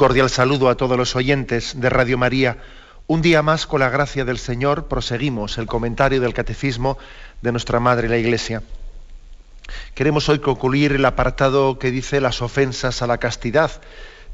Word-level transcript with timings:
Cordial 0.00 0.30
saludo 0.30 0.70
a 0.70 0.76
todos 0.76 0.96
los 0.96 1.14
oyentes 1.14 1.78
de 1.78 1.90
Radio 1.90 2.16
María. 2.16 2.56
Un 3.06 3.20
día 3.20 3.42
más, 3.42 3.66
con 3.66 3.80
la 3.80 3.90
gracia 3.90 4.24
del 4.24 4.38
Señor, 4.38 4.88
proseguimos 4.88 5.58
el 5.58 5.66
comentario 5.66 6.22
del 6.22 6.32
Catecismo 6.32 6.96
de 7.42 7.52
nuestra 7.52 7.80
Madre 7.80 8.08
la 8.08 8.16
Iglesia. 8.16 8.62
Queremos 9.94 10.30
hoy 10.30 10.38
concluir 10.38 10.92
el 10.92 11.04
apartado 11.04 11.78
que 11.78 11.90
dice 11.90 12.22
las 12.22 12.40
ofensas 12.40 13.02
a 13.02 13.06
la 13.06 13.18
castidad 13.18 13.72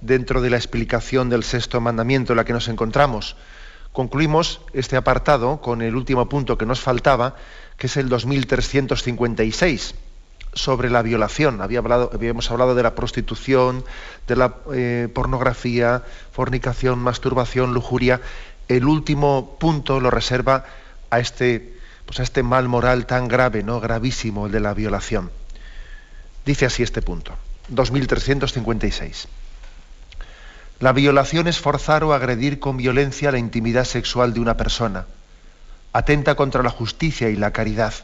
dentro 0.01 0.41
de 0.41 0.51
la 0.51 0.57
explicación 0.57 1.31
del 1.31 1.43
sexto 1.43 1.81
mandamiento 1.81 2.33
en 2.33 2.37
la 2.37 2.45
que 2.45 2.53
nos 2.53 2.69
encontramos. 2.69 3.35
Concluimos 3.91 4.61
este 4.73 4.97
apartado 4.97 5.61
con 5.61 5.83
el 5.83 5.97
último 5.97 6.29
punto 6.29 6.57
que 6.57 6.67
nos 6.67 6.79
faltaba, 6.79 7.35
que 7.77 7.89
es 7.89 7.97
el 7.97 8.09
2356 8.09 9.97
sobre 10.57 10.91
la 10.91 11.03
violación. 11.03 11.61
Había 11.61 11.79
hablado, 11.79 12.11
habíamos 12.13 12.51
hablado 12.51 12.75
de 12.75 12.83
la 12.83 12.95
prostitución, 12.95 13.85
de 14.27 14.37
la 14.37 14.55
eh, 14.73 15.09
pornografía, 15.15 16.03
fornicación, 16.33 16.99
masturbación, 16.99 17.75
lujuria. 17.75 18.21
El 18.67 18.87
último 18.87 19.57
punto 19.61 20.01
lo 20.01 20.11
reserva 20.11 20.65
a 21.11 21.21
este, 21.21 21.77
pues 22.07 22.19
a 22.19 22.23
este 22.23 22.43
mal 22.43 22.69
moral 22.69 23.07
tan 23.07 23.29
grave, 23.29 23.63
¿no? 23.63 23.81
gravísimo, 23.81 24.47
el 24.47 24.53
de 24.53 24.61
la 24.61 24.75
violación. 24.75 25.31
Dice 26.45 26.67
así 26.67 26.83
este 26.83 27.03
punto, 27.03 27.37
2356. 27.69 29.29
La 30.81 30.93
violación 30.93 31.49
es 31.49 31.59
forzar 31.59 32.03
o 32.05 32.13
agredir 32.13 32.61
con 32.61 32.77
violencia 32.77 33.31
la 33.31 33.39
intimidad 33.39 33.85
sexual 33.85 34.35
de 34.35 34.41
una 34.41 34.57
persona. 34.57 35.07
Atenta 35.93 36.35
contra 36.35 36.63
la 36.63 36.71
justicia 36.71 37.29
y 37.31 37.37
la 37.37 37.53
caridad 37.53 37.95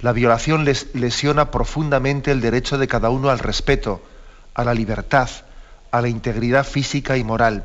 la 0.00 0.12
violación 0.12 0.64
les 0.64 0.94
lesiona 0.94 1.50
profundamente 1.50 2.30
el 2.30 2.40
derecho 2.40 2.78
de 2.78 2.88
cada 2.88 3.10
uno 3.10 3.30
al 3.30 3.38
respeto, 3.38 4.02
a 4.54 4.64
la 4.64 4.74
libertad, 4.74 5.28
a 5.90 6.00
la 6.00 6.08
integridad 6.08 6.64
física 6.66 7.16
y 7.16 7.24
moral. 7.24 7.64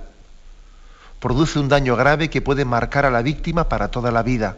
Produce 1.20 1.60
un 1.60 1.70
daño 1.70 1.96
grave 1.96 2.30
que 2.30 2.42
puede 2.42 2.66
marcar 2.66 3.06
a 3.06 3.12
la 3.12 3.22
víctima 3.22 3.70
para 3.70 3.92
toda 3.92 4.12
la 4.12 4.24
vida. 4.24 4.58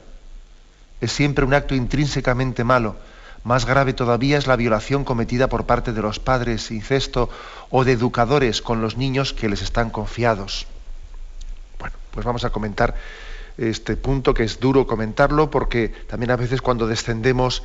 Es 1.01 1.11
siempre 1.11 1.45
un 1.45 1.53
acto 1.53 1.75
intrínsecamente 1.75 2.63
malo. 2.63 2.95
Más 3.43 3.65
grave 3.65 3.93
todavía 3.93 4.37
es 4.37 4.47
la 4.47 4.55
violación 4.55 5.03
cometida 5.03 5.49
por 5.49 5.65
parte 5.65 5.91
de 5.91 6.01
los 6.01 6.19
padres, 6.19 6.71
incesto 6.71 7.29
o 7.69 7.83
de 7.83 7.91
educadores 7.91 8.61
con 8.61 8.81
los 8.81 8.95
niños 8.95 9.33
que 9.33 9.49
les 9.49 9.61
están 9.61 9.89
confiados. 9.89 10.67
Bueno, 11.79 11.95
pues 12.11 12.25
vamos 12.25 12.45
a 12.45 12.51
comentar 12.51 12.95
este 13.57 13.97
punto 13.97 14.33
que 14.33 14.43
es 14.43 14.59
duro 14.59 14.87
comentarlo 14.87 15.49
porque 15.49 15.89
también 16.07 16.31
a 16.31 16.35
veces 16.35 16.61
cuando 16.61 16.87
descendemos 16.87 17.63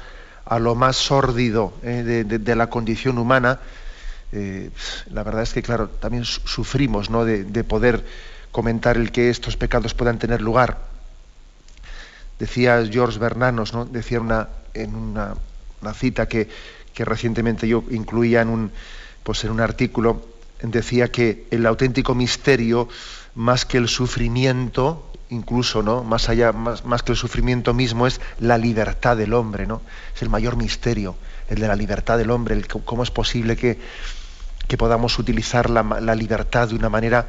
a 0.49 0.59
lo 0.59 0.75
más 0.75 0.97
sórdido 0.97 1.75
eh, 1.83 2.25
de, 2.27 2.57
la 2.57 2.71
condición 2.71 3.19
humana, 3.19 3.61
eh, 4.33 4.71
la 5.11 5.23
verdad 5.23 5.43
es 5.43 5.53
que, 5.53 5.63
claro, 5.63 5.89
también 5.89 6.25
sufrimos 6.25 7.11
¿no? 7.11 7.25
de, 7.27 7.65
poder 7.65 8.05
comentar 8.51 8.97
el 8.97 9.13
que 9.13 9.29
estos 9.29 9.57
pecados 9.57 9.93
puedan 9.93 10.19
tener 10.19 10.41
lugar. 10.41 10.79
Decía 12.39 12.83
George 12.91 13.19
Bernanos, 13.19 13.75
¿no? 13.75 13.85
decía 13.85 14.21
una, 14.21 14.49
en 14.73 14.95
una, 14.95 15.35
cita 15.95 16.27
que, 16.27 16.49
que, 16.95 17.05
recientemente 17.05 17.69
yo 17.69 17.85
incluía 17.91 18.41
en 18.41 18.49
un, 18.49 18.73
pues 19.23 19.45
en 19.45 19.51
un 19.51 19.61
artículo, 19.61 20.23
decía 20.63 21.13
que 21.13 21.47
el 21.51 21.67
auténtico 21.67 22.15
misterio, 22.15 22.89
más 23.35 23.67
que 23.67 23.77
el 23.77 23.89
sufrimiento, 23.89 25.08
incluso, 25.31 25.83
¿no? 25.83 26.05
Más 26.05 26.29
allá, 26.29 26.53
más, 26.53 26.85
más, 26.85 27.03
que 27.03 27.13
el 27.13 27.19
sufrimiento 27.19 27.75
mismo, 27.75 28.07
es 28.07 28.21
la 28.41 28.59
libertad 28.59 29.17
del 29.17 29.35
hombre, 29.35 29.67
¿no? 29.67 29.83
Es 30.15 30.23
el 30.23 30.29
mayor 30.29 30.57
misterio, 30.57 31.17
el 31.49 31.59
de 31.59 31.69
la 31.69 31.77
libertad 31.77 32.19
del 32.19 32.31
hombre, 32.31 32.55
el, 32.55 32.67
cómo 32.67 33.03
es 33.03 33.11
posible 33.11 33.57
que, 33.57 33.79
que 34.67 34.77
podamos 34.77 35.19
utilizar 35.19 35.71
la, 35.71 35.83
la, 35.83 36.15
libertad 36.15 36.69
de 36.69 36.75
una 36.75 36.89
manera 36.89 37.27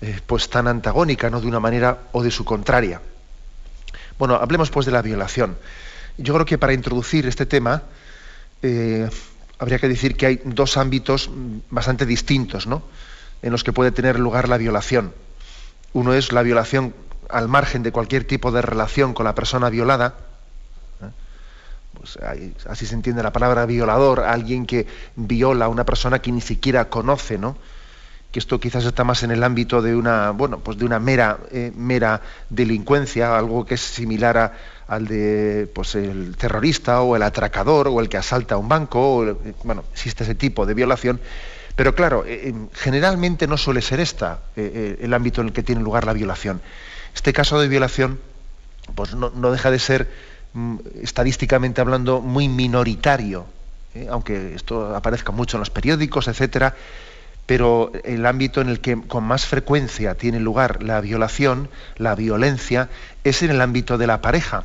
eh, 0.00 0.20
pues 0.26 0.48
tan 0.48 0.68
antagónica, 0.68 1.30
¿no? 1.30 1.40
De 1.40 1.46
una 1.46 1.60
manera 1.60 1.98
o 2.12 2.22
de 2.22 2.30
su 2.30 2.44
contraria. 2.44 3.00
Bueno, 4.18 4.36
hablemos 4.36 4.70
pues 4.70 4.86
de 4.86 4.92
la 4.92 5.02
violación. 5.02 5.56
Yo 6.18 6.34
creo 6.34 6.46
que 6.46 6.58
para 6.58 6.72
introducir 6.72 7.26
este 7.26 7.46
tema 7.46 7.82
eh, 8.62 9.08
habría 9.58 9.78
que 9.78 9.88
decir 9.88 10.16
que 10.16 10.26
hay 10.26 10.40
dos 10.44 10.76
ámbitos 10.76 11.30
bastante 11.70 12.06
distintos, 12.06 12.66
¿no? 12.66 12.82
En 13.42 13.50
los 13.50 13.64
que 13.64 13.72
puede 13.72 13.90
tener 13.90 14.18
lugar 14.18 14.48
la 14.48 14.56
violación. 14.56 15.12
Uno 15.92 16.14
es 16.14 16.32
la 16.32 16.42
violación 16.42 16.94
al 17.34 17.48
margen 17.48 17.82
de 17.82 17.90
cualquier 17.90 18.24
tipo 18.24 18.52
de 18.52 18.62
relación 18.62 19.12
con 19.12 19.24
la 19.24 19.34
persona 19.34 19.68
violada, 19.68 20.14
¿eh? 21.02 21.10
pues 21.98 22.16
así 22.68 22.86
se 22.86 22.94
entiende 22.94 23.22
la 23.24 23.32
palabra 23.32 23.66
violador, 23.66 24.20
alguien 24.20 24.66
que 24.66 24.86
viola 25.16 25.64
a 25.64 25.68
una 25.68 25.84
persona 25.84 26.20
que 26.20 26.30
ni 26.30 26.40
siquiera 26.40 26.88
conoce, 26.88 27.36
¿no? 27.36 27.56
que 28.30 28.38
esto 28.38 28.58
quizás 28.58 28.84
está 28.84 29.04
más 29.04 29.22
en 29.22 29.30
el 29.30 29.44
ámbito 29.44 29.82
de 29.82 29.94
una, 29.94 30.30
bueno, 30.30 30.58
pues 30.58 30.76
de 30.78 30.84
una 30.84 30.98
mera, 30.98 31.38
eh, 31.52 31.72
mera 31.76 32.20
delincuencia, 32.50 33.36
algo 33.36 33.64
que 33.64 33.74
es 33.74 33.80
similar 33.80 34.38
a, 34.38 34.52
al 34.88 35.06
de 35.06 35.70
pues 35.72 35.94
el 35.94 36.36
terrorista 36.36 37.02
o 37.02 37.14
el 37.14 37.22
atracador 37.22 37.88
o 37.88 38.00
el 38.00 38.08
que 38.08 38.16
asalta 38.16 38.56
un 38.56 38.68
banco, 38.68 39.38
bueno, 39.62 39.84
existe 39.92 40.24
ese 40.24 40.34
tipo 40.34 40.66
de 40.66 40.74
violación, 40.74 41.20
pero 41.76 41.94
claro, 41.94 42.24
eh, 42.26 42.52
generalmente 42.72 43.46
no 43.46 43.56
suele 43.56 43.82
ser 43.82 44.00
esta 44.00 44.40
el 44.56 45.14
ámbito 45.14 45.40
en 45.40 45.48
el 45.48 45.52
que 45.52 45.62
tiene 45.62 45.82
lugar 45.82 46.04
la 46.04 46.12
violación. 46.12 46.60
Este 47.14 47.32
caso 47.32 47.60
de 47.60 47.68
violación 47.68 48.18
pues 48.94 49.14
no, 49.14 49.30
deja 49.50 49.70
de 49.70 49.78
ser, 49.78 50.10
mm, 50.52 50.76
estadísticamente 51.02 51.80
hablando, 51.80 52.20
muy 52.20 52.48
minoritario, 52.48 53.46
¿eh? 53.94 54.08
aunque 54.10 54.54
esto 54.54 54.94
aparezca 54.94 55.32
mucho 55.32 55.56
en 55.56 55.60
los 55.60 55.70
periódicos, 55.70 56.28
etcétera, 56.28 56.74
pero 57.46 57.92
el 58.04 58.24
ámbito 58.26 58.60
en 58.60 58.68
el 58.68 58.80
que 58.80 59.00
con 59.02 59.24
más 59.24 59.46
frecuencia 59.46 60.14
tiene 60.14 60.40
lugar 60.40 60.82
la 60.82 61.00
violación, 61.00 61.68
la 61.96 62.14
violencia, 62.14 62.88
es 63.22 63.42
en 63.42 63.50
el 63.50 63.60
ámbito 63.60 63.98
de 63.98 64.06
la 64.06 64.20
pareja. 64.20 64.64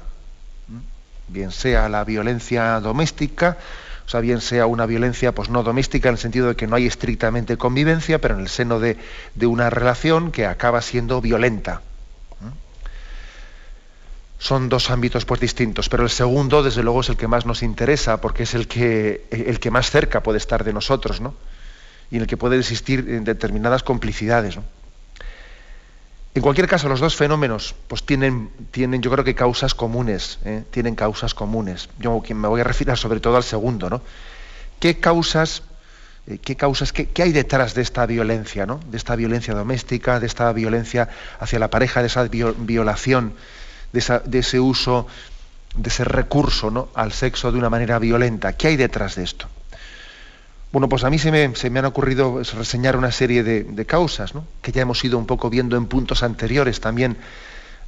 Bien 1.28 1.52
sea 1.52 1.90
la 1.90 2.04
violencia 2.06 2.80
doméstica, 2.80 3.58
o 4.06 4.10
sea, 4.10 4.22
bien 4.22 4.42
sea 4.42 4.66
una 4.66 4.86
violencia 4.86 5.34
pues, 5.36 5.50
no 5.50 5.62
doméstica 5.62 6.10
en 6.10 6.14
el 6.14 6.20
sentido 6.20 6.48
de 6.48 6.56
que 6.56 6.68
no 6.68 6.76
hay 6.76 6.88
estrictamente 6.88 7.58
convivencia, 7.58 8.20
pero 8.20 8.36
en 8.36 8.42
el 8.42 8.48
seno 8.48 8.80
de, 8.80 8.98
de 9.36 9.46
una 9.46 9.70
relación 9.70 10.31
que 10.31 10.48
acaba 10.48 10.81
siendo 10.81 11.22
violenta 11.22 11.81
son 14.39 14.69
dos 14.69 14.89
ámbitos 14.89 15.25
pues 15.25 15.41
distintos, 15.41 15.89
pero 15.89 16.03
el 16.03 16.09
segundo, 16.09 16.63
desde 16.63 16.81
luego, 16.81 17.01
es 17.01 17.09
el 17.09 17.18
que 17.18 17.27
más 17.27 17.45
nos 17.45 17.62
interesa, 17.62 18.21
porque 18.21 18.44
es 18.44 18.56
el 18.56 18.68
que, 18.68 19.27
el 19.30 19.59
que 19.59 19.69
más 19.69 19.91
cerca 19.91 20.24
puede 20.24 20.38
estar 20.38 20.63
de 20.63 20.71
nosotros, 20.71 21.19
¿no? 21.19 21.36
Y 22.09 22.15
en 22.15 22.21
el 22.21 22.27
que 22.27 22.38
pueden 22.38 22.59
existir 22.59 23.06
determinadas 23.21 23.83
complicidades. 23.83 24.57
En 26.33 26.41
cualquier 26.41 26.69
caso, 26.69 26.88
los 26.88 27.01
dos 27.01 27.18
fenómenos 27.18 27.75
pues 27.88 28.03
tienen, 28.03 28.50
tienen 28.71 29.01
yo 29.01 29.12
creo 29.12 29.25
que 29.25 29.36
causas 29.36 29.75
comunes, 29.75 30.39
¿eh? 30.45 30.63
tienen 30.71 30.95
causas 30.95 31.33
comunes. 31.33 31.89
Yo 32.00 32.24
me 32.33 32.47
voy 32.47 32.62
a 32.62 32.63
referir 32.63 32.95
sobre 32.95 33.19
todo 33.19 33.35
al 33.35 33.44
segundo, 33.44 33.89
¿no? 33.89 34.01
¿Qué 34.80 35.00
causas, 35.00 35.63
eh, 36.27 36.38
qué, 36.38 36.56
causas 36.56 36.94
qué, 36.94 37.09
hay 37.21 37.33
detrás 37.33 37.74
de 37.74 37.81
esta 37.81 38.06
violencia, 38.06 38.65
¿no? 38.65 38.80
De 38.89 38.95
esta 38.95 39.18
violencia 39.18 39.53
doméstica, 39.53 40.21
de 40.21 40.27
esta 40.27 40.53
violencia 40.53 41.09
hacia 41.42 41.59
la 41.59 41.69
pareja, 41.69 42.00
de 42.00 42.07
esa 42.07 42.24
violación 42.24 43.33
de, 43.91 44.39
ese 44.39 44.59
uso, 44.59 45.07
de 45.75 45.89
ese 45.89 46.03
recurso 46.03 46.89
al 46.94 47.12
sexo 47.12 47.51
de 47.51 47.57
una 47.57 47.69
manera 47.69 48.00
violenta. 48.00 48.53
¿Qué 48.53 48.68
hay 48.68 48.77
detrás 48.77 49.15
de 49.15 49.24
esto? 49.24 49.47
Bueno, 50.71 50.88
pues 50.88 51.03
a 51.03 51.09
mí 51.09 51.18
se 51.18 51.31
me, 51.31 51.56
se 51.56 51.69
me 51.69 51.80
han 51.80 51.86
ocurrido 51.86 52.41
reseñar 52.56 52.95
una 52.95 53.12
serie 53.12 53.44
de, 53.44 53.86
causas, 53.86 54.36
¿no? 54.36 54.45
que 54.62 54.71
ya 54.71 54.83
hemos 54.83 55.03
ido 55.03 55.18
un 55.18 55.25
poco 55.25 55.50
viendo 55.50 55.75
en 55.77 55.88
puntos 55.88 56.21
anteriores 56.21 56.80
también 56.80 57.18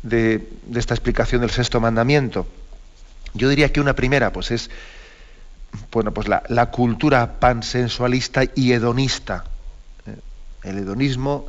de, 0.01 0.47
esta 0.75 0.95
explicación 0.95 1.41
del 1.41 1.51
sexto 1.51 1.79
mandamiento. 1.79 2.47
Yo 3.33 3.49
diría 3.49 3.71
que 3.71 3.79
una 3.79 3.93
primera, 3.93 4.33
pues 4.33 4.51
es 4.51 4.69
bueno, 5.91 6.11
pues 6.11 6.27
la, 6.27 6.43
la 6.49 6.71
cultura 6.71 7.39
pansensualista 7.39 8.43
y 8.55 8.73
hedonista. 8.73 9.45
¿eh? 10.05 10.17
El 10.63 10.79
hedonismo 10.79 11.45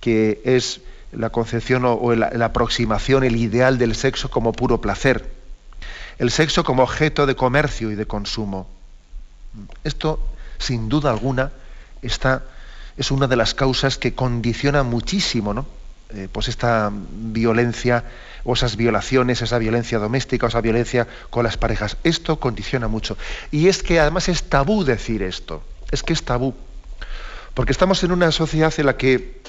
que 0.00 0.40
es 0.44 0.80
la 1.12 1.30
concepción 1.30 1.84
o, 1.84 2.14
la, 2.14 2.44
aproximación, 2.44 3.24
el 3.24 3.36
ideal 3.36 3.78
del 3.78 3.94
sexo 3.94 4.30
como 4.30 4.52
puro 4.52 4.80
placer. 4.80 5.30
El 6.18 6.30
sexo 6.30 6.64
como 6.64 6.82
objeto 6.82 7.26
de 7.26 7.34
comercio 7.34 7.90
y 7.90 7.94
de 7.94 8.06
consumo. 8.06 8.68
Esto, 9.84 10.20
sin 10.58 10.88
duda 10.88 11.10
alguna, 11.10 11.50
está 12.02 12.42
es 13.00 13.10
una 13.10 13.26
de 13.26 13.36
las 13.36 13.54
causas 13.54 13.96
que 13.96 14.14
condiciona 14.14 14.82
muchísimo, 14.82 15.54
¿no? 15.54 15.64
Eh, 16.10 16.28
pues 16.30 16.48
esta 16.48 16.92
violencia 16.92 18.04
o 18.44 18.52
esas 18.52 18.76
violaciones, 18.76 19.40
esa 19.40 19.58
violencia 19.58 19.98
doméstica 19.98 20.44
o 20.44 20.48
esa 20.50 20.60
violencia 20.60 21.08
con 21.30 21.44
las 21.44 21.56
parejas. 21.56 21.96
Esto 22.04 22.38
condiciona 22.38 22.88
mucho. 22.88 23.16
Y 23.50 23.68
es 23.68 23.82
que 23.82 24.00
además 24.00 24.28
es 24.28 24.42
tabú 24.44 24.84
decir 24.84 25.22
esto. 25.22 25.62
Es 25.90 26.02
que 26.02 26.12
es 26.12 26.24
tabú. 26.24 26.54
Porque 27.54 27.72
estamos 27.72 28.04
en 28.04 28.12
una 28.12 28.32
sociedad 28.32 28.72
en 28.76 28.84
la 28.86 28.98
que 28.98 29.40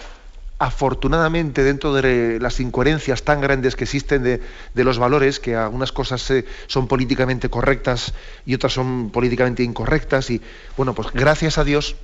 afortunadamente 0.61 1.63
dentro 1.63 1.91
de 1.91 2.39
las 2.39 2.59
incoherencias 2.59 3.23
tan 3.23 3.41
grandes 3.41 3.75
que 3.75 3.85
existen 3.85 4.21
de, 4.21 4.83
los 4.83 4.99
valores, 4.99 5.39
que 5.39 5.55
algunas 5.55 5.91
cosas 5.91 6.29
eh, 6.29 6.45
son 6.67 6.87
políticamente 6.87 7.49
correctas 7.49 8.13
y 8.45 8.53
otras 8.53 8.71
son 8.71 9.09
políticamente 9.09 9.63
incorrectas, 9.63 10.29
y 10.29 10.39
bueno, 10.77 10.93
pues 10.93 11.07
gracias 11.13 11.57
a 11.57 11.63
Dios, 11.63 11.95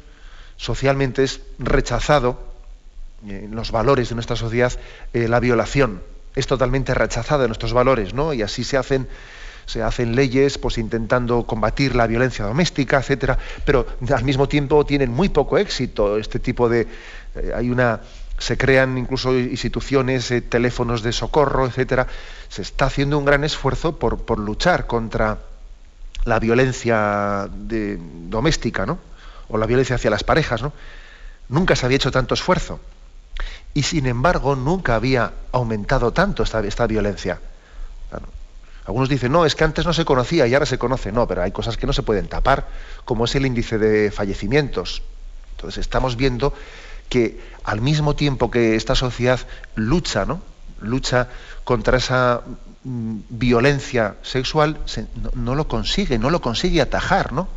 socialmente 0.56 1.24
es 1.24 1.42
rechazado 1.60 2.42
eh, 3.28 3.44
en 3.46 3.56
los 3.56 3.70
valores 3.70 4.10
de 4.10 4.16
nuestra 4.16 4.36
sociedad 4.36 4.74
eh, 5.14 5.28
la 5.28 5.40
violación. 5.40 6.02
Es 6.36 6.48
totalmente 6.48 6.96
rechazada 6.96 7.44
en 7.44 7.50
nuestros 7.50 7.74
valores, 7.74 8.16
¿no? 8.16 8.34
Y 8.34 8.42
así 8.42 8.64
se 8.64 8.78
hacen 8.78 9.08
se 9.68 9.84
hacen 9.84 10.16
leyes 10.16 10.58
pues 10.58 10.78
intentando 10.78 11.46
combatir 11.46 11.94
la 11.94 12.08
violencia 12.08 12.46
doméstica, 12.46 13.00
etcétera, 13.00 13.38
pero 13.66 13.86
al 14.16 14.24
mismo 14.24 14.48
tiempo 14.48 14.86
tienen 14.86 15.12
muy 15.12 15.28
poco 15.28 15.58
éxito 15.58 16.18
este 16.18 16.40
tipo 16.40 16.70
de 16.70 16.88
hay 17.54 17.70
una 17.70 18.00
se 18.38 18.58
crean 18.58 18.98
incluso 18.98 19.38
instituciones, 19.38 20.30
eh, 20.32 20.42
teléfonos 20.42 21.02
de 21.02 21.12
socorro, 21.12 21.66
etcétera. 21.66 22.08
Se 22.50 22.62
está 22.62 22.86
haciendo 22.86 23.18
un 23.18 23.26
gran 23.26 23.44
esfuerzo 23.44 23.98
por, 23.98 24.40
luchar 24.40 24.88
contra 24.88 25.40
la 26.26 26.40
violencia 26.40 27.50
doméstica, 27.50 28.86
¿no? 28.86 29.00
O 29.50 29.58
la 29.58 29.66
violencia 29.66 29.96
hacia 29.96 30.10
las 30.10 30.24
parejas, 30.24 30.62
¿no? 30.62 30.74
Nunca 31.50 31.76
se 31.76 31.86
había 31.86 31.96
hecho 31.96 32.12
tanto 32.12 32.34
esfuerzo. 32.34 32.80
Y 33.74 33.84
sin 33.84 34.06
embargo, 34.06 34.56
nunca 34.56 34.96
había 34.96 35.32
aumentado 35.52 36.12
tanto 36.12 36.44
esta, 36.44 36.60
esta 36.60 36.88
violencia. 36.88 37.40
Algunos 38.86 39.10
dicen, 39.10 39.34
no, 39.34 39.46
es 39.46 39.54
que 39.54 39.66
antes 39.66 39.86
no 39.86 39.92
se 39.94 40.06
conocía 40.06 40.48
y 40.48 40.54
ahora 40.54 40.66
se 40.66 40.78
conoce. 40.78 41.12
No, 41.12 41.28
pero 41.28 41.44
hay 41.44 41.52
cosas 41.52 41.76
que 41.76 41.86
no 41.86 41.92
se 41.92 42.04
pueden 42.04 42.28
tapar, 42.28 42.68
como 43.04 43.26
es 43.26 43.36
el 43.36 43.46
índice 43.46 43.78
de 43.78 44.12
fallecimientos. 44.12 45.02
Entonces 45.52 45.80
estamos 45.80 46.16
viendo 46.16 46.54
que 47.10 47.40
al 47.64 47.82
mismo 47.82 48.16
tiempo 48.16 48.52
que 48.52 48.76
esta 48.76 48.96
sociedad 48.96 49.40
lucha, 49.76 50.26
¿no? 50.26 50.42
lucha 50.82 51.30
contra 51.64 51.98
esa 51.98 52.42
mm, 52.84 53.18
violencia 53.30 54.16
sexual, 54.22 54.78
no, 55.34 55.56
lo 55.56 55.68
consigue, 55.68 56.18
no 56.20 56.30
lo 56.30 56.42
consigue 56.42 56.82
atajar, 56.82 57.34
¿no? 57.34 57.48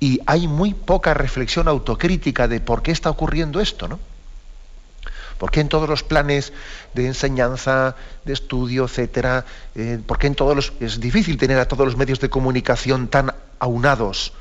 Y 0.00 0.20
hay 0.26 0.48
muy 0.48 0.74
poca 0.74 1.14
reflexión 1.14 1.68
autocrítica 1.68 2.48
de 2.48 2.60
por 2.60 2.82
qué 2.82 2.90
está 2.92 3.10
ocurriendo 3.10 3.60
esto, 3.60 3.88
¿no? 3.88 3.98
¿Por 5.38 5.50
qué 5.50 5.60
en 5.60 5.68
todos 5.68 5.88
los 5.88 6.04
planes 6.04 6.52
de 6.94 7.06
enseñanza, 7.06 7.96
de 8.24 8.32
estudio, 8.32 8.84
etcétera, 8.84 9.44
eh, 9.74 9.98
por 10.06 10.18
qué 10.18 10.28
en 10.28 10.36
todos 10.36 10.54
los 10.54 10.72
es 10.80 11.00
difícil 11.00 11.38
tener 11.38 11.58
a 11.58 11.66
todos 11.66 11.86
los 11.86 11.96
medios 11.96 12.20
de 12.20 12.30
comunicación 12.30 13.08
tan 13.08 13.34
aunados 13.58 14.32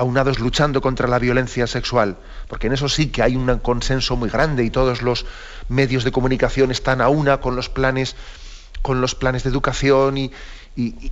aunados 0.00 0.38
luchando 0.38 0.80
contra 0.80 1.06
la 1.06 1.18
violencia 1.18 1.66
sexual, 1.66 2.16
porque 2.48 2.68
en 2.68 2.72
eso 2.72 2.88
sí 2.88 3.08
que 3.08 3.22
hay 3.22 3.36
un 3.36 3.58
consenso 3.58 4.16
muy 4.16 4.30
grande 4.30 4.64
y 4.64 4.70
todos 4.70 5.02
los 5.02 5.26
medios 5.68 6.04
de 6.04 6.10
comunicación 6.10 6.70
están 6.70 7.02
a 7.02 7.10
una 7.10 7.42
con 7.42 7.54
los 7.54 7.68
planes, 7.68 8.16
con 8.80 9.02
los 9.02 9.14
planes 9.14 9.44
de 9.44 9.50
educación 9.50 10.16
y, 10.16 10.32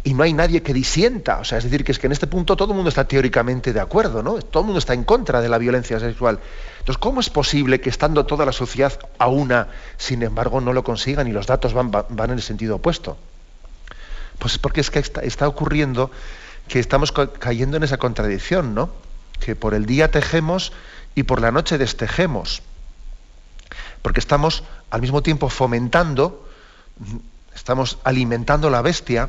no 0.06 0.22
hay 0.22 0.32
nadie 0.32 0.62
que 0.62 0.72
disienta. 0.72 1.38
O 1.40 1.44
sea, 1.44 1.58
es 1.58 1.64
decir, 1.64 1.84
que 1.84 1.92
es 1.92 1.98
que 1.98 2.06
en 2.06 2.12
este 2.12 2.26
punto 2.26 2.56
todo 2.56 2.72
el 2.72 2.76
mundo 2.76 2.88
está 2.88 3.04
teóricamente 3.06 3.74
de 3.74 3.80
acuerdo, 3.80 4.22
¿no? 4.22 4.40
Todo 4.40 4.62
el 4.62 4.66
mundo 4.66 4.78
está 4.78 4.94
en 4.94 5.04
contra 5.04 5.42
de 5.42 5.50
la 5.50 5.58
violencia 5.58 6.00
sexual. 6.00 6.38
Entonces, 6.78 6.96
¿cómo 6.96 7.20
es 7.20 7.28
posible 7.28 7.82
que 7.82 7.90
estando 7.90 8.24
toda 8.24 8.46
la 8.46 8.52
sociedad 8.52 8.98
a 9.18 9.28
una, 9.28 9.68
sin 9.98 10.22
embargo, 10.22 10.62
no 10.62 10.72
lo 10.72 10.82
consigan 10.82 11.28
y 11.28 11.32
los 11.32 11.46
datos 11.46 11.74
van, 11.74 11.90
van 11.90 12.30
en 12.30 12.38
el 12.38 12.42
sentido 12.42 12.76
opuesto? 12.76 13.18
Pues 14.38 14.54
es 14.54 14.58
porque 14.58 14.80
es 14.80 14.90
que 14.90 15.00
está 15.00 15.46
ocurriendo 15.46 16.10
que 16.68 16.78
estamos 16.78 17.12
cayendo 17.12 17.76
en 17.76 17.82
esa 17.82 17.96
contradicción, 17.96 18.74
¿no? 18.74 18.90
Que 19.40 19.56
por 19.56 19.74
el 19.74 19.86
día 19.86 20.10
tejemos 20.10 20.72
y 21.14 21.24
por 21.24 21.40
la 21.40 21.50
noche 21.50 21.78
destejemos. 21.78 22.62
Porque 24.02 24.20
estamos 24.20 24.64
al 24.90 25.00
mismo 25.00 25.22
tiempo 25.22 25.48
fomentando, 25.48 26.48
estamos 27.54 27.98
alimentando 28.04 28.70
la 28.70 28.82
bestia 28.82 29.28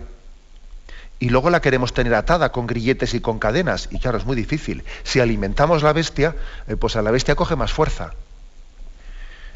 y 1.20 1.30
luego 1.30 1.50
la 1.50 1.62
queremos 1.62 1.94
tener 1.94 2.14
atada 2.14 2.52
con 2.52 2.68
grilletes 2.68 3.14
y 3.14 3.22
con 3.22 3.40
cadenas. 3.40 3.90
Y 3.92 4.00
claro, 4.00 4.18
es 4.18 4.26
muy 4.26 4.36
difícil. 4.36 4.84
Si 5.04 5.20
alimentamos 5.20 5.84
la 5.84 5.94
bestia, 5.94 6.36
eh, 6.68 6.76
pues 6.76 6.96
a 6.96 7.02
la 7.02 7.12
bestia 7.12 7.36
coge 7.36 7.56
más 7.56 7.74
fuerza. 7.74 8.14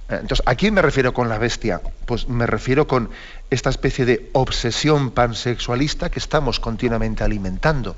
Entonces, 0.10 0.44
¿a 0.46 0.56
quién 0.56 0.74
me 0.74 0.82
refiero 0.82 1.14
con 1.14 1.30
la 1.30 1.38
bestia? 1.38 1.82
Pues 2.06 2.28
me 2.28 2.46
refiero 2.46 2.88
con 2.88 3.10
esta 3.50 3.70
especie 3.70 4.06
de 4.06 4.30
obsesión 4.34 5.12
pansexualista 5.12 6.10
que 6.10 6.20
estamos 6.20 6.60
continuamente 6.60 7.24
alimentando. 7.24 7.96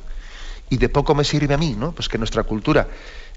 Y 0.70 0.78
de 0.78 0.90
poco 0.90 1.16
me 1.16 1.24
sirve 1.24 1.54
a 1.54 1.58
mí, 1.58 1.76
¿no? 1.78 1.92
Pues 1.92 2.10
que 2.10 2.18
nuestra 2.18 2.44
cultura 2.44 2.88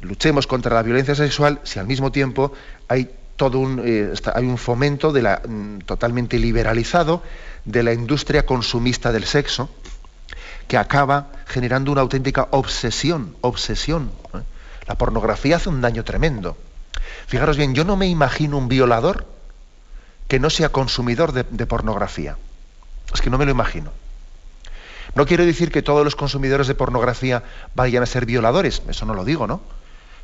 luchemos 0.00 0.46
contra 0.46 0.74
la 0.74 0.82
violencia 0.82 1.14
sexual 1.14 1.60
si 1.64 1.78
al 1.78 1.86
mismo 1.86 2.12
tiempo 2.12 2.52
hay 2.88 3.10
todo 3.36 3.58
un, 3.58 3.80
eh, 3.84 4.12
hay 4.34 4.46
un 4.46 4.58
fomento 4.58 5.12
de 5.12 5.22
la, 5.22 5.42
mm, 5.46 5.78
totalmente 5.80 6.38
liberalizado 6.38 7.22
de 7.64 7.82
la 7.82 7.92
industria 7.92 8.44
consumista 8.46 9.12
del 9.12 9.24
sexo 9.24 9.70
que 10.66 10.76
acaba 10.76 11.28
generando 11.46 11.92
una 11.92 12.02
auténtica 12.02 12.48
obsesión, 12.50 13.36
obsesión. 13.40 14.10
La 14.86 14.96
pornografía 14.96 15.56
hace 15.56 15.68
un 15.68 15.80
daño 15.80 16.04
tremendo. 16.04 16.56
Fijaros 17.28 17.58
bien, 17.58 17.74
yo 17.74 17.84
no 17.84 17.94
me 17.94 18.06
imagino 18.06 18.56
un 18.56 18.68
violador 18.68 19.26
que 20.28 20.40
no 20.40 20.48
sea 20.48 20.70
consumidor 20.70 21.32
de, 21.32 21.66
pornografía. 21.66 22.38
Es 23.12 23.20
que 23.20 23.28
no 23.28 23.36
me 23.36 23.44
lo 23.44 23.50
imagino. 23.50 23.92
No 25.14 25.26
quiero 25.26 25.44
decir 25.44 25.70
que 25.70 25.82
todos 25.82 26.04
los 26.04 26.16
consumidores 26.16 26.68
de 26.68 26.74
pornografía 26.74 27.42
vayan 27.74 28.02
a 28.02 28.06
ser 28.06 28.24
violadores, 28.24 28.82
eso 28.88 29.04
no 29.04 29.12
lo 29.12 29.26
digo, 29.26 29.46
¿no? 29.46 29.60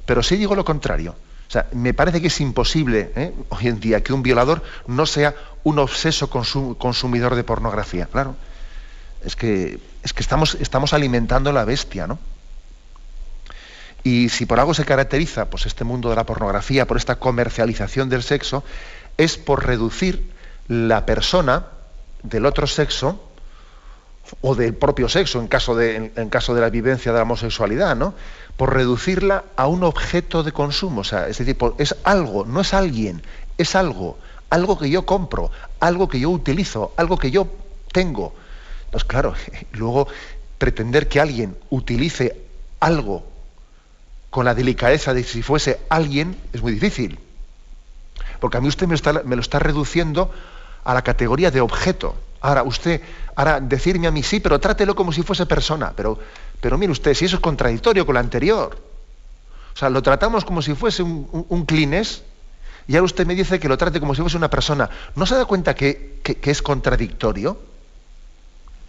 Pero 0.06 0.22
sí 0.22 0.36
digo 0.36 0.54
lo 0.54 0.64
contrario. 0.64 1.14
O 1.46 1.50
sea, 1.50 1.66
me 1.72 1.92
parece 1.92 2.22
que 2.22 2.28
es 2.28 2.40
imposible 2.40 3.12
¿eh? 3.16 3.34
hoy 3.50 3.68
en 3.68 3.80
día 3.80 4.02
que 4.02 4.14
un 4.14 4.22
violador 4.22 4.62
no 4.86 5.04
sea 5.04 5.34
un 5.62 5.78
obseso 5.78 6.30
consumidor 6.30 7.34
de 7.34 7.44
pornografía. 7.44 8.06
Claro, 8.06 8.34
es 9.22 9.36
que, 9.36 9.78
es 10.02 10.14
que 10.14 10.22
estamos, 10.22 10.54
estamos 10.54 10.94
alimentando 10.94 11.52
la 11.52 11.66
bestia, 11.66 12.06
¿no? 12.06 12.18
Y 14.04 14.28
si 14.28 14.44
por 14.44 14.60
algo 14.60 14.74
se 14.74 14.84
caracteriza 14.84 15.46
pues, 15.46 15.64
este 15.64 15.82
mundo 15.82 16.10
de 16.10 16.16
la 16.16 16.26
pornografía, 16.26 16.86
por 16.86 16.98
esta 16.98 17.16
comercialización 17.16 18.10
del 18.10 18.22
sexo, 18.22 18.62
es 19.16 19.38
por 19.38 19.66
reducir 19.66 20.30
la 20.68 21.06
persona 21.06 21.66
del 22.22 22.44
otro 22.44 22.66
sexo 22.66 23.30
o 24.42 24.54
del 24.54 24.74
propio 24.74 25.08
sexo 25.08 25.40
en 25.40 25.48
caso 25.48 25.74
de, 25.74 26.12
en, 26.14 26.28
caso 26.28 26.54
de 26.54 26.60
la 26.60 26.70
vivencia 26.70 27.12
de 27.12 27.18
la 27.18 27.22
homosexualidad, 27.22 27.96
¿no? 27.96 28.14
Por 28.58 28.74
reducirla 28.74 29.44
a 29.56 29.66
un 29.68 29.82
objeto 29.82 30.42
de 30.42 30.52
consumo. 30.52 31.00
O 31.00 31.04
sea, 31.04 31.26
es 31.28 31.38
decir, 31.38 31.56
es 31.78 31.96
algo, 32.04 32.44
no 32.44 32.60
es 32.60 32.74
alguien, 32.74 33.22
es 33.56 33.74
algo, 33.74 34.18
algo 34.50 34.78
que 34.78 34.90
yo 34.90 35.06
compro, 35.06 35.50
algo 35.80 36.08
que 36.08 36.20
yo 36.20 36.28
utilizo, 36.28 36.92
algo 36.98 37.16
que 37.16 37.30
yo 37.30 37.48
tengo. 37.90 38.34
Entonces, 38.84 39.08
claro, 39.08 39.32
luego 39.72 40.08
pretender 40.58 41.08
que 41.08 41.20
alguien 41.20 41.56
utilice 41.70 42.38
algo 42.80 43.33
con 44.34 44.44
la 44.44 44.52
delicadeza 44.56 45.14
de 45.14 45.22
si 45.22 45.42
fuese 45.42 45.78
alguien 45.88 46.36
es 46.52 46.60
muy 46.60 46.72
difícil. 46.72 47.20
Porque 48.40 48.56
a 48.56 48.60
mí 48.60 48.66
usted 48.66 48.88
me, 48.88 49.36
lo 49.36 49.40
está 49.40 49.60
reduciendo 49.60 50.28
a 50.82 50.92
la 50.92 51.02
categoría 51.02 51.52
de 51.52 51.60
objeto. 51.60 52.16
Ahora, 52.40 52.64
usted, 52.64 53.00
ahora 53.36 53.60
decirme 53.60 54.08
a 54.08 54.10
mí 54.10 54.24
sí, 54.24 54.40
pero 54.40 54.58
trátelo 54.58 54.96
como 54.96 55.12
si 55.12 55.22
fuese 55.22 55.46
persona. 55.46 55.92
Pero, 55.94 56.18
pero 56.60 56.76
mire 56.76 56.90
usted, 56.90 57.14
si 57.14 57.26
eso 57.26 57.36
es 57.36 57.40
contradictorio 57.40 58.04
con 58.04 58.14
lo 58.14 58.18
anterior. 58.18 58.76
O 59.72 59.78
sea, 59.78 59.88
lo 59.88 60.02
tratamos 60.02 60.44
como 60.44 60.62
si 60.62 60.74
fuese 60.74 61.04
un, 61.04 61.46
un, 61.48 61.64
clines 61.64 62.24
y 62.88 62.96
ahora 62.96 63.04
usted 63.04 63.28
me 63.28 63.36
dice 63.36 63.60
que 63.60 63.68
lo 63.68 63.78
trate 63.78 64.00
como 64.00 64.16
si 64.16 64.20
fuese 64.20 64.36
una 64.36 64.50
persona. 64.50 64.90
¿No 65.14 65.26
se 65.26 65.36
da 65.36 65.44
cuenta 65.44 65.76
que, 65.76 66.18
que 66.24 66.50
es 66.50 66.60
contradictorio? 66.60 67.56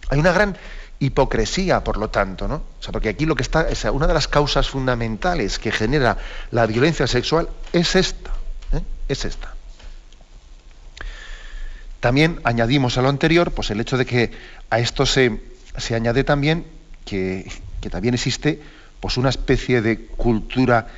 Hay 0.08 0.18
una 0.18 0.32
gran 0.32 0.56
hipocresía, 0.98 1.84
por 1.84 1.98
lo 1.98 2.08
tanto, 2.08 2.48
¿no? 2.48 2.56
O 2.56 2.82
sea, 2.82 2.92
porque 2.92 3.10
aquí 3.10 3.26
lo 3.26 3.34
que 3.34 3.42
está, 3.42 3.68
es 3.68 3.84
una 3.84 4.06
de 4.06 4.14
las 4.14 4.28
causas 4.28 4.68
fundamentales 4.68 5.58
que 5.58 5.70
genera 5.70 6.16
la 6.50 6.66
violencia 6.66 7.06
sexual 7.06 7.48
es 7.72 7.96
esta, 7.96 8.30
¿eh? 8.72 8.80
es 9.08 9.24
esta. 9.24 9.54
También 12.00 12.40
añadimos 12.44 12.96
a 12.98 13.02
lo 13.02 13.08
anterior, 13.08 13.52
pues 13.52 13.70
el 13.70 13.80
hecho 13.80 13.98
de 13.98 14.06
que 14.06 14.32
a 14.70 14.78
esto 14.78 15.06
se, 15.06 15.40
se 15.76 15.94
añade 15.94 16.24
también 16.24 16.66
que, 17.04 17.50
también 17.90 18.14
existe 18.14 18.60
pues 19.00 19.16
una 19.16 19.28
especie 19.28 19.80
de 19.80 20.06
cultura 20.06 20.88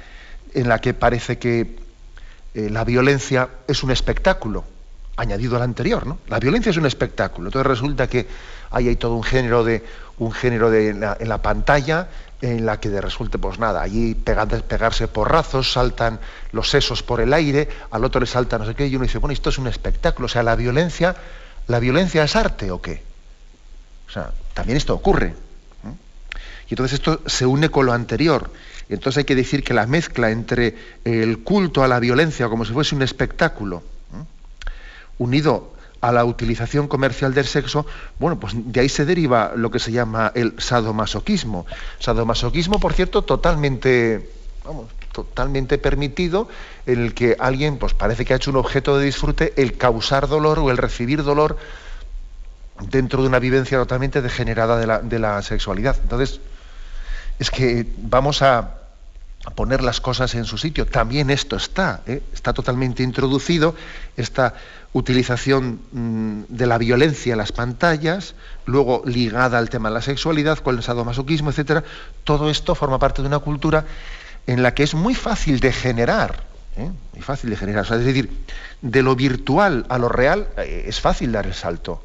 en 0.54 0.68
la 0.68 0.80
que 0.80 0.94
parece 0.94 1.38
que 1.38 1.76
eh, 2.54 2.70
la 2.70 2.84
violencia 2.84 3.48
es 3.66 3.82
un 3.82 3.90
espectáculo, 3.90 4.64
añadido 5.16 5.56
al 5.56 5.62
anterior, 5.62 6.06
¿no? 6.06 6.18
La 6.28 6.38
violencia 6.38 6.70
es 6.70 6.76
un 6.76 6.86
espectáculo. 6.86 7.48
Entonces 7.48 7.66
resulta 7.66 8.06
que 8.06 8.26
ahí 8.70 8.88
hay 8.88 8.96
todo 8.96 9.14
un 9.14 9.22
género 9.22 9.64
de 9.64 9.84
un 10.18 10.32
género 10.32 10.70
de 10.70 10.90
en 10.90 11.28
la, 11.28 11.42
pantalla 11.42 12.08
en 12.40 12.66
la 12.66 12.80
que 12.80 12.88
de 12.88 13.00
resulte, 13.00 13.38
pues 13.38 13.58
nada, 13.58 13.82
allí 13.82 14.14
pegarse 14.14 15.08
porrazos, 15.08 15.72
saltan 15.72 16.18
los 16.52 16.70
sesos 16.70 17.02
por 17.02 17.20
el 17.20 17.32
aire, 17.32 17.68
al 17.90 18.04
otro 18.04 18.20
le 18.20 18.26
salta 18.26 18.58
no 18.58 18.66
sé 18.66 18.74
qué, 18.74 18.86
y 18.86 18.96
uno 18.96 19.04
dice, 19.04 19.18
bueno, 19.18 19.32
esto 19.32 19.50
es 19.50 19.58
un 19.58 19.68
espectáculo, 19.68 20.26
o 20.26 20.28
sea, 20.28 20.42
la 20.42 20.56
violencia, 20.56 21.14
¿la 21.68 21.78
violencia 21.78 22.24
es 22.24 22.36
arte 22.36 22.70
o 22.70 22.80
qué? 22.80 23.02
O 24.08 24.10
sea, 24.10 24.32
también 24.54 24.76
esto 24.76 24.94
ocurre. 24.94 25.34
Y 26.68 26.74
entonces 26.74 26.98
esto 26.98 27.22
se 27.24 27.46
une 27.46 27.70
con 27.70 27.86
lo 27.86 27.92
anterior. 27.92 28.50
Y 28.90 28.94
entonces 28.94 29.18
hay 29.18 29.24
que 29.24 29.34
decir 29.34 29.64
que 29.64 29.72
la 29.72 29.86
mezcla 29.86 30.30
entre 30.30 30.76
el 31.04 31.38
culto 31.38 31.82
a 31.82 31.88
la 31.88 31.98
violencia, 31.98 32.48
como 32.48 32.64
si 32.64 32.72
fuese 32.72 32.94
un 32.94 33.02
espectáculo, 33.02 33.82
unido 35.16 35.72
a 36.00 36.12
la 36.12 36.24
utilización 36.24 36.88
comercial 36.88 37.34
del 37.34 37.46
sexo, 37.46 37.86
bueno, 38.18 38.38
pues 38.38 38.54
de 38.56 38.80
ahí 38.80 38.88
se 38.88 39.04
deriva 39.04 39.52
lo 39.56 39.70
que 39.70 39.78
se 39.78 39.92
llama 39.92 40.32
el 40.34 40.54
sadomasoquismo. 40.58 41.66
Sadomasoquismo, 41.98 42.78
por 42.78 42.92
cierto, 42.92 43.22
totalmente, 43.22 44.30
vamos, 44.64 44.86
totalmente 45.12 45.78
permitido, 45.78 46.48
en 46.86 47.04
el 47.04 47.14
que 47.14 47.36
alguien, 47.38 47.78
pues 47.78 47.94
parece 47.94 48.24
que 48.24 48.32
ha 48.32 48.36
hecho 48.36 48.50
un 48.50 48.56
objeto 48.56 48.98
de 48.98 49.06
disfrute 49.06 49.52
el 49.56 49.76
causar 49.76 50.28
dolor 50.28 50.60
o 50.60 50.70
el 50.70 50.76
recibir 50.76 51.24
dolor 51.24 51.56
dentro 52.90 53.22
de 53.22 53.28
una 53.28 53.40
vivencia 53.40 53.78
totalmente 53.78 54.22
degenerada 54.22 54.78
de 54.78 54.86
la, 54.86 55.00
de 55.00 55.18
la 55.18 55.42
sexualidad. 55.42 55.96
Entonces, 56.02 56.40
es 57.38 57.50
que 57.50 57.86
vamos 57.98 58.42
a, 58.42 58.77
poner 59.50 59.82
las 59.82 60.00
cosas 60.00 60.34
en 60.34 60.44
su 60.44 60.58
sitio. 60.58 60.86
También 60.86 61.30
esto 61.30 61.56
está, 61.56 62.02
¿eh? 62.06 62.22
está 62.32 62.52
totalmente 62.52 63.02
introducido, 63.02 63.74
esta 64.16 64.54
utilización 64.92 65.80
mm, 65.92 66.42
de 66.48 66.66
la 66.66 66.78
violencia 66.78 67.32
en 67.32 67.38
las 67.38 67.52
pantallas, 67.52 68.34
luego 68.66 69.02
ligada 69.04 69.58
al 69.58 69.70
tema 69.70 69.88
de 69.88 69.94
la 69.94 70.02
sexualidad, 70.02 70.58
con 70.58 70.76
el 70.76 70.82
sadomasoquismo, 70.82 71.50
etcétera. 71.50 71.84
Todo 72.24 72.50
esto 72.50 72.74
forma 72.74 72.98
parte 72.98 73.22
de 73.22 73.28
una 73.28 73.38
cultura 73.38 73.84
en 74.46 74.62
la 74.62 74.74
que 74.74 74.82
es 74.82 74.94
muy 74.94 75.14
fácil 75.14 75.60
de 75.60 75.72
generar, 75.72 76.42
¿eh? 76.76 76.90
muy 77.12 77.22
fácil 77.22 77.50
de 77.50 77.56
generar. 77.56 77.84
es 77.84 78.04
decir, 78.04 78.30
de 78.80 79.02
lo 79.02 79.14
virtual 79.14 79.86
a 79.88 79.98
lo 79.98 80.08
real 80.08 80.48
eh, 80.56 80.84
es 80.86 81.00
fácil 81.00 81.32
dar 81.32 81.46
el 81.46 81.54
salto. 81.54 82.02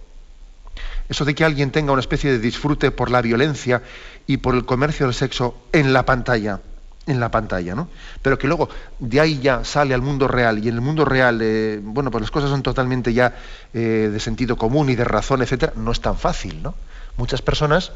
Eso 1.09 1.25
de 1.25 1.35
que 1.35 1.43
alguien 1.43 1.71
tenga 1.71 1.91
una 1.91 1.99
especie 1.99 2.31
de 2.31 2.39
disfrute 2.39 2.91
por 2.91 3.11
la 3.11 3.21
violencia 3.21 3.81
y 4.25 4.37
por 4.37 4.55
el 4.55 4.65
comercio 4.65 5.05
del 5.05 5.13
sexo 5.13 5.55
en 5.71 5.93
la 5.93 6.05
pantalla, 6.05 6.61
en 7.05 7.19
la 7.19 7.29
pantalla, 7.29 7.75
¿no? 7.75 7.89
Pero 8.21 8.37
que 8.37 8.47
luego 8.47 8.69
de 8.99 9.19
ahí 9.19 9.39
ya 9.39 9.63
sale 9.65 9.93
al 9.93 10.01
mundo 10.01 10.27
real 10.27 10.63
y 10.63 10.69
en 10.69 10.75
el 10.75 10.81
mundo 10.81 11.05
real, 11.05 11.39
eh, 11.41 11.79
bueno, 11.81 12.11
pues 12.11 12.21
las 12.21 12.31
cosas 12.31 12.49
son 12.49 12.63
totalmente 12.63 13.13
ya 13.13 13.35
eh, 13.73 14.09
de 14.11 14.19
sentido 14.19 14.55
común 14.55 14.89
y 14.89 14.95
de 14.95 15.03
razón, 15.03 15.41
etcétera, 15.41 15.73
no 15.75 15.91
es 15.91 16.01
tan 16.01 16.17
fácil, 16.17 16.63
¿no? 16.63 16.75
Muchas 17.17 17.41
personas, 17.41 17.91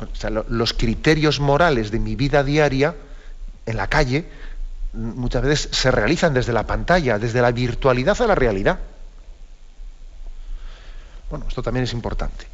o 0.00 0.14
sea, 0.14 0.30
los 0.30 0.72
criterios 0.72 1.40
morales 1.40 1.90
de 1.90 1.98
mi 1.98 2.16
vida 2.16 2.44
diaria 2.44 2.94
en 3.66 3.76
la 3.76 3.88
calle 3.88 4.26
muchas 4.92 5.42
veces 5.42 5.68
se 5.72 5.90
realizan 5.90 6.34
desde 6.34 6.52
la 6.52 6.66
pantalla, 6.66 7.18
desde 7.18 7.40
la 7.40 7.52
virtualidad 7.52 8.20
a 8.20 8.26
la 8.26 8.34
realidad. 8.34 8.78
Bueno, 11.28 11.46
esto 11.48 11.62
también 11.62 11.84
es 11.84 11.92
importante. 11.92 12.46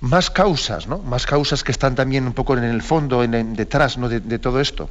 Más 0.00 0.30
causas, 0.30 0.86
¿no? 0.86 0.98
Más 0.98 1.26
causas 1.26 1.62
que 1.62 1.72
están 1.72 1.94
también 1.94 2.26
un 2.26 2.32
poco 2.32 2.56
en 2.56 2.64
el 2.64 2.82
fondo, 2.82 3.22
en, 3.22 3.54
detrás 3.54 3.98
¿no? 3.98 4.08
de, 4.08 4.38
todo 4.38 4.60
esto. 4.60 4.88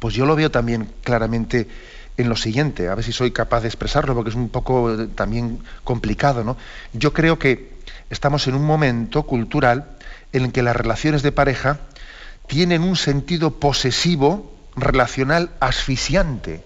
Pues 0.00 0.14
yo 0.14 0.26
lo 0.26 0.34
veo 0.34 0.50
también 0.50 0.90
claramente 1.02 1.68
en 2.16 2.28
lo 2.28 2.34
siguiente, 2.34 2.88
a 2.88 2.96
ver 2.96 3.04
si 3.04 3.12
soy 3.12 3.30
capaz 3.30 3.60
de 3.60 3.68
expresarlo, 3.68 4.14
porque 4.14 4.30
es 4.30 4.36
un 4.36 4.48
poco 4.48 4.92
eh, 4.92 5.06
también 5.14 5.60
complicado, 5.84 6.42
¿no? 6.42 6.56
Yo 6.92 7.12
creo 7.12 7.38
que 7.38 7.78
estamos 8.10 8.48
en 8.48 8.56
un 8.56 8.64
momento 8.64 9.22
cultural 9.22 9.96
en 10.32 10.46
el 10.46 10.52
que 10.52 10.62
las 10.62 10.74
relaciones 10.74 11.22
de 11.22 11.30
pareja 11.30 11.78
tienen 12.48 12.82
un 12.82 12.96
sentido 12.96 13.52
posesivo, 13.60 14.52
relacional, 14.74 15.50
asfixiante. 15.60 16.64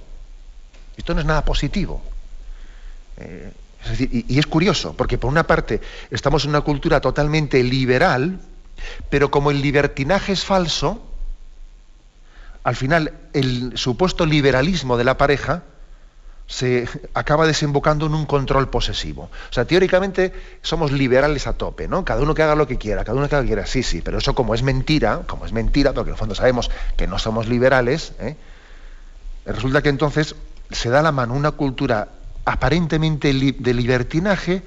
Esto 0.97 1.13
no 1.13 1.21
es 1.21 1.27
nada 1.27 1.45
positivo. 1.45 2.03
Eh, 3.19 3.53
y, 3.99 4.39
es 4.39 4.47
curioso, 4.47 4.95
porque 4.97 5.19
por 5.19 5.31
una 5.31 5.47
parte 5.47 5.81
estamos 6.11 6.45
en 6.45 6.51
una 6.51 6.61
cultura 6.61 7.01
totalmente 7.01 7.63
liberal, 7.63 8.41
pero 9.11 9.31
como 9.31 9.51
el 9.51 9.61
libertinaje 9.61 10.33
es 10.33 10.45
falso, 10.45 11.03
al 12.65 12.77
final 12.77 13.13
el 13.33 13.77
supuesto 13.77 14.25
liberalismo 14.25 14.97
de 14.97 15.05
la 15.05 15.19
pareja 15.19 15.65
se 16.47 16.87
acaba 17.15 17.47
desembocando 17.47 18.07
en 18.07 18.15
un 18.15 18.27
control 18.27 18.69
posesivo. 18.69 19.31
O 19.51 19.53
sea, 19.53 19.65
teóricamente 19.65 20.33
somos 20.61 20.93
liberales 20.93 21.47
a 21.47 21.55
tope, 21.55 21.89
¿no? 21.89 22.05
Cada 22.05 22.23
uno 22.23 22.35
que 22.35 22.43
haga 22.43 22.55
lo 22.55 22.67
que 22.67 22.79
quiera, 22.79 23.05
cada 23.05 23.17
uno 23.17 23.29
que 23.29 23.35
haga 23.35 23.43
lo 23.43 23.47
que 23.47 23.55
quiera. 23.55 23.67
Sí, 23.67 23.83
sí, 23.83 24.03
pero 24.03 24.19
eso 24.19 24.35
como 24.35 24.55
es 24.55 24.63
mentira, 24.63 25.23
como 25.27 25.47
es 25.47 25.53
mentira, 25.53 25.93
porque 25.93 26.11
en 26.11 26.15
el 26.15 26.19
fondo 26.19 26.35
sabemos 26.35 26.71
que 26.97 27.07
no 27.07 27.19
somos 27.19 27.49
liberales, 27.49 28.13
¿eh? 28.21 28.37
resulta 29.47 29.83
que 29.83 29.89
entonces 29.89 30.37
se 30.71 30.89
da 30.91 31.03
la 31.03 31.13
mano 31.13 31.35
una 31.35 31.53
cultura 31.53 32.09
aparentemente 32.45 33.33
de 33.33 33.75
libertinaje, 33.75 34.63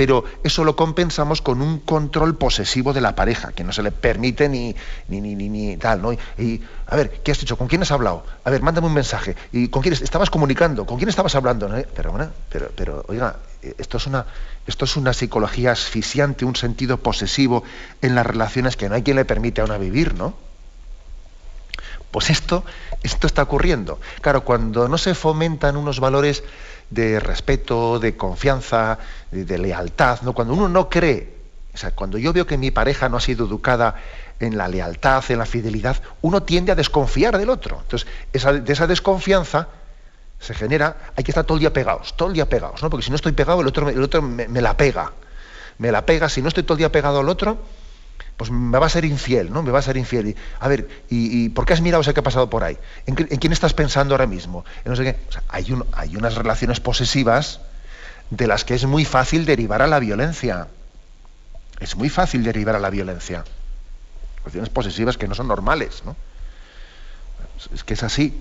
pero 0.00 0.24
eso 0.44 0.64
lo 0.64 0.76
compensamos 0.76 1.42
con 1.42 1.60
un 1.60 1.78
control 1.80 2.34
posesivo 2.36 2.94
de 2.94 3.02
la 3.02 3.14
pareja, 3.14 3.52
que 3.52 3.64
no 3.64 3.72
se 3.72 3.82
le 3.82 3.90
permite 3.90 4.48
ni, 4.48 4.74
ni, 5.08 5.20
ni, 5.20 5.34
ni, 5.34 5.76
tal, 5.76 6.00
¿no? 6.00 6.12
Y, 6.12 6.62
a 6.86 6.96
ver, 6.96 7.20
¿qué 7.22 7.32
has 7.32 7.40
dicho? 7.40 7.58
¿Con 7.58 7.68
quién 7.68 7.82
has 7.82 7.90
hablado? 7.90 8.24
A 8.44 8.48
ver, 8.48 8.62
mándame 8.62 8.86
un 8.86 8.94
mensaje. 8.94 9.36
¿Y 9.52 9.68
con 9.68 9.82
quién 9.82 9.92
estabas 9.92 10.30
comunicando? 10.30 10.86
¿Con 10.86 10.96
quién 10.96 11.10
estabas 11.10 11.34
hablando? 11.34 11.68
Pero, 11.94 12.12
bueno, 12.12 12.30
pero, 12.48 12.70
pero, 12.74 13.04
oiga, 13.08 13.36
esto 13.76 13.98
es, 13.98 14.06
una, 14.06 14.24
esto 14.66 14.86
es 14.86 14.96
una 14.96 15.12
psicología 15.12 15.72
asfixiante, 15.72 16.46
un 16.46 16.56
sentido 16.56 16.96
posesivo 16.96 17.62
en 18.00 18.14
las 18.14 18.24
relaciones 18.24 18.76
que 18.76 18.88
no 18.88 18.94
hay 18.94 19.02
quien 19.02 19.16
le 19.16 19.26
permite 19.26 19.60
a 19.60 19.64
una 19.64 19.76
vivir, 19.76 20.14
¿no? 20.14 20.34
Pues 22.10 22.30
esto, 22.30 22.64
esto 23.02 23.26
está 23.26 23.42
ocurriendo. 23.42 24.00
Claro, 24.20 24.44
cuando 24.44 24.88
no 24.88 24.98
se 24.98 25.14
fomentan 25.14 25.76
unos 25.76 26.00
valores 26.00 26.42
de 26.90 27.20
respeto, 27.20 27.98
de 27.98 28.16
confianza, 28.16 28.98
de, 29.30 29.58
lealtad. 29.58 30.20
¿no? 30.22 30.32
Cuando 30.32 30.54
uno 30.54 30.68
no 30.68 30.88
cree, 30.88 31.38
o 31.72 31.76
sea, 31.76 31.92
cuando 31.92 32.18
yo 32.18 32.32
veo 32.32 32.46
que 32.46 32.58
mi 32.58 32.70
pareja 32.70 33.08
no 33.08 33.16
ha 33.16 33.20
sido 33.20 33.46
educada 33.46 33.94
en 34.40 34.58
la 34.58 34.68
lealtad, 34.68 35.22
en 35.28 35.38
la 35.38 35.46
fidelidad, 35.46 35.96
uno 36.22 36.42
tiende 36.42 36.72
a 36.72 36.74
desconfiar 36.74 37.38
del 37.38 37.48
otro. 37.48 37.80
Entonces, 37.80 38.08
de 38.32 38.72
esa 38.72 38.86
desconfianza 38.86 39.68
se 40.40 40.54
genera, 40.54 41.12
hay 41.16 41.22
que 41.22 41.30
estar 41.30 41.44
todo 41.44 41.56
el 41.56 41.60
día 41.60 41.72
pegados, 41.72 42.16
todo 42.16 42.28
el 42.28 42.34
día 42.34 42.48
pegados, 42.48 42.82
¿no? 42.82 42.90
porque 42.90 43.04
si 43.04 43.10
no 43.10 43.16
estoy 43.16 43.32
pegado, 43.32 43.60
el 43.60 43.66
otro, 43.66 43.88
el 43.88 44.02
otro 44.02 44.22
me, 44.22 44.48
me 44.48 44.60
la 44.60 44.76
pega. 44.76 45.12
Me 45.78 45.92
la 45.92 46.04
pega, 46.04 46.28
si 46.28 46.42
no 46.42 46.48
estoy 46.48 46.62
todo 46.62 46.74
el 46.74 46.78
día 46.78 46.92
pegado 46.92 47.20
al 47.20 47.28
otro, 47.28 47.58
pues 48.40 48.50
me 48.50 48.78
va 48.78 48.86
a 48.86 48.88
ser 48.88 49.04
infiel, 49.04 49.52
¿no? 49.52 49.62
Me 49.62 49.70
va 49.70 49.80
a 49.80 49.82
ser 49.82 49.98
infiel. 49.98 50.28
Y, 50.28 50.36
a 50.60 50.66
ver, 50.66 50.88
¿y, 51.10 51.50
por 51.50 51.66
qué 51.66 51.74
has 51.74 51.82
mirado 51.82 52.00
ese 52.00 52.14
que 52.14 52.20
ha 52.20 52.22
pasado 52.22 52.48
por 52.48 52.64
ahí? 52.64 52.78
¿En, 53.04 53.14
quién 53.14 53.52
estás 53.52 53.74
pensando 53.74 54.14
ahora 54.14 54.26
mismo? 54.26 54.64
Hay 55.50 56.16
unas 56.16 56.36
relaciones 56.36 56.80
posesivas 56.80 57.60
de 58.30 58.46
las 58.46 58.64
que 58.64 58.72
es 58.72 58.86
muy 58.86 59.04
fácil 59.04 59.44
derivar 59.44 59.82
a 59.82 59.86
la 59.86 59.98
violencia. 59.98 60.68
Es 61.80 61.96
muy 61.96 62.08
fácil 62.08 62.42
derivar 62.42 62.74
a 62.76 62.78
la 62.78 62.88
violencia. 62.88 63.44
Relaciones 64.38 64.70
posesivas 64.70 65.18
que 65.18 65.28
no 65.28 65.34
son 65.34 65.46
normales, 65.46 66.02
¿no? 66.06 66.16
Es 67.74 67.84
que 67.84 67.92
es 67.92 68.02
así. 68.02 68.40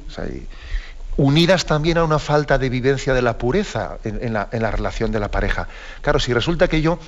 unidas 1.17 1.65
también 1.65 1.97
a 1.97 2.05
una 2.05 2.19
falta 2.19 2.57
de 2.57 2.69
vivencia 2.69 3.13
de 3.13 3.21
la 3.21 3.37
pureza 3.37 3.97
en, 4.05 4.31
la, 4.31 4.47
en 4.53 4.61
la 4.61 4.71
relación 4.71 5.11
de 5.11 5.19
la 5.19 5.29
pareja. 5.29 5.67
Claro, 5.99 6.21
si 6.21 6.31
resulta 6.31 6.69
que 6.69 6.81
yo 6.81 6.99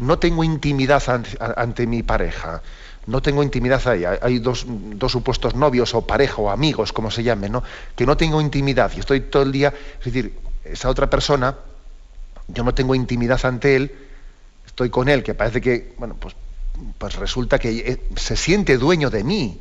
no 0.00 0.18
tengo 0.18 0.42
intimidad 0.42 1.02
ante, 1.56 1.86
mi 1.86 2.02
pareja, 2.02 2.62
no 3.06 3.20
tengo 3.20 3.42
intimidad 3.42 3.86
ahí. 3.86 4.04
Hay 4.04 4.38
dos, 4.38 4.66
supuestos 5.08 5.54
novios 5.54 5.94
o 5.94 6.06
pareja 6.06 6.36
o 6.38 6.50
amigos, 6.50 6.92
como 6.92 7.10
se 7.10 7.22
llame, 7.22 7.48
¿no? 7.48 7.62
Que 7.94 8.06
no 8.06 8.16
tengo 8.16 8.40
intimidad 8.40 8.90
y 8.96 9.00
estoy 9.00 9.20
todo 9.20 9.42
el 9.42 9.52
día, 9.52 9.74
es 9.98 10.04
decir, 10.04 10.38
esa 10.64 10.88
otra 10.88 11.10
persona, 11.10 11.54
yo 12.48 12.64
no 12.64 12.74
tengo 12.74 12.94
intimidad 12.94 13.44
ante 13.44 13.76
él, 13.76 13.94
estoy 14.66 14.88
con 14.88 15.08
él, 15.10 15.22
que 15.22 15.34
parece 15.34 15.60
que, 15.60 15.94
bueno, 15.98 16.16
pues, 16.18 16.34
pues 16.96 17.16
resulta 17.16 17.58
que 17.58 17.70
eh, 17.70 18.00
se 18.16 18.36
siente 18.36 18.78
dueño 18.78 19.10
de 19.10 19.22
mí, 19.22 19.60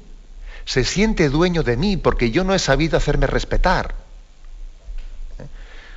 se 0.64 0.86
siente 0.86 1.30
dueño 1.30 1.64
de 1.64 1.76
mí 1.76 1.98
porque 1.98 2.32
yo 2.32 2.46
no 2.46 2.54
he 2.54 2.60
sabido 2.60 2.96
hacerme 2.96 3.28
respetar. 3.28 3.94
¿eh? 5.40 5.48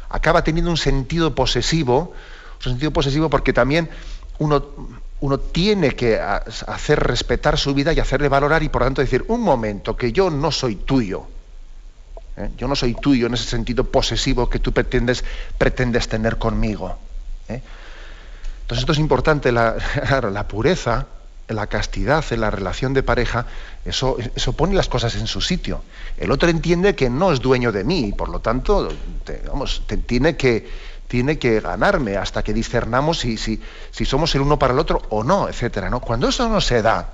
Acaba 0.09 0.43
teniendo 0.43 0.71
un 0.71 0.77
sentido 0.77 1.33
posesivo, 1.37 2.13
un 2.57 2.63
sentido 2.63 2.91
posesivo 2.91 3.31
porque 3.31 3.53
también 3.53 3.89
uno, 4.43 4.65
uno 5.21 5.39
tiene 5.39 5.93
que 5.93 6.19
hacer 6.19 6.99
respetar 6.99 7.57
su 7.57 7.73
vida 7.75 7.93
y 7.93 8.01
hacerle 8.01 8.29
valorar 8.29 8.63
y 8.63 8.69
por 8.69 8.83
tanto 8.83 9.01
decir, 9.01 9.25
un 9.29 9.41
momento, 9.41 9.97
que 9.97 10.13
yo 10.13 10.31
no 10.31 10.51
soy 10.51 10.77
tuyo. 10.77 11.27
¿eh? 12.37 12.51
Yo 12.57 12.67
no 12.67 12.75
soy 12.75 12.95
tuyo 12.95 13.29
en 13.29 13.35
ese 13.35 13.45
sentido 13.45 13.85
posesivo 13.85 14.51
que 14.51 14.59
tú 14.59 14.73
pretendes, 14.73 15.25
pretendes 15.59 16.09
tener 16.09 16.39
conmigo. 16.39 16.97
¿eh? 17.49 17.63
Entonces 18.63 18.83
esto 18.83 18.93
es 18.93 18.99
importante, 18.99 19.53
la, 19.53 19.77
la 20.33 20.49
pureza, 20.49 21.07
la 21.49 21.69
castidad 21.69 22.25
en 22.33 22.41
la 22.41 22.51
relación 22.51 22.93
de 22.93 23.05
pareja, 23.05 23.47
eso, 23.85 24.17
eso 24.35 24.53
pone 24.55 24.75
las 24.75 24.89
cosas 24.89 25.15
en 25.15 25.29
su 25.29 25.41
sitio. 25.41 25.83
El 26.19 26.33
otro 26.33 26.49
entiende 26.49 26.97
que 26.97 27.11
no 27.11 27.33
es 27.33 27.41
dueño 27.41 27.71
de 27.71 27.85
mí 27.85 28.07
y 28.09 28.13
por 28.13 28.29
lo 28.29 28.41
tanto, 28.41 28.89
vamos, 29.47 29.83
tiene 30.07 30.37
que 30.37 30.92
tiene 31.13 31.39
que 31.39 31.61
ganarme 31.61 32.17
hasta 32.17 32.43
que 32.43 32.55
discernamos 32.55 33.19
si, 33.19 33.37
si, 33.37 33.61
si 33.91 34.07
somos 34.07 34.35
el 34.35 34.41
uno 34.41 34.59
para 34.59 34.73
el 34.73 34.79
otro 34.79 35.03
o 35.11 35.23
no, 35.23 35.47
etcétera. 35.47 35.91
¿no? 35.91 36.01
Cuando 36.01 36.27
eso 36.27 36.49
no 36.49 36.59
se 36.63 36.81
da, 36.81 37.07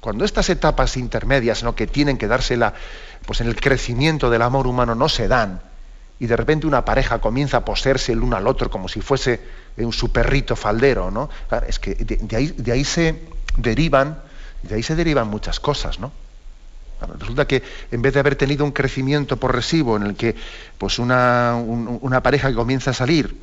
Cuando 0.00 0.24
estas 0.24 0.48
etapas 0.48 0.96
intermedias, 0.96 1.62
¿no? 1.62 1.74
que 1.74 1.86
tienen 1.86 2.16
que 2.16 2.28
dársela 2.28 2.72
pues 3.26 3.42
en 3.42 3.48
el 3.48 3.56
crecimiento 3.56 4.30
del 4.30 4.40
amor 4.40 4.66
humano, 4.66 4.94
no 4.94 5.10
se 5.10 5.28
dan, 5.28 5.60
y 6.18 6.26
de 6.26 6.34
repente 6.34 6.66
una 6.66 6.86
pareja 6.86 7.20
comienza 7.20 7.58
a 7.58 7.64
poseerse 7.66 8.12
el 8.12 8.22
uno 8.22 8.38
al 8.38 8.46
otro 8.46 8.70
como 8.70 8.88
si 8.88 9.02
fuese 9.02 9.38
un 9.76 9.92
su 9.92 10.10
perrito 10.10 10.56
faldero, 10.56 11.10
¿no? 11.10 11.28
es 11.68 11.78
que 11.78 11.96
de, 11.96 12.36
ahí, 12.36 12.54
de, 12.56 12.72
ahí, 12.72 12.84
se 12.84 13.20
derivan, 13.58 14.18
de 14.62 14.76
ahí 14.76 14.82
se 14.82 14.96
derivan 14.96 15.28
muchas 15.28 15.60
cosas, 15.60 15.98
¿no? 16.00 16.10
Resulta 17.18 17.46
que 17.46 17.62
en 17.90 18.02
vez 18.02 18.14
de 18.14 18.20
haber 18.20 18.36
tenido 18.36 18.64
un 18.64 18.72
crecimiento 18.72 19.36
progresivo 19.36 19.96
en 19.96 20.04
el 20.04 20.14
que 20.16 20.34
pues 20.78 20.98
una, 20.98 21.54
una 21.56 22.22
pareja 22.22 22.48
que 22.48 22.54
comienza 22.54 22.90
a 22.90 22.94
salir 22.94 23.34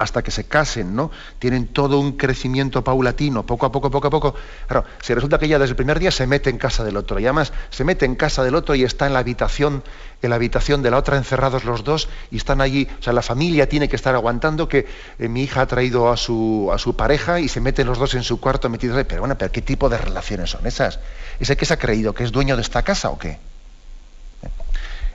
hasta 0.00 0.22
que 0.22 0.30
se 0.30 0.44
casen, 0.44 0.96
¿no? 0.96 1.10
Tienen 1.38 1.66
todo 1.68 2.00
un 2.00 2.12
crecimiento 2.12 2.82
paulatino, 2.82 3.44
poco 3.44 3.66
a 3.66 3.72
poco, 3.72 3.90
poco 3.90 4.08
a 4.08 4.10
poco. 4.10 4.34
Claro, 4.66 4.86
si 5.02 5.12
resulta 5.12 5.38
que 5.38 5.44
ella 5.44 5.58
desde 5.58 5.72
el 5.72 5.76
primer 5.76 5.98
día 5.98 6.10
se 6.10 6.26
mete 6.26 6.48
en 6.48 6.56
casa 6.56 6.82
del 6.84 6.96
otro, 6.96 7.20
y 7.20 7.26
además 7.26 7.52
se 7.68 7.84
mete 7.84 8.06
en 8.06 8.14
casa 8.14 8.42
del 8.42 8.54
otro 8.54 8.74
y 8.74 8.82
está 8.82 9.06
en 9.06 9.12
la 9.12 9.18
habitación, 9.18 9.84
en 10.22 10.30
la 10.30 10.36
habitación 10.36 10.82
de 10.82 10.90
la 10.90 10.96
otra 10.96 11.18
encerrados 11.18 11.64
los 11.64 11.84
dos, 11.84 12.08
y 12.30 12.38
están 12.38 12.62
allí, 12.62 12.88
o 12.98 13.02
sea, 13.02 13.12
la 13.12 13.20
familia 13.20 13.68
tiene 13.68 13.90
que 13.90 13.96
estar 13.96 14.14
aguantando 14.14 14.70
que 14.70 14.86
eh, 15.18 15.28
mi 15.28 15.42
hija 15.42 15.60
ha 15.60 15.66
traído 15.66 16.10
a 16.10 16.16
su, 16.16 16.70
a 16.72 16.78
su 16.78 16.96
pareja 16.96 17.38
y 17.38 17.48
se 17.48 17.60
meten 17.60 17.86
los 17.86 17.98
dos 17.98 18.14
en 18.14 18.22
su 18.22 18.40
cuarto 18.40 18.70
metidos, 18.70 19.04
pero 19.06 19.20
bueno, 19.20 19.36
pero 19.36 19.52
¿qué 19.52 19.60
tipo 19.60 19.90
de 19.90 19.98
relaciones 19.98 20.48
son 20.48 20.66
esas? 20.66 20.98
¿Ese 21.38 21.58
que 21.58 21.66
se 21.66 21.74
ha 21.74 21.78
creído 21.78 22.14
que 22.14 22.24
es 22.24 22.32
dueño 22.32 22.56
de 22.56 22.62
esta 22.62 22.82
casa 22.82 23.10
o 23.10 23.18
qué? 23.18 23.38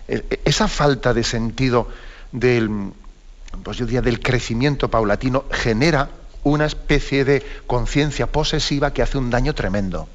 Eh, 0.07 0.41
esa 0.45 0.67
falta 0.67 1.11
de 1.11 1.23
sentido 1.23 1.87
del 2.31 2.93
pues 3.63 3.77
yo 3.77 3.85
diría, 3.85 4.01
del 4.01 4.19
crecimiento 4.19 4.89
paulatino, 4.89 5.45
genera 5.51 6.09
una 6.43 6.65
especie 6.65 7.25
de 7.25 7.43
conciencia 7.67 8.27
posesiva 8.27 8.93
que 8.93 9.01
hace 9.01 9.17
un 9.17 9.29
daño 9.29 9.53
tremendo. 9.53 10.07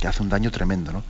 Que 0.00 0.08
hace 0.08 0.22
un 0.22 0.28
daño 0.28 0.50
tremendo, 0.50 0.92
¿no? 0.92 1.04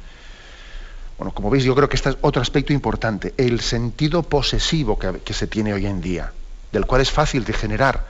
Bueno, 1.17 1.33
como 1.33 1.51
veis, 1.51 1.65
yo 1.65 1.75
creo 1.75 1.89
que 1.89 1.97
este 1.97 2.11
es 2.11 2.17
otro 2.21 2.41
aspecto 2.41 2.73
importante, 2.73 3.35
el 3.37 3.61
sentido 3.61 4.23
posesivo 4.23 4.99
que, 4.99 5.35
se 5.35 5.49
tiene 5.49 5.75
hoy 5.75 5.87
en 5.87 6.01
día, 6.01 6.33
del 6.71 6.87
cual 6.87 7.01
es 7.01 7.11
fácil 7.11 7.45
de 7.45 7.53
generar 7.53 8.07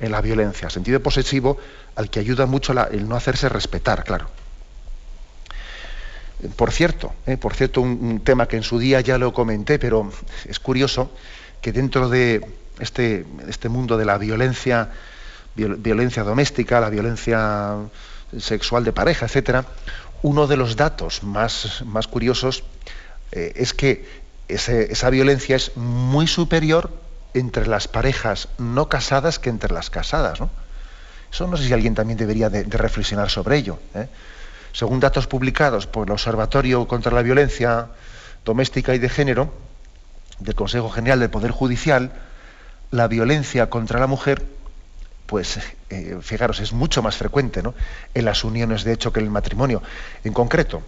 en 0.00 0.10
la 0.10 0.20
violencia. 0.20 0.68
Sentido 0.68 1.00
posesivo 1.00 1.58
al 1.94 2.10
que 2.10 2.18
ayuda 2.18 2.46
mucho 2.46 2.72
el 2.90 3.08
no 3.08 3.14
hacerse 3.14 3.48
respetar, 3.48 4.02
claro. 4.02 4.28
Por 6.56 6.72
cierto, 6.72 7.12
eh, 7.26 7.36
por 7.36 7.54
cierto, 7.54 7.80
un 7.80 8.20
tema 8.20 8.46
que 8.46 8.56
en 8.56 8.62
su 8.62 8.78
día 8.78 9.00
ya 9.00 9.18
lo 9.18 9.32
comenté, 9.32 9.78
pero 9.78 10.12
es 10.44 10.58
curioso 10.58 11.12
que 11.60 11.72
dentro 11.72 12.08
de, 12.08 12.44
este, 12.80 13.24
este 13.48 13.68
mundo 13.68 13.96
de 13.96 14.04
la 14.04 14.18
violencia, 14.18 14.90
violencia 15.54 16.22
doméstica, 16.22 16.80
la 16.80 16.90
violencia 16.90 17.76
sexual 18.38 18.84
de 18.84 18.92
pareja, 18.92 19.26
etcétera, 19.26 19.64
uno 20.22 20.46
de 20.46 20.56
los 20.56 20.76
datos 20.76 21.22
más, 21.22 21.82
más 21.86 22.08
curiosos 22.08 22.64
eh, 23.32 23.52
es 23.56 23.74
que 23.74 24.28
esa 24.48 25.10
violencia 25.10 25.56
es 25.56 25.76
muy 25.76 26.26
superior 26.26 26.90
entre 27.34 27.66
las 27.66 27.86
parejas 27.86 28.48
no 28.56 28.88
casadas 28.88 29.38
que 29.38 29.50
entre 29.50 29.72
las 29.72 29.90
casadas. 29.90 30.40
¿no? 30.40 30.50
Eso 31.30 31.46
no 31.46 31.56
sé 31.56 31.66
si 31.66 31.72
alguien 31.72 31.94
también 31.94 32.18
debería 32.18 32.48
de, 32.48 32.64
reflexionar 32.64 33.30
sobre 33.30 33.58
ello. 33.58 33.78
¿eh? 33.94 34.08
Según 34.72 35.00
datos 35.00 35.26
publicados 35.26 35.86
por 35.86 36.06
el 36.06 36.12
Observatorio 36.12 36.88
contra 36.88 37.12
la 37.12 37.22
Violencia 37.22 37.88
Doméstica 38.44 38.94
y 38.94 38.98
de 38.98 39.08
Género 39.08 39.52
del 40.38 40.54
Consejo 40.54 40.88
General 40.88 41.20
del 41.20 41.30
Poder 41.30 41.50
Judicial, 41.50 42.12
la 42.90 43.08
violencia 43.08 43.70
contra 43.70 44.00
la 44.00 44.06
mujer, 44.06 44.44
pues 45.26 45.58
eh, 45.90 46.18
fijaros, 46.22 46.60
es 46.60 46.72
mucho 46.72 47.02
más 47.02 47.16
frecuente 47.16 47.62
¿no? 47.62 47.74
en 48.14 48.24
las 48.24 48.44
uniones 48.44 48.84
de 48.84 48.92
hecho 48.92 49.12
que 49.12 49.20
en 49.20 49.26
el 49.26 49.32
matrimonio. 49.32 49.82
En 50.24 50.32
concreto, 50.32 50.82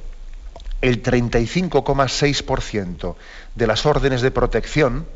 el 0.81 1.03
35,6% 1.03 3.17
de 3.55 3.67
las 3.67 3.85
órdenes 3.85 4.23
de 4.23 4.31
protección 4.31 5.07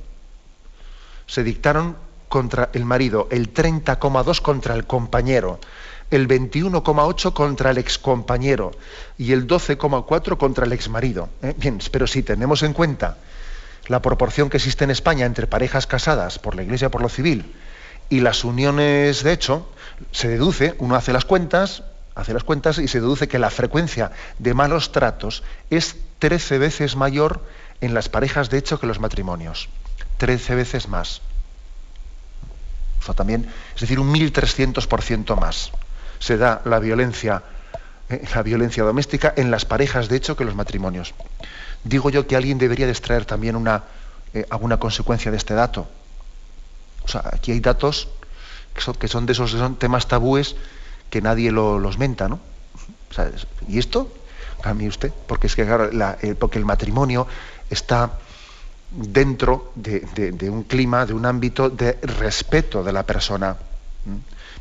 se 1.27 1.43
dictaron 1.43 1.97
contra 2.29 2.69
el 2.73 2.85
marido, 2.85 3.29
el 3.31 3.55
30,2% 3.55 4.43
contra 4.43 4.75
el 4.75 4.85
compañero, 4.85 5.59
el 6.11 6.29
21,8% 6.29 7.33
contra 7.33 7.71
el 7.71 7.79
excompañero 7.79 8.73
y 9.17 9.33
el 9.33 9.47
12,4% 9.47 10.37
contra 10.37 10.67
el 10.67 10.73
exmarido. 10.73 11.31
¿eh? 11.43 11.55
Bien, 11.57 11.79
pero 11.91 12.07
si 12.07 12.23
tenemos 12.23 12.63
en 12.63 12.75
cuenta 12.75 13.17
la 13.89 14.03
proporción 14.03 14.51
que 14.51 14.57
existe 14.57 14.85
en 14.85 14.91
España 14.91 15.27
entre 15.27 15.47
parejas 15.47 15.87
casadas 15.87 16.39
por 16.39 16.55
la 16.55 16.63
Iglesia 16.63 16.91
por 16.91 17.03
lo 17.03 17.09
civil 17.09 17.55
y 18.09 18.21
las 18.21 18.45
uniones 18.45 19.23
de 19.23 19.33
hecho, 19.33 19.69
se 20.13 20.29
deduce, 20.29 20.75
uno 20.79 20.97
hace 20.97 21.13
las 21.13 21.25
cuentas, 21.25 21.83
hace 22.15 22.33
las 22.33 22.45
cuentas 22.45 22.79
y 22.79 22.89
se 22.89 23.01
deduce 23.01 23.29
que 23.29 23.39
la 23.39 23.51
frecuencia 23.51 24.13
de 24.39 24.55
malos 24.55 24.93
tratos 24.93 25.43
es 25.71 25.97
13 26.19 26.59
veces 26.59 26.97
mayor 26.97 27.45
en 27.81 27.95
las 27.95 28.09
parejas 28.09 28.51
de 28.51 28.59
hecho 28.59 28.79
que 28.79 28.87
los 28.87 29.01
matrimonios. 29.01 29.69
13 30.19 30.55
veces 30.55 30.89
más. 30.89 31.23
O 33.07 33.15
también, 33.15 33.51
es 33.75 33.81
decir, 33.81 34.01
un 34.01 34.13
1300% 34.15 35.39
más 35.39 35.71
se 36.25 36.39
da 36.39 36.63
la 36.65 36.79
violencia, 36.79 37.43
eh, 38.09 38.23
la 38.35 38.43
violencia 38.43 38.85
doméstica 38.85 39.33
en 39.37 39.51
las 39.51 39.65
parejas 39.65 40.09
de 40.09 40.17
hecho 40.17 40.37
que 40.37 40.45
los 40.45 40.55
matrimonios 40.55 41.15
digo 41.85 42.11
yo 42.11 42.27
que 42.27 42.35
alguien 42.37 42.59
debería 42.59 42.89
extraer 42.89 43.25
también 43.25 43.57
una, 43.57 43.85
eh, 44.33 44.47
alguna 44.51 44.79
consecuencia 44.79 45.31
de 45.31 45.37
este 45.37 45.55
dato. 45.55 45.87
O 47.05 47.09
sea, 47.09 47.23
aquí 47.33 47.53
hay 47.53 47.61
datos 47.61 48.09
que 48.99 49.09
son, 49.09 49.27
de 49.27 49.33
esos 49.33 49.53
son 49.53 49.77
temas 49.77 50.09
tabúes 50.09 50.57
que 51.11 51.21
nadie 51.21 51.53
los 51.53 51.99
menta, 51.99 52.29
¿no? 52.29 52.41
¿Y 53.69 53.79
esto? 53.79 54.13
Cambie 54.63 54.89
usted, 54.89 55.13
porque 55.29 55.47
es 55.47 55.55
que 55.55 55.63
eh, 55.63 56.35
porque 56.35 56.59
el 56.59 56.65
matrimonio 56.65 57.29
está 57.71 58.19
dentro 58.91 59.73
de, 59.77 60.01
un 60.51 60.65
clima, 60.65 61.07
de 61.07 61.13
un 61.13 61.27
ámbito 61.27 61.69
de 61.71 61.99
respeto 62.03 62.83
de 62.83 62.93
la 62.93 63.05
persona 63.05 63.57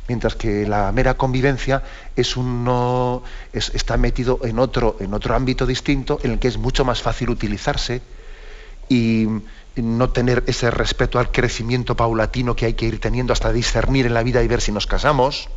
mientras 0.08 0.34
que 0.36 0.66
la 0.66 0.92
mera 0.92 1.14
convivencia 1.14 1.82
está 2.16 3.96
metido 3.96 4.40
en 4.42 4.58
otro, 4.58 4.96
en 5.00 5.14
otro 5.14 5.34
ámbito 5.34 5.66
distinto 5.66 6.18
en 6.22 6.32
el 6.32 6.38
que 6.38 6.48
es 6.48 6.58
mucho 6.58 6.84
más 6.84 7.02
fácil 7.02 7.30
utilizarse 7.30 8.02
y 8.88 9.26
no 9.76 10.10
tener 10.10 10.44
ese 10.46 10.70
respeto 10.70 11.18
al 11.18 11.30
crecimiento 11.30 11.96
paulatino 11.96 12.54
que 12.54 12.66
hay 12.66 12.74
que 12.74 12.86
ir 12.86 13.00
teniendo 13.00 13.32
hasta 13.32 13.52
discernir 13.52 14.06
en 14.06 14.14
la 14.14 14.22
vida 14.22 14.42
y 14.42 14.48
ver 14.48 14.60
si 14.60 14.72
nos 14.72 14.86
casamos. 14.86 15.48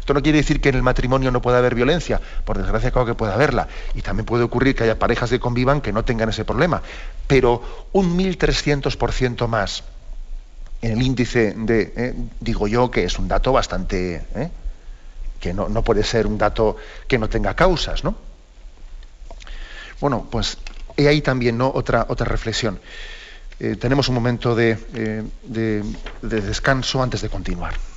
Esto 0.00 0.14
no 0.14 0.22
quiere 0.22 0.38
decir 0.38 0.60
que 0.60 0.70
en 0.70 0.74
el 0.74 0.82
matrimonio 0.82 1.30
no 1.30 1.40
pueda 1.40 1.58
haber 1.58 1.76
violencia, 1.76 2.20
por 2.44 2.58
desgracia 2.58 2.90
creo 2.90 3.06
que 3.06 3.14
puede 3.14 3.32
haberla. 3.32 3.68
Y 3.94 4.02
también 4.02 4.26
puede 4.26 4.42
ocurrir 4.42 4.74
que 4.74 4.82
haya 4.82 4.98
parejas 4.98 5.30
que 5.30 5.38
convivan 5.38 5.80
que 5.80 5.92
no 5.92 6.04
tengan 6.04 6.28
ese 6.28 6.44
problema. 6.44 6.82
Pero 7.28 7.62
un 7.92 8.18
1300% 8.18 9.46
más 9.46 9.84
en 10.82 10.92
el 10.92 11.02
índice 11.02 11.54
de, 11.56 11.92
eh, 11.96 12.14
digo 12.40 12.66
yo, 12.66 12.90
que 12.90 13.04
es 13.04 13.18
un 13.18 13.28
dato 13.28 13.52
bastante, 13.52 14.26
eh, 14.34 14.50
que 15.40 15.54
no, 15.54 15.68
puede 15.82 16.02
ser 16.02 16.26
un 16.26 16.36
dato 16.36 16.76
que 17.06 17.18
no 17.18 17.28
tenga 17.28 17.54
causas, 17.54 18.04
¿no? 18.04 18.16
Bueno, 20.00 20.26
pues 20.28 20.58
he 20.96 21.06
ahí 21.06 21.22
también 21.22 21.56
¿no? 21.56 21.70
otra, 21.72 22.06
otra 22.08 22.26
reflexión. 22.26 22.80
Eh, 23.60 23.76
tenemos 23.76 24.08
un 24.08 24.16
momento 24.16 24.56
de 24.56 24.76
descanso 26.20 27.00
antes 27.00 27.22
de 27.22 27.28
continuar. 27.28 27.91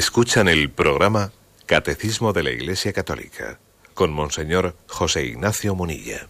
Escuchan 0.00 0.48
el 0.48 0.70
programa 0.70 1.30
Catecismo 1.66 2.32
de 2.32 2.42
la 2.42 2.50
Iglesia 2.50 2.90
Católica 2.90 3.58
con 3.92 4.10
Monseñor 4.14 4.74
José 4.86 5.26
Ignacio 5.26 5.74
Munilla. 5.74 6.26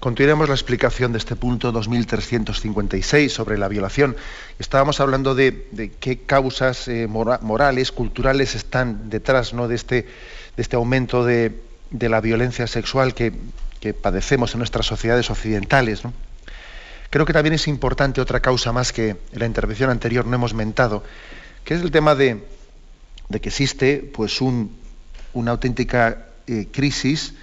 Continuemos 0.00 0.48
la 0.48 0.56
explicación 0.56 1.12
de 1.12 1.18
este 1.18 1.36
punto 1.36 1.70
2356 1.70 3.32
sobre 3.32 3.56
la 3.56 3.68
violación. 3.68 4.16
Estábamos 4.58 4.98
hablando 4.98 5.36
de, 5.36 5.92
qué 6.00 6.22
causas 6.22 6.88
eh, 6.88 7.06
morales, 7.06 7.92
culturales 7.92 8.56
están 8.56 9.10
detrás 9.10 9.54
¿no? 9.54 9.68
de, 9.68 9.76
este, 9.76 10.02
de 10.02 10.62
este 10.62 10.74
aumento 10.74 11.24
de, 11.24 11.52
la 11.92 12.20
violencia 12.20 12.66
sexual 12.66 13.14
que, 13.14 13.32
padecemos 14.02 14.54
en 14.54 14.58
nuestras 14.58 14.86
sociedades 14.86 15.30
occidentales. 15.30 16.02
Creo 17.10 17.26
que 17.26 17.32
también 17.32 17.54
es 17.54 17.68
importante 17.68 18.20
otra 18.20 18.40
causa 18.40 18.72
más 18.72 18.92
que 18.92 19.10
en 19.10 19.18
la 19.38 19.46
intervención 19.46 19.88
anterior 19.88 20.26
no 20.26 20.34
hemos 20.34 20.52
mentado, 20.52 21.04
que 21.62 21.74
es 21.74 21.80
el 21.82 21.92
tema 21.92 22.16
de, 22.16 22.42
que 23.30 23.48
existe 23.48 24.10
pues 24.14 24.40
una 24.40 25.50
auténtica 25.50 26.26
eh, 26.46 26.68
crisis 26.70 27.34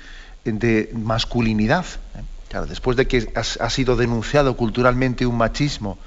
de 0.46 0.90
masculinidad. 0.94 1.86
¿eh? 2.16 2.24
después 2.68 2.96
de 2.98 3.08
que 3.08 3.32
ha, 3.36 3.70
sido 3.70 3.96
denunciado 3.96 4.56
culturalmente 4.56 5.26
un 5.26 5.38
machismo, 5.38 5.98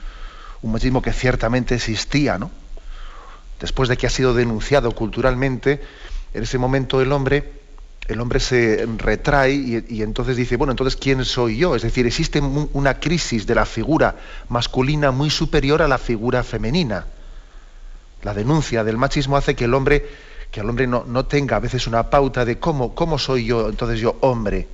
un 0.62 0.72
machismo 0.72 1.02
que 1.02 1.12
ciertamente 1.12 1.74
existía, 1.74 2.38
¿no? 2.38 2.50
Después 3.60 3.88
de 3.88 3.96
que 3.96 4.06
ha 4.06 4.10
sido 4.10 4.32
denunciado 4.34 4.92
culturalmente, 4.92 5.80
en 6.34 6.42
ese 6.42 6.58
momento 6.58 7.00
el 7.00 7.10
hombre, 7.10 7.52
el 8.06 8.20
hombre 8.20 8.38
se 8.38 8.86
retrae 8.98 9.54
y, 9.54 9.84
y 9.88 10.02
entonces 10.02 10.36
dice, 10.36 10.56
bueno, 10.56 10.72
entonces 10.72 10.96
¿quién 10.96 11.24
soy 11.24 11.56
yo? 11.56 11.74
Es 11.74 11.82
decir, 11.82 12.06
existe 12.06 12.40
una 12.40 13.00
crisis 13.00 13.46
de 13.46 13.54
la 13.54 13.66
figura 13.66 14.14
masculina 14.48 15.10
muy 15.10 15.30
superior 15.30 15.82
a 15.82 15.88
la 15.88 15.98
figura 15.98 16.44
femenina. 16.44 17.06
La 18.22 18.34
denuncia 18.34 18.84
del 18.84 18.96
machismo 18.96 19.36
hace 19.36 19.54
que 19.54 19.64
el 19.64 19.74
hombre, 19.74 20.08
que 20.50 20.60
el 20.60 20.68
hombre 20.68 20.86
no, 20.86 21.24
tenga 21.26 21.56
a 21.56 21.60
veces 21.60 21.86
una 21.86 22.10
pauta 22.10 22.44
de 22.44 22.58
cómo, 22.58 22.94
cómo 22.94 23.18
soy 23.18 23.46
yo, 23.46 23.68
entonces 23.68 24.00
yo 24.00 24.16
hombre. 24.20 24.68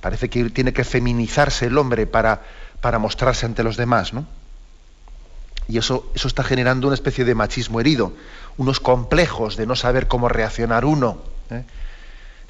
Parece 0.00 0.28
que 0.28 0.50
tiene 0.50 0.72
que 0.72 0.84
feminizarse 0.84 1.66
el 1.66 1.78
hombre 1.78 2.06
para, 2.06 2.42
para 2.80 2.98
mostrarse 2.98 3.46
ante 3.46 3.62
los 3.62 3.76
demás, 3.76 4.12
¿no? 4.12 4.26
Y 5.68 5.76
eso, 5.76 6.10
eso 6.14 6.28
está 6.28 6.42
generando 6.42 6.86
una 6.86 6.94
especie 6.94 7.24
de 7.26 7.34
machismo 7.34 7.78
herido, 7.78 8.12
unos 8.56 8.80
complejos 8.80 9.56
de 9.56 9.66
no 9.66 9.76
saber 9.76 10.08
cómo 10.08 10.28
reaccionar 10.28 10.86
uno. 10.86 11.18
¿eh? 11.50 11.62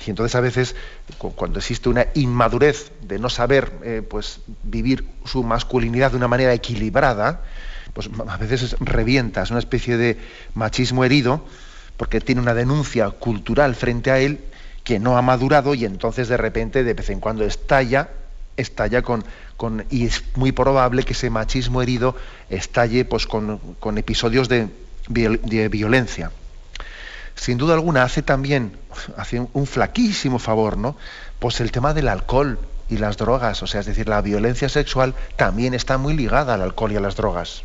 Y 0.07 0.11
entonces 0.11 0.37
a 0.37 0.41
veces, 0.41 0.77
cuando 1.19 1.59
existe 1.59 1.89
una 1.89 2.07
inmadurez 2.15 2.93
de 3.03 3.19
no 3.19 3.29
saber 3.29 3.73
eh, 3.83 4.03
pues, 4.09 4.41
vivir 4.63 5.05
su 5.25 5.43
masculinidad 5.43 6.13
de 6.13 6.17
una 6.17 6.29
manera 6.29 6.55
equilibrada, 6.55 7.43
pues 7.93 8.09
a 8.27 8.37
veces 8.37 8.77
revienta, 8.81 9.43
es 9.43 9.51
una 9.51 9.59
especie 9.59 9.97
de 9.97 10.19
machismo 10.55 11.05
herido, 11.05 11.45
porque 11.97 12.21
tiene 12.21 12.41
una 12.41 12.55
denuncia 12.55 13.11
cultural 13.11 13.75
frente 13.75 14.11
a 14.11 14.19
él 14.19 14.41
que 14.85 14.99
no 14.99 15.19
ha 15.19 15.23
madurado 15.23 15.75
y 15.75 15.85
entonces 15.85 16.29
de 16.29 16.39
repente 16.39 16.83
de 16.85 16.95
vez 16.95 17.11
en 17.11 17.21
cuando 17.21 17.45
estalla, 17.45 18.09
estalla 18.57 19.03
con, 19.03 19.25
con 19.57 19.85
y 19.91 20.07
es 20.07 20.23
muy 20.35 20.53
probable 20.53 21.03
que 21.03 21.13
ese 21.13 21.29
machismo 21.29 21.83
herido 21.83 22.17
estalle 22.49 23.05
pues, 23.05 23.27
con, 23.27 23.61
episodios 23.99 24.49
de, 24.49 24.69
de, 25.09 25.69
violencia. 25.69 26.31
Sin 27.35 27.59
duda 27.59 27.75
alguna 27.75 28.05
hace 28.05 28.23
también 28.23 28.73
hace 29.17 29.47
un 29.53 29.67
flaquísimo 29.67 30.39
favor, 30.39 30.77
¿no? 30.77 30.97
Pues 31.39 31.61
el 31.61 31.71
tema 31.71 31.93
del 31.93 32.09
alcohol 32.09 32.59
y 32.89 32.97
las 32.97 33.17
drogas, 33.17 33.63
o 33.63 33.67
sea, 33.67 33.81
es 33.81 33.87
decir, 33.87 34.09
la 34.09 34.23
violencia 34.23 34.69
sexual 34.69 35.15
también 35.37 35.75
está 35.75 35.99
muy 35.99 36.15
ligada 36.15 36.55
al 36.55 36.63
alcohol 36.63 36.93
y 36.93 36.97
a 36.97 37.01
las 37.01 37.17
drogas. 37.17 37.63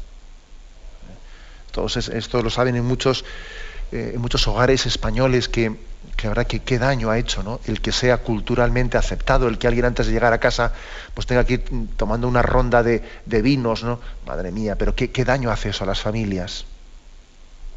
Entonces, 1.74 2.08
esto 2.10 2.44
lo 2.44 2.52
saben 2.52 2.76
en 2.76 2.86
muchos, 2.86 3.26
eh, 3.92 4.12
en 4.14 4.22
muchos 4.22 4.48
hogares 4.48 4.86
españoles 4.86 5.50
que, 5.50 5.76
que 6.16 6.28
habrá 6.28 6.46
que 6.46 6.60
qué 6.60 6.78
daño 6.78 7.10
ha 7.10 7.18
hecho, 7.18 7.42
¿no? 7.42 7.60
El 7.66 7.82
que 7.82 7.92
sea 7.92 8.18
culturalmente 8.18 8.96
aceptado, 8.96 9.48
el 9.48 9.58
que 9.58 9.66
alguien 9.66 9.86
antes 9.86 10.06
de 10.06 10.14
llegar 10.14 10.34
a 10.34 10.38
casa 10.38 10.72
pues 11.16 11.26
tenga 11.26 11.44
que 11.46 11.54
ir 11.54 11.64
tomando 11.98 12.28
una 12.28 12.44
ronda 12.44 12.84
de, 12.84 13.02
vinos, 13.26 13.84
¿no? 13.84 14.00
Madre 14.28 14.52
mía, 14.52 14.76
pero 14.76 14.94
¿qué, 14.94 15.10
qué 15.10 15.26
daño 15.26 15.50
hace 15.50 15.70
eso 15.70 15.84
a 15.84 15.88
las 15.88 16.00
familias. 16.00 16.66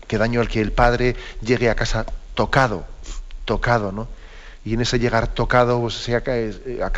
Qué 0.07 0.19
daño 0.19 0.43
el 0.43 0.49
que 0.49 0.61
el 0.61 0.73
padre 0.73 1.17
llegue 1.41 1.71
a 1.71 1.75
casa 1.75 2.05
tocado, 2.35 2.85
tocado, 3.47 3.93
¿no? 3.93 4.09
Y 4.67 4.75
en 4.75 4.81
ese 4.81 4.99
llegar 4.99 5.29
tocado 5.29 5.81
pues, 5.81 5.95
se 5.95 6.17
acabe, 6.17 6.51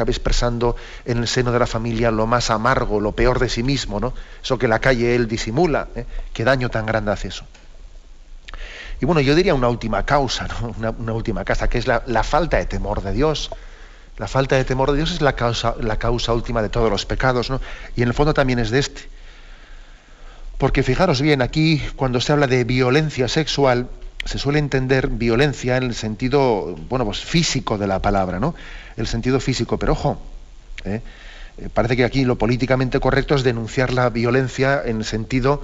expresando 0.06 0.74
en 1.04 1.18
el 1.18 1.28
seno 1.28 1.52
de 1.52 1.58
la 1.58 1.66
familia 1.66 2.10
lo 2.10 2.26
más 2.26 2.48
amargo, 2.48 2.98
lo 2.98 3.12
peor 3.12 3.38
de 3.38 3.50
sí 3.50 3.62
mismo, 3.62 4.00
¿no? 4.00 4.14
Eso 4.42 4.58
que 4.58 4.66
la 4.66 4.78
calle 4.78 5.14
él 5.14 5.28
disimula, 5.28 5.88
¿eh? 5.94 6.06
qué 6.32 6.44
daño 6.44 6.70
tan 6.70 6.86
grande 6.86 7.12
hace 7.12 7.28
eso. 7.28 7.44
Y 9.02 9.04
bueno, 9.04 9.20
yo 9.20 9.34
diría 9.34 9.52
una 9.52 9.68
última 9.68 10.06
causa, 10.06 10.48
una, 10.78 11.12
última 11.12 11.44
causa, 11.44 11.68
que 11.68 11.76
es 11.76 11.86
la, 11.86 12.00
falta 12.22 12.56
de 12.56 12.64
temor 12.64 13.02
de 13.02 13.12
Dios. 13.12 13.50
La 14.16 14.28
falta 14.28 14.56
de 14.56 14.64
temor 14.64 14.90
de 14.90 14.96
Dios 14.96 15.12
es 15.12 15.20
la 15.20 15.34
causa, 15.34 15.74
la 15.78 15.98
causa 15.98 16.32
última 16.32 16.62
de 16.62 16.70
todos 16.70 16.90
los 16.90 17.04
pecados, 17.04 17.50
¿no? 17.50 17.60
Y 17.94 18.00
en 18.00 18.08
el 18.08 18.14
fondo 18.14 18.32
también 18.32 18.60
es 18.60 18.70
de 18.70 18.78
este. 18.78 19.02
Porque 20.56 20.82
fijaros 20.82 21.20
bien, 21.20 21.42
aquí 21.42 21.82
cuando 21.96 22.18
se 22.22 22.32
habla 22.32 22.46
de 22.46 22.64
violencia 22.64 23.28
sexual, 23.28 23.90
se 24.28 24.38
suele 24.38 24.58
entender 24.58 25.08
violencia 25.08 25.78
en 25.78 25.84
el 25.84 25.94
sentido, 25.94 26.76
bueno, 26.90 27.06
pues 27.06 27.24
físico 27.24 27.78
de 27.78 27.86
la 27.86 28.02
palabra, 28.02 28.38
¿no? 28.38 28.54
El 28.98 29.06
sentido 29.06 29.40
físico, 29.40 29.78
pero 29.78 29.92
ojo, 29.92 30.20
¿eh? 30.84 31.00
Eh, 31.56 31.70
parece 31.72 31.96
que 31.96 32.04
aquí 32.04 32.26
lo 32.26 32.36
políticamente 32.36 33.00
correcto 33.00 33.34
es 33.34 33.42
denunciar 33.42 33.90
la 33.90 34.10
violencia 34.10 34.82
en 34.84 34.98
el 34.98 35.06
sentido 35.06 35.62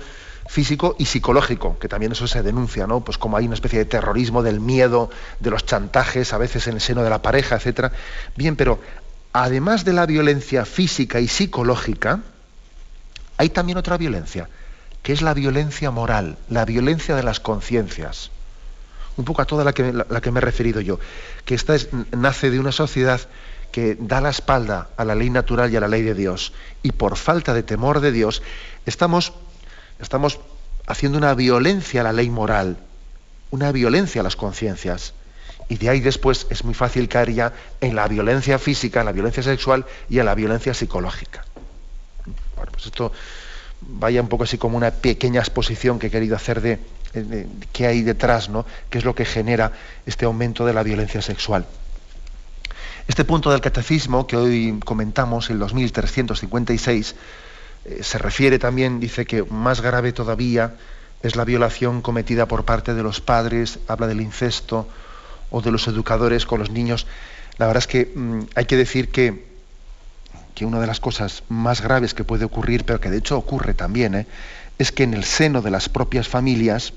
físico 0.49 0.97
y 0.99 1.05
psicológico, 1.05 1.79
que 1.79 1.89
también 1.89 2.13
eso 2.13 2.27
se 2.27 2.43
denuncia, 2.43 2.87
¿no? 2.87 3.05
Pues 3.05 3.19
como 3.19 3.37
hay 3.37 3.45
una 3.45 3.55
especie 3.55 3.81
de 3.81 3.85
terrorismo 3.85 4.43
del 4.43 4.61
miedo, 4.61 5.11
de 5.41 5.51
los 5.51 5.67
chantajes, 5.67 6.33
a 6.33 6.39
veces 6.39 6.67
en 6.67 6.77
el 6.77 6.81
seno 6.81 7.03
de 7.03 7.11
la 7.11 7.21
pareja, 7.21 7.57
etcétera. 7.57 7.93
Bien, 8.35 8.57
pero 8.57 8.81
además 9.35 9.85
de 9.85 9.93
la 9.93 10.07
violencia 10.07 10.65
física 10.65 11.21
y 11.21 11.29
psicológica, 11.29 12.21
hay 13.37 13.51
también 13.51 13.77
otra 13.77 13.99
violencia, 13.99 14.49
que 15.03 15.13
es 15.13 15.21
la 15.21 15.35
violencia 15.35 15.91
moral, 15.91 16.39
la 16.49 16.65
violencia 16.65 17.15
de 17.15 17.25
las 17.25 17.41
conciencias 17.41 18.31
un 19.17 19.25
poco 19.25 19.43
a 19.43 19.45
toda 19.45 19.65
la 19.65 19.73
que, 19.73 19.83
me 20.31 20.39
he 20.39 20.41
referido 20.41 20.81
yo, 20.81 20.99
que 21.45 21.55
esta 21.55 21.77
nace 22.13 22.51
de 22.51 22.59
una 22.59 22.73
sociedad 22.73 23.21
que 23.71 23.97
da 23.99 24.21
la 24.21 24.31
espalda 24.31 24.89
a 24.97 25.05
la 25.05 25.15
ley 25.15 25.31
natural 25.31 25.73
y 25.73 25.77
a 25.77 25.81
la 25.81 25.89
ley 25.89 26.03
de 26.03 26.15
Dios, 26.15 26.53
y 26.83 26.93
por 26.93 27.17
falta 27.17 27.55
de 27.55 27.63
temor 27.63 28.01
de 28.01 28.13
Dios, 28.13 28.43
estamos, 28.87 29.33
estamos 30.01 30.41
haciendo 30.87 31.19
una 31.19 31.35
violencia 31.35 32.01
a 32.01 32.05
la 32.05 32.13
ley 32.13 32.31
moral, 32.31 32.79
una 33.51 33.73
violencia 33.73 34.21
a 34.21 34.25
las 34.25 34.37
conciencias. 34.37 35.15
Y 35.69 35.77
de 35.77 35.89
ahí 35.89 36.01
después 36.01 36.47
es 36.51 36.63
muy 36.63 36.75
fácil 36.75 37.09
caer 37.09 37.33
ya 37.33 37.53
en 37.81 37.97
la 37.97 38.07
violencia 38.07 38.59
física, 38.59 39.01
en 39.01 39.07
la 39.07 39.13
violencia 39.13 39.43
sexual 39.43 39.87
y 40.11 40.19
en 40.19 40.27
la 40.27 40.35
violencia 40.35 40.75
psicológica. 40.75 41.45
Bueno, 42.57 42.71
pues 42.71 42.87
esto 42.87 43.13
vaya 43.81 44.21
un 44.21 44.29
poco 44.29 44.45
así 44.45 44.59
como 44.59 44.77
una 44.77 44.91
pequeña 44.91 45.41
exposición 45.41 45.99
que 45.99 46.09
he 46.09 46.11
querido 46.11 46.37
hacer 46.37 46.61
de, 46.61 46.79
qué 47.73 47.87
hay 47.87 48.03
detrás, 48.03 48.49
¿no? 48.49 48.67
qué 48.91 48.99
es 48.99 49.05
lo 49.05 49.15
que 49.15 49.25
genera 49.25 49.73
este 50.07 50.25
aumento 50.25 50.67
de 50.67 50.73
la 50.73 50.83
violencia 50.83 51.23
sexual. 51.23 51.67
Este 53.07 53.25
punto 53.25 53.51
del 53.51 53.61
catecismo 53.61 54.27
que 54.27 54.37
hoy 54.37 54.81
comentamos, 54.85 55.51
el 55.51 55.59
2356, 55.59 57.15
eh, 57.85 57.99
se 58.03 58.19
refiere 58.19 58.59
también, 58.59 58.99
dice 58.99 59.27
que 59.27 59.43
más 59.43 59.83
grave 59.83 60.13
todavía 60.13 60.75
es 61.23 61.37
la 61.37 61.45
violación 61.45 62.01
cometida 62.01 62.47
por 62.47 62.65
parte 62.65 62.95
de 62.95 63.03
los 63.03 63.21
padres, 63.21 63.79
habla 63.89 64.07
del 64.07 64.23
incesto 64.23 64.89
o 65.51 65.61
de 65.61 65.71
los 65.71 65.87
educadores 65.87 66.47
con 66.47 66.61
los 66.61 66.71
niños. 66.71 67.07
La 67.59 67.67
verdad 67.67 67.83
es 67.83 67.87
que 67.87 68.13
mm, 68.15 68.41
hay 68.55 68.65
que 68.65 68.77
decir 68.77 69.11
que, 69.11 69.47
que, 70.55 70.65
una 70.65 70.81
de 70.81 70.87
las 70.87 71.01
cosas 71.01 71.43
más 71.49 71.83
graves 71.83 72.15
que 72.15 72.25
puede 72.25 72.47
ocurrir, 72.47 72.85
pero 72.85 73.01
que 73.01 73.11
de 73.11 73.19
hecho 73.19 73.37
ocurre 73.37 73.75
también, 73.75 74.15
¿eh? 74.15 74.27
es 74.79 74.93
que 74.93 75.03
en 75.03 75.13
el 75.13 75.25
seno 75.25 75.61
de 75.61 75.71
las 75.71 75.89
propias 75.89 76.27
familias 76.27 76.95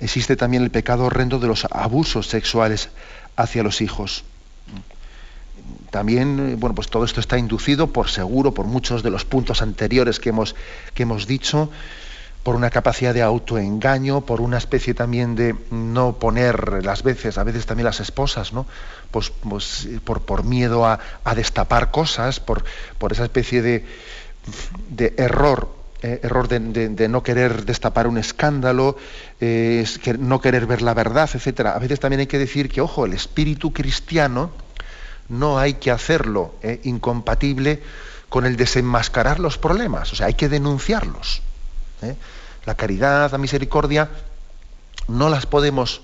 existe 0.00 0.36
también 0.36 0.62
el 0.62 0.70
pecado 0.70 1.04
horrendo 1.04 1.38
de 1.38 1.46
los 1.46 1.66
abusos 1.70 2.26
sexuales 2.26 2.88
hacia 3.36 3.62
los 3.62 3.80
hijos. 3.80 4.24
También, 5.90 6.58
bueno, 6.58 6.74
pues 6.74 6.88
todo 6.88 7.04
esto 7.04 7.20
está 7.20 7.36
inducido, 7.36 7.88
por 7.88 8.08
seguro, 8.08 8.54
por 8.54 8.66
muchos 8.66 9.02
de 9.02 9.10
los 9.10 9.24
puntos 9.24 9.60
anteriores 9.60 10.20
que 10.20 10.30
hemos, 10.30 10.54
que 10.94 11.02
hemos 11.02 11.26
dicho, 11.26 11.70
por 12.42 12.54
una 12.54 12.70
capacidad 12.70 13.12
de 13.12 13.22
autoengaño, 13.22 14.22
por 14.22 14.40
una 14.40 14.58
especie 14.58 14.94
también 14.94 15.34
de 15.34 15.54
no 15.70 16.14
poner 16.14 16.84
las 16.84 17.02
veces, 17.02 17.38
a 17.38 17.44
veces 17.44 17.66
también 17.66 17.84
las 17.84 18.00
esposas, 18.00 18.52
¿no? 18.52 18.66
Pues, 19.10 19.30
pues 19.30 19.88
por, 20.04 20.22
por, 20.22 20.44
miedo 20.44 20.86
a, 20.86 21.00
a, 21.24 21.34
destapar 21.34 21.90
cosas, 21.90 22.40
por, 22.40 22.64
por 22.98 23.12
esa 23.12 23.24
especie 23.24 23.60
de, 23.60 23.84
de 24.88 25.14
error 25.18 25.79
eh, 26.02 26.20
error 26.22 26.48
de, 26.48 27.08
no 27.08 27.22
querer 27.22 27.66
destapar 27.66 28.06
un 28.06 28.16
escándalo, 28.16 28.96
eh, 29.38 29.84
no 30.18 30.40
querer 30.40 30.64
ver 30.64 30.80
la 30.80 30.94
verdad, 30.94 31.28
etc. 31.34 31.66
A 31.66 31.78
veces 31.78 32.00
también 32.00 32.20
hay 32.20 32.26
que 32.26 32.38
decir 32.38 32.70
que, 32.70 32.80
ojo, 32.80 33.04
el 33.04 33.12
espíritu 33.12 33.74
cristiano 33.74 34.50
no 35.28 35.58
hay 35.58 35.74
que 35.74 35.90
hacerlo 35.90 36.54
eh, 36.62 36.80
incompatible 36.84 37.82
con 38.30 38.46
el 38.46 38.56
desenmascarar 38.56 39.40
los 39.40 39.58
problemas, 39.58 40.10
o 40.14 40.16
sea, 40.16 40.26
hay 40.26 40.34
que 40.34 40.48
denunciarlos. 40.48 41.42
La 42.64 42.76
caridad, 42.76 43.30
la 43.30 43.36
misericordia, 43.36 44.08
no 45.06 45.28
las 45.28 45.44
podemos 45.44 46.00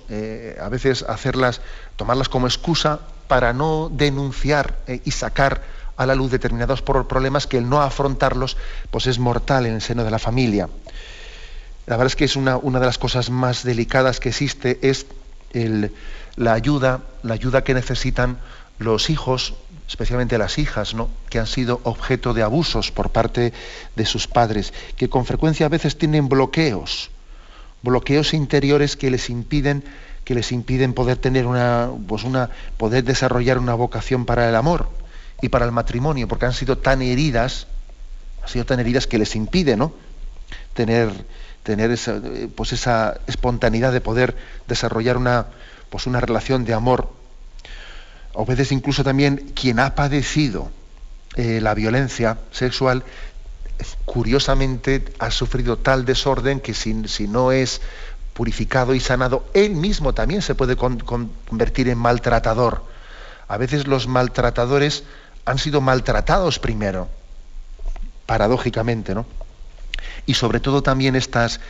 a 0.61 0.69
veces 0.69 1.03
hacerlas, 1.03 1.61
tomarlas 1.95 2.29
como 2.29 2.45
excusa 2.45 2.99
para 3.27 3.53
no 3.53 3.89
denunciar 3.91 4.77
y 5.05 5.09
sacar 5.11 5.61
a 5.97 6.05
la 6.05 6.15
luz 6.15 6.31
determinados 6.31 6.81
problemas 6.81 7.47
que 7.47 7.57
el 7.57 7.67
no 7.69 7.81
afrontarlos 7.81 8.55
pues 8.91 9.07
es 9.07 9.19
mortal 9.19 9.65
en 9.65 9.73
el 9.73 9.81
seno 9.81 10.03
de 10.03 10.11
la 10.11 10.19
familia. 10.19 10.69
La 11.87 11.97
verdad 11.97 12.07
es 12.07 12.15
que 12.15 12.25
es 12.25 12.35
una, 12.35 12.57
una 12.57 12.79
de 12.79 12.85
las 12.85 12.97
cosas 12.97 13.29
más 13.29 13.63
delicadas 13.63 14.19
que 14.19 14.29
existe 14.29 14.79
es 14.81 15.07
la 16.35 16.53
ayuda, 16.53 17.01
la 17.23 17.33
ayuda 17.33 17.63
que 17.63 17.73
necesitan 17.73 18.37
los 18.77 19.09
hijos, 19.09 19.55
especialmente 19.87 20.37
las 20.37 20.59
hijas, 20.59 20.93
¿no? 20.93 21.09
que 21.29 21.39
han 21.39 21.47
sido 21.47 21.81
objeto 21.83 22.33
de 22.33 22.43
abusos 22.43 22.91
por 22.91 23.09
parte 23.09 23.53
de 23.95 24.05
sus 24.05 24.27
padres, 24.27 24.73
que 24.97 25.09
con 25.09 25.25
frecuencia 25.25 25.65
a 25.65 25.69
veces 25.69 25.97
tienen 25.97 26.29
bloqueos, 26.29 27.09
bloqueos 27.81 28.33
interiores 28.33 28.95
que 28.95 29.09
les 29.09 29.29
impiden 29.29 29.83
que 30.25 30.35
les 30.35 30.51
impiden 30.51 30.93
poder 30.93 31.15
tener 31.15 31.47
una, 31.47 31.89
pues 32.05 32.25
una, 32.25 32.49
poder 32.75 33.05
desarrollar 33.05 33.59
una 33.59 33.75
vocación 33.75 34.25
para 34.25 34.49
el 34.49 34.57
amor 34.57 34.89
y 35.41 35.49
para 35.49 35.65
el 35.65 35.71
matrimonio, 35.71 36.27
porque 36.27 36.45
han 36.45 36.53
sido 36.53 36.77
tan 36.77 37.01
heridas, 37.01 37.67
han 38.43 38.49
sido 38.49 38.65
tan 38.65 38.79
heridas 38.79 39.07
que 39.07 39.17
les 39.17 39.35
impide, 39.35 39.77
¿no? 39.77 39.93
tener, 40.73 41.09
tener 41.63 41.91
esa, 41.91 42.21
pues 42.55 42.71
esa 42.71 43.19
espontaneidad 43.27 43.91
de 43.91 43.99
poder 43.99 44.35
desarrollar 44.67 45.17
una, 45.17 45.47
pues 45.89 46.05
una 46.05 46.21
relación 46.21 46.65
de 46.65 46.73
amor. 46.73 47.11
A 48.37 48.43
veces 48.43 48.71
incluso 48.71 49.03
también 49.03 49.51
quien 49.55 49.79
ha 49.79 49.95
padecido 49.95 50.69
eh, 51.35 51.59
la 51.61 51.73
violencia 51.73 52.37
sexual 52.51 53.03
curiosamente 54.05 55.03
ha 55.19 55.31
sufrido 55.31 55.77
tal 55.77 56.05
desorden 56.05 56.59
que 56.59 56.73
si, 56.73 56.93
no 57.27 57.51
es 57.51 57.81
purificado 58.33 58.93
y 58.93 58.99
sanado, 58.99 59.45
él 59.53 59.71
mismo 59.71 60.13
también 60.13 60.41
se 60.43 60.55
puede 60.55 60.75
convertir 60.75 61.89
en 61.89 61.97
maltratador. 61.97 62.83
A 63.47 63.57
veces 63.57 63.87
los 63.87 64.07
maltratadores 64.07 65.03
han 65.47 65.57
sido 65.59 65.79
maltratados 65.79 66.59
primero, 66.59 67.07
paradójicamente, 68.25 69.15
¿no? 69.15 69.25
Y 70.25 70.33
sobre 70.33 70.59
todo 70.59 70.83
también 70.83 71.15
estas, 71.15 71.61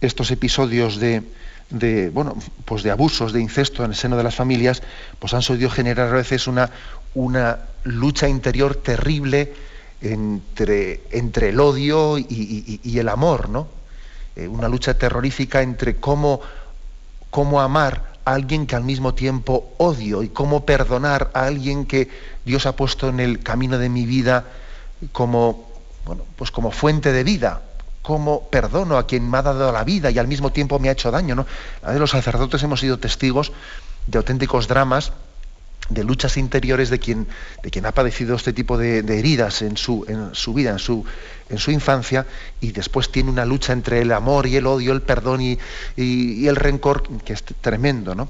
estos 0.00 0.30
episodios 0.30 1.00
de, 1.00 1.20
bueno, 2.12 2.36
pues 2.64 2.84
de 2.84 2.92
abusos, 2.92 3.32
de 3.32 3.40
incesto 3.40 3.84
en 3.84 3.90
el 3.90 3.96
seno 3.96 4.16
de 4.16 4.22
las 4.22 4.36
familias, 4.36 4.82
pues 5.18 5.34
han 5.34 5.42
solido 5.42 5.68
generar 5.68 6.08
a 6.10 6.12
veces 6.12 6.46
una, 6.46 6.70
una 7.14 7.58
lucha 7.82 8.28
interior 8.28 8.76
terrible, 8.76 9.52
entre, 10.00 11.00
entre 11.10 11.48
el 11.48 11.58
odio 11.58 12.18
y, 12.18 12.98
el 12.98 13.08
amor, 13.08 13.48
¿no? 13.48 13.66
Eh, 14.36 14.46
una 14.46 14.68
lucha 14.68 14.94
terrorífica 14.94 15.60
entre 15.62 15.96
cómo, 15.96 16.40
cómo 17.30 17.60
amar 17.60 18.13
alguien 18.24 18.66
que 18.66 18.76
al 18.76 18.84
mismo 18.84 19.14
tiempo 19.14 19.74
odio 19.78 20.22
y 20.22 20.28
cómo 20.28 20.64
perdonar 20.64 21.30
a 21.34 21.44
alguien 21.46 21.86
que 21.86 22.08
Dios 22.44 22.66
ha 22.66 22.76
puesto 22.76 23.08
en 23.08 23.20
el 23.20 23.40
camino 23.40 23.78
de 23.78 23.88
mi 23.88 24.06
vida 24.06 24.44
como, 25.12 25.68
bueno, 26.06 26.22
pues 26.36 26.50
como 26.50 26.70
fuente 26.70 27.12
de 27.12 27.24
vida, 27.24 27.62
cómo 28.02 28.48
perdono 28.48 28.98
a 28.98 29.06
quien 29.06 29.28
me 29.30 29.38
ha 29.38 29.42
dado 29.42 29.72
la 29.72 29.84
vida 29.84 30.10
y 30.10 30.18
al 30.18 30.28
mismo 30.28 30.52
tiempo 30.52 30.78
me 30.78 30.88
ha 30.88 30.92
hecho 30.92 31.10
daño. 31.10 31.34
¿no? 31.34 31.46
los 31.98 32.10
sacerdotes 32.10 32.62
hemos 32.62 32.80
sido 32.80 32.98
testigos 32.98 33.52
de 34.06 34.18
auténticos 34.18 34.68
dramas 34.68 35.12
de 35.88 36.02
luchas 36.02 36.36
interiores 36.36 36.88
de 36.88 36.98
quien, 36.98 37.26
de 37.62 37.70
quien 37.70 37.84
ha 37.86 37.92
padecido 37.92 38.36
este 38.36 38.52
tipo 38.52 38.78
de, 38.78 38.98
heridas 38.98 39.62
en 39.62 39.76
su, 39.76 40.04
en 40.08 40.34
su 40.34 40.54
vida, 40.54 40.70
en 40.70 40.78
su, 40.78 41.04
en 41.48 41.58
su, 41.58 41.70
infancia, 41.70 42.26
y 42.60 42.72
después 42.72 43.10
tiene 43.10 43.30
una 43.30 43.44
lucha 43.44 43.72
entre 43.72 44.00
el 44.00 44.12
amor 44.12 44.46
y 44.46 44.56
el 44.56 44.66
odio, 44.66 44.92
el 44.92 45.02
perdón 45.02 45.40
y, 45.40 45.58
el 45.96 46.56
rencor, 46.56 47.02
que 47.24 47.32
es 47.32 47.44
tremendo, 47.60 48.14
¿no? 48.14 48.28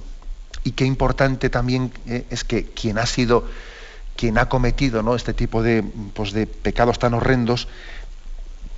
Y 0.65 0.73
qué 0.73 0.85
importante 0.85 1.51
también 1.51 1.93
eh, 2.07 2.25
es 2.31 2.43
que 2.45 2.65
quien 2.65 2.99
ha 2.99 3.07
sido, 3.07 3.45
quien 4.17 4.39
ha 4.39 4.49
cometido 4.49 5.03
¿no? 5.03 5.15
este 5.15 5.35
tipo 5.35 5.63
de, 5.63 5.85
pues 6.15 6.33
de 6.33 6.47
pecados 6.47 6.99
tan 6.99 7.13
horrendos, 7.13 7.69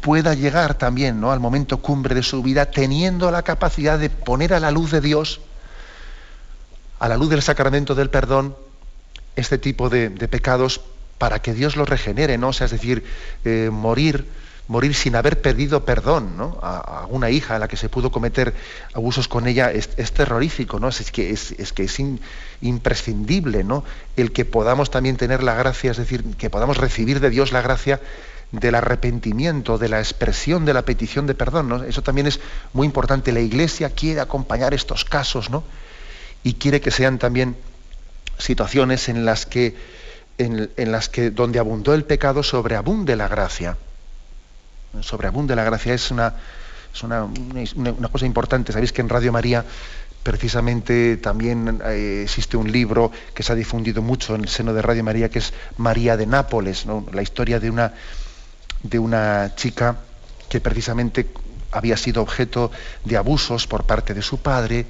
pueda 0.00 0.34
llegar 0.34 0.74
también 0.74 1.20
¿no? 1.20 1.32
al 1.32 1.40
momento 1.40 1.78
cumbre 1.78 2.14
de 2.14 2.22
su 2.22 2.42
vida 2.42 2.70
teniendo 2.70 3.30
la 3.30 3.42
capacidad 3.42 3.98
de 3.98 4.10
poner 4.10 4.52
a 4.54 4.60
la 4.60 4.70
luz 4.70 4.90
de 4.90 5.00
Dios, 5.00 5.40
a 6.98 7.08
la 7.08 7.16
luz 7.16 7.30
del 7.30 7.42
sacramento 7.42 7.94
del 7.94 8.10
perdón, 8.10 8.56
este 9.36 9.58
tipo 9.58 9.88
de, 9.88 10.10
pecados 10.10 10.80
para 11.18 11.40
que 11.40 11.54
Dios 11.54 11.76
los 11.76 11.88
regenere, 11.88 12.38
¿no? 12.38 12.48
O 12.48 12.52
sea, 12.52 12.66
es 12.66 12.70
decir, 12.70 13.04
eh, 13.44 13.70
morir, 13.72 14.26
morir 14.68 14.94
sin 14.94 15.16
haber 15.16 15.40
pedido 15.40 15.84
perdón, 15.84 16.36
¿no? 16.36 16.58
A, 16.62 17.06
una 17.08 17.30
hija 17.30 17.56
a 17.56 17.58
la 17.58 17.68
que 17.68 17.76
se 17.76 17.88
pudo 17.88 18.10
cometer 18.10 18.54
abusos 18.92 19.28
con 19.28 19.46
ella 19.46 19.70
es, 19.70 19.88
terrorífico, 20.12 20.78
¿no? 20.78 20.88
Es, 20.88 21.10
que 21.10 21.30
es, 21.30 21.54
imprescindible, 22.60 23.64
¿no? 23.64 23.84
El 24.16 24.32
que 24.32 24.44
podamos 24.44 24.90
también 24.90 25.16
tener 25.16 25.42
la 25.42 25.54
gracia, 25.54 25.90
es 25.90 25.96
decir, 25.96 26.24
que 26.36 26.50
podamos 26.50 26.76
recibir 26.76 27.20
de 27.20 27.30
Dios 27.30 27.52
la 27.52 27.62
gracia 27.62 28.00
del 28.52 28.74
arrepentimiento, 28.74 29.76
de 29.78 29.88
la 29.88 29.98
expresión 29.98 30.64
de 30.64 30.74
la 30.74 30.82
petición 30.82 31.26
de 31.26 31.34
perdón, 31.34 31.68
¿no? 31.68 31.82
Eso 31.82 32.02
también 32.02 32.26
es 32.26 32.40
muy 32.72 32.86
importante. 32.86 33.32
La 33.32 33.40
Iglesia 33.40 33.90
quiere 33.90 34.20
acompañar 34.20 34.74
estos 34.74 35.04
casos, 35.04 35.48
¿no? 35.50 35.64
Y 36.42 36.54
quiere 36.54 36.80
que 36.80 36.90
sean 36.90 37.18
también 37.18 37.56
situaciones 38.38 39.08
en 39.08 39.24
las 39.24 39.46
que, 39.46 39.74
en, 40.38 40.92
las 40.92 41.08
que 41.08 41.30
donde 41.30 41.58
abundó 41.58 41.94
el 41.94 42.04
pecado 42.04 42.42
sobreabunde 42.42 43.16
la 43.16 43.28
gracia. 43.28 43.76
Sobreabunde 45.00 45.56
la 45.56 45.64
gracia 45.64 45.94
es 45.94 46.10
una, 46.10 46.34
es 46.92 47.74
una, 47.74 48.08
cosa 48.08 48.26
importante. 48.26 48.72
Sabéis 48.72 48.92
que 48.92 49.02
en 49.02 49.08
Radio 49.08 49.32
María 49.32 49.64
precisamente 50.22 51.18
también 51.18 51.80
eh, 51.84 52.22
existe 52.24 52.56
un 52.56 52.70
libro 52.72 53.12
que 53.32 53.42
se 53.42 53.52
ha 53.52 53.54
difundido 53.54 54.02
mucho 54.02 54.34
en 54.34 54.42
el 54.42 54.48
seno 54.48 54.74
de 54.74 54.82
Radio 54.82 55.04
María, 55.04 55.28
que 55.28 55.38
es 55.38 55.52
María 55.76 56.16
de 56.16 56.26
Nápoles, 56.26 56.86
la 57.12 57.22
historia 57.22 57.60
de 57.60 57.70
una, 57.70 57.92
de 58.82 58.98
una 58.98 59.52
chica 59.54 59.96
que 60.48 60.60
precisamente 60.60 61.28
había 61.70 61.96
sido 61.96 62.22
objeto 62.22 62.70
de 63.04 63.16
abusos 63.16 63.66
por 63.66 63.84
parte 63.84 64.14
de 64.14 64.22
su 64.22 64.38
padre, 64.38 64.86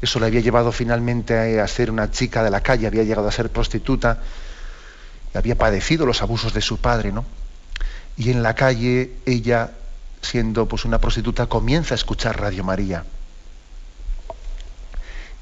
eso 0.00 0.20
le 0.20 0.26
había 0.26 0.40
llevado 0.40 0.70
finalmente 0.70 1.60
a 1.60 1.66
ser 1.66 1.90
una 1.90 2.10
chica 2.10 2.42
de 2.42 2.50
la 2.50 2.60
calle, 2.60 2.86
había 2.86 3.02
llegado 3.02 3.28
a 3.28 3.32
ser 3.32 3.50
prostituta, 3.50 4.20
había 5.34 5.56
padecido 5.56 6.06
los 6.06 6.22
abusos 6.22 6.52
de 6.54 6.60
su 6.60 6.78
padre, 6.78 7.12
¿no? 7.12 7.24
Y 8.16 8.30
en 8.30 8.42
la 8.42 8.54
calle 8.54 9.12
ella, 9.26 9.72
siendo 10.22 10.66
pues 10.66 10.84
una 10.84 10.98
prostituta, 10.98 11.46
comienza 11.46 11.94
a 11.94 11.96
escuchar 11.96 12.40
Radio 12.40 12.64
María. 12.64 13.04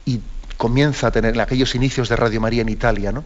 Y 0.04 0.20
comienza 0.56 1.08
a 1.08 1.10
tener 1.10 1.34
en 1.34 1.40
aquellos 1.40 1.74
inicios 1.74 2.08
de 2.08 2.16
Radio 2.16 2.40
María 2.40 2.62
en 2.62 2.68
Italia, 2.68 3.12
¿no? 3.12 3.24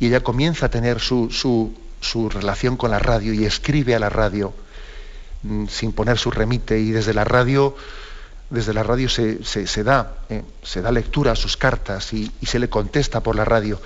Y 0.00 0.06
ella 0.06 0.20
comienza 0.20 0.66
a 0.66 0.70
tener 0.70 1.00
su, 1.00 1.30
su, 1.30 1.74
su 2.00 2.28
relación 2.28 2.76
con 2.76 2.90
la 2.90 2.98
radio 2.98 3.32
y 3.32 3.44
escribe 3.44 3.94
a 3.94 3.98
la 3.98 4.08
radio 4.08 4.54
mm, 5.42 5.66
sin 5.66 5.92
poner 5.92 6.18
su 6.18 6.30
remite 6.30 6.78
y 6.78 6.90
desde 6.92 7.12
la 7.14 7.24
radio 7.24 7.74
desde 8.50 8.72
la 8.72 8.82
radio 8.82 9.08
se, 9.08 9.84
da, 9.84 10.14
eh, 10.28 10.42
se 10.62 10.80
da 10.80 10.90
lectura 10.90 11.32
a 11.32 11.36
sus 11.36 11.56
cartas 11.56 12.12
y, 12.12 12.32
se 12.42 12.58
le 12.58 12.68
contesta 12.68 13.22
por 13.22 13.36
la 13.36 13.44
radio. 13.44 13.80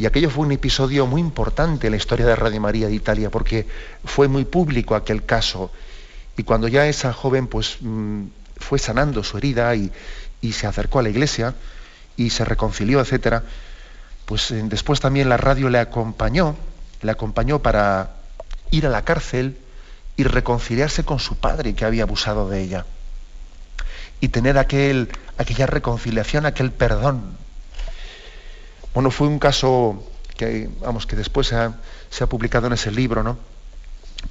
Y 0.00 0.06
aquello 0.06 0.30
fue 0.30 0.46
un 0.46 0.52
episodio 0.52 1.06
muy 1.06 1.20
importante 1.20 1.86
en 1.86 1.90
la 1.90 1.98
historia 1.98 2.24
de 2.24 2.34
Radio 2.34 2.58
María 2.58 2.86
de 2.86 2.94
Italia, 2.94 3.28
porque 3.28 3.66
fue 4.02 4.28
muy 4.28 4.46
público 4.46 4.94
aquel 4.94 5.26
caso. 5.26 5.70
Y 6.38 6.42
cuando 6.42 6.68
ya 6.68 6.86
esa 6.86 7.12
joven 7.12 7.46
pues, 7.46 7.76
mm, 7.82 8.22
fue 8.56 8.78
sanando 8.78 9.22
su 9.22 9.36
herida 9.36 9.74
y, 9.74 9.92
se 10.52 10.66
acercó 10.66 11.00
a 11.00 11.02
la 11.02 11.10
iglesia 11.10 11.54
y 12.16 12.30
se 12.30 12.46
reconcilió, 12.46 13.02
etc., 13.02 13.42
pues 14.24 14.50
eh, 14.52 14.62
después 14.64 15.00
también 15.00 15.28
la 15.28 15.36
radio 15.36 15.68
le 15.68 15.78
acompañó, 15.78 16.56
le 17.02 17.10
acompañó 17.10 17.58
para 17.58 18.14
ir 18.70 18.86
a 18.86 18.88
la 18.88 19.04
cárcel 19.04 19.58
y 20.16 20.24
reconciliarse 20.24 21.04
con 21.04 21.18
su 21.18 21.36
padre 21.36 21.74
que 21.74 21.84
había 21.84 22.04
abusado 22.04 22.48
de 22.48 22.62
ella 22.62 22.86
y 24.18 24.28
tener 24.28 24.56
aquel, 24.56 25.10
aquella 25.36 25.66
reconciliación, 25.66 26.46
aquel 26.46 26.70
perdón. 26.72 27.36
Bueno, 28.94 29.10
fue 29.10 29.28
un 29.28 29.38
caso 29.38 30.02
que, 30.36 30.68
vamos, 30.80 31.06
que 31.06 31.16
después 31.16 31.46
se 31.48 31.54
ha, 31.56 32.26
publicado 32.26 32.66
en 32.66 32.72
ese 32.72 32.90
libro, 32.90 33.22
¿no? 33.22 33.38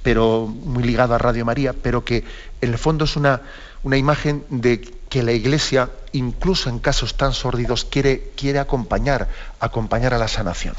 pero 0.02 0.46
muy 0.46 0.84
ligado 0.84 1.14
a 1.14 1.18
Radio 1.18 1.44
María, 1.44 1.72
pero 1.72 2.04
que 2.04 2.24
en 2.60 2.70
el 2.70 2.78
fondo 2.78 3.04
es 3.04 3.16
una, 3.16 3.42
una 3.82 3.96
imagen 3.96 4.44
de 4.48 4.80
que 4.80 5.22
la 5.22 5.32
Iglesia, 5.32 5.90
incluso 6.12 6.70
en 6.70 6.78
casos 6.78 7.16
tan 7.16 7.32
sórdidos, 7.32 7.84
quiere, 7.84 8.30
quiere 8.36 8.60
acompañar, 8.60 9.28
acompañar 9.58 10.14
a 10.14 10.18
la 10.18 10.28
sanación. 10.28 10.74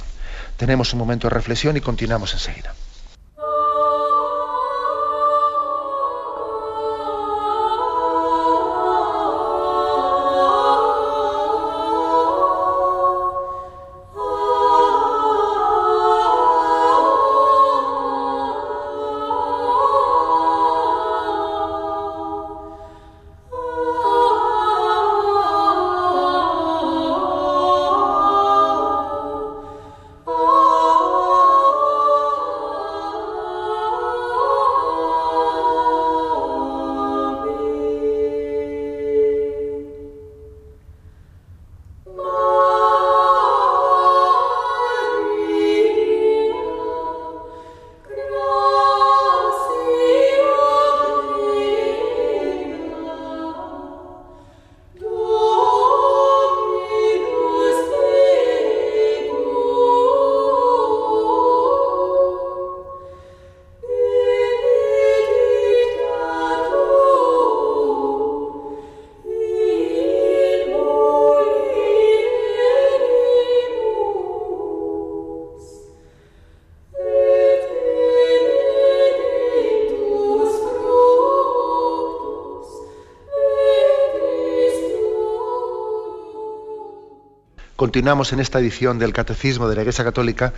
Tenemos 0.56 0.94
un 0.94 1.00
momento 1.00 1.28
de 1.28 1.34
reflexión 1.34 1.76
y 1.76 1.82
continuamos 1.82 2.34
enseguida. 2.34 2.74
Continuamos 87.92 88.32
en 88.32 88.40
esta 88.40 88.58
edición 88.60 89.00
del 89.00 89.12
Catecismo 89.12 89.68
de 89.68 89.76
la 89.76 89.82
Iglesia 89.82 90.06
Católica 90.06 90.54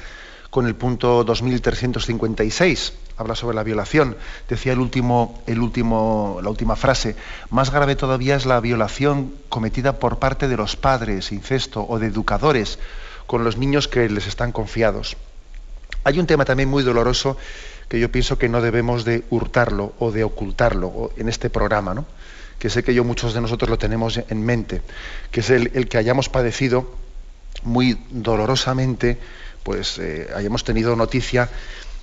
con 0.51 0.67
el 0.67 0.75
punto 0.75 1.23
2356. 1.23 2.93
Habla 3.17 3.33
sobre 3.33 3.55
la 3.55 3.63
violación. 3.63 4.15
Decía 4.47 4.73
el 4.73 4.77
último, 4.77 5.41
el 5.47 5.59
último, 5.59 6.41
la 6.43 6.51
última 6.51 6.75
frase. 6.75 7.15
Más 7.49 7.71
grave 7.71 7.95
todavía 7.95 8.35
es 8.35 8.45
la 8.45 8.59
violación 8.59 9.33
cometida 9.49 9.97
por 9.97 10.19
parte 10.19 10.47
de 10.47 10.57
los 10.57 10.75
padres, 10.75 11.31
incesto, 11.31 11.83
o 11.89 11.97
de 11.97 12.05
educadores 12.05 12.77
con 13.25 13.43
los 13.43 13.57
niños 13.57 13.87
que 13.87 14.07
les 14.09 14.27
están 14.27 14.51
confiados. 14.51 15.17
Hay 16.03 16.19
un 16.19 16.27
tema 16.27 16.45
también 16.45 16.69
muy 16.69 16.83
doloroso 16.83 17.35
que 17.89 17.99
yo 17.99 18.11
pienso 18.11 18.37
que 18.37 18.47
no 18.47 18.61
debemos 18.61 19.05
de 19.05 19.23
hurtarlo 19.31 19.93
o 19.97 20.11
de 20.11 20.23
ocultarlo 20.23 21.09
en 21.17 21.29
este 21.29 21.49
programa, 21.49 21.95
¿no? 21.95 22.05
que 22.63 22.69
sé 22.69 22.81
que 22.81 22.93
yo 22.93 23.03
muchos 23.03 23.33
de 23.33 23.41
nosotros 23.41 23.69
lo 23.69 23.77
tenemos 23.77 24.21
en 24.29 24.45
mente, 24.45 24.81
que 25.31 25.41
es 25.41 25.49
el, 25.49 25.89
que 25.89 25.97
hayamos 25.97 26.29
padecido 26.29 26.89
muy 27.63 27.97
dolorosamente, 28.09 29.19
pues 29.63 29.97
eh, 29.97 30.29
hayamos 30.35 30.63
tenido 30.63 30.95
noticia 30.95 31.49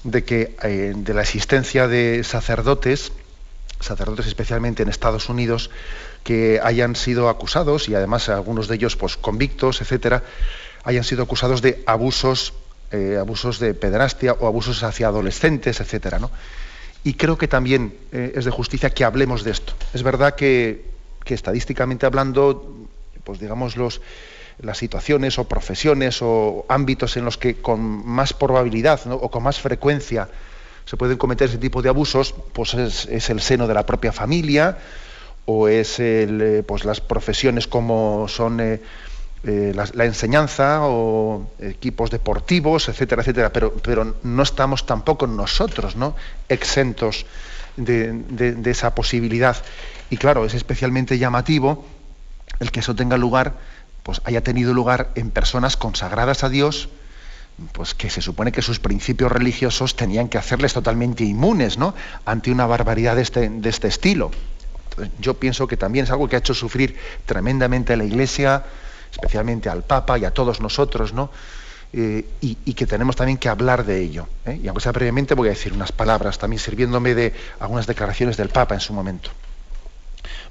de 0.05 0.25
que 0.25 0.57
eh, 0.62 0.92
de 0.96 1.14
la 1.14 1.23
existencia 1.23 1.87
de 1.87 2.25
sacerdotes, 2.25 3.12
sacerdotes 3.81 4.27
especialmente 4.27 4.83
en 4.83 4.88
Estados 4.88 5.29
Unidos, 5.29 5.70
que 6.25 6.61
hayan 6.62 6.96
sido 6.96 7.29
acusados 7.29 7.88
y 7.88 7.94
además 7.94 8.29
algunos 8.29 8.68
de 8.68 8.77
ellos 8.77 8.96
pues 8.96 9.16
convictos, 9.16 9.81
etcétera, 9.81 10.23
hayan 10.85 11.05
sido 11.05 11.23
acusados 11.23 11.62
de 11.62 11.83
abusos, 11.87 12.55
eh, 12.90 13.16
abusos 13.18 13.59
de 13.59 13.75
pederastia 13.75 14.33
o 14.33 14.46
abusos 14.46 14.83
hacia 14.83 15.09
adolescentes, 15.09 15.81
etcétera, 15.81 16.18
¿no? 16.18 16.31
Y 17.03 17.14
creo 17.14 17.38
que 17.38 17.49
también 17.49 17.94
es 18.12 18.44
de 18.44 18.51
justicia 18.51 18.90
que 18.90 19.05
hablemos 19.05 19.42
de 19.42 19.53
esto. 19.53 19.73
Es 19.94 20.03
verdad 20.03 20.35
que, 20.35 20.85
estadísticamente 21.25 22.05
hablando, 22.05 22.80
pues 23.31 23.38
digamos 23.38 23.77
los, 23.77 24.01
las 24.59 24.77
situaciones 24.77 25.38
o 25.38 25.45
profesiones 25.45 26.19
o 26.21 26.66
ámbitos 26.69 27.16
en 27.16 27.25
los 27.25 27.38
que 27.38 27.62
con 27.62 27.81
más 27.81 28.33
probabilidad 28.33 29.01
o 29.07 29.31
con 29.31 29.45
más 29.45 29.61
frecuencia 29.61 30.29
se 30.85 30.97
pueden 30.97 31.16
cometer 31.16 31.49
ese 31.49 31.59
tipo 31.59 31.81
de 31.81 31.90
abusos, 31.90 32.35
pues 32.53 32.75
es, 32.75 33.31
el 33.31 33.40
seno 33.40 33.69
de 33.69 33.75
la 33.75 33.87
propia 33.87 34.11
familia 34.11 34.79
o 35.45 35.69
es 35.69 36.01
eh, 36.01 36.64
pues 36.66 36.85
las 36.85 37.01
profesiones 37.01 37.69
como 37.69 38.27
son 38.27 38.59
eh, 38.59 38.81
la, 39.45 40.05
enseñanza 40.05 40.81
o 40.83 41.53
equipos 41.61 42.11
deportivos, 42.11 42.88
etcétera, 42.88 43.23
etcétera, 43.23 43.53
pero, 43.53 43.75
pero 43.75 44.16
no 44.25 44.43
estamos 44.43 44.87
tampoco 44.87 45.29
nosotros 45.29 45.95
¿no? 45.95 46.16
exentos 46.49 47.27
de, 47.77 48.59
esa 48.64 48.93
posibilidad. 48.93 49.57
Y 50.11 50.16
claro, 50.16 50.45
es 50.45 50.55
especialmente 50.55 51.16
llamativo 51.16 51.85
el 52.61 52.70
que 52.70 52.81
eso 52.81 52.94
tenga 52.94 53.16
lugar, 53.16 53.55
pues 54.03 54.20
haya 54.25 54.42
tenido 54.42 54.73
lugar 54.73 55.11
en 55.14 55.31
personas 55.31 55.77
consagradas 55.77 56.44
a 56.44 56.49
Dios, 56.49 56.88
pues 57.73 57.94
que 57.94 58.09
se 58.09 58.23
supone 58.23 58.53
que 58.53 58.62
sus 58.62 58.81
principios 58.81 59.31
religiosos 59.31 59.96
tenían 59.96 60.29
que 60.29 60.38
hacerles 60.38 60.73
totalmente 60.73 61.25
inmunes 61.25 61.79
¿no? 61.79 61.94
ante 62.25 62.51
una 62.51 62.66
barbaridad 62.66 63.16
de 63.16 63.23
este, 63.23 63.51
este 63.64 63.88
estilo. 63.88 64.31
yo 65.20 65.35
pienso 65.35 65.66
que 65.66 65.77
también 65.77 66.05
es 66.05 66.11
algo 66.11 66.29
que 66.29 66.37
ha 66.37 66.38
hecho 66.38 66.55
sufrir 66.55 66.96
tremendamente 67.27 67.92
a 67.92 67.96
la 67.96 68.05
Iglesia, 68.05 68.64
especialmente 69.12 69.68
al 69.68 69.83
Papa 69.83 70.18
y 70.18 70.25
a 70.25 70.31
todos 70.31 70.61
nosotros, 70.61 71.12
¿no? 71.12 71.31
Eh, 71.92 72.25
y, 72.40 72.75
que 72.75 72.87
tenemos 72.87 73.16
también 73.16 73.37
que 73.37 73.49
hablar 73.49 73.85
de 73.85 74.01
ello. 74.01 74.29
¿eh? 74.46 74.61
Y 74.62 74.68
aunque 74.68 74.81
sea 74.81 74.92
brevemente, 74.92 75.35
voy 75.35 75.49
a 75.49 75.51
decir 75.51 75.73
unas 75.73 75.90
palabras, 75.90 76.38
también 76.38 76.61
sirviéndome 76.61 77.14
de 77.16 77.35
algunas 77.59 77.88
declaraciones 77.88 78.37
del 78.37 78.49
Papa 78.49 78.75
en 78.75 78.81
su 78.81 78.92
momento. 78.92 79.31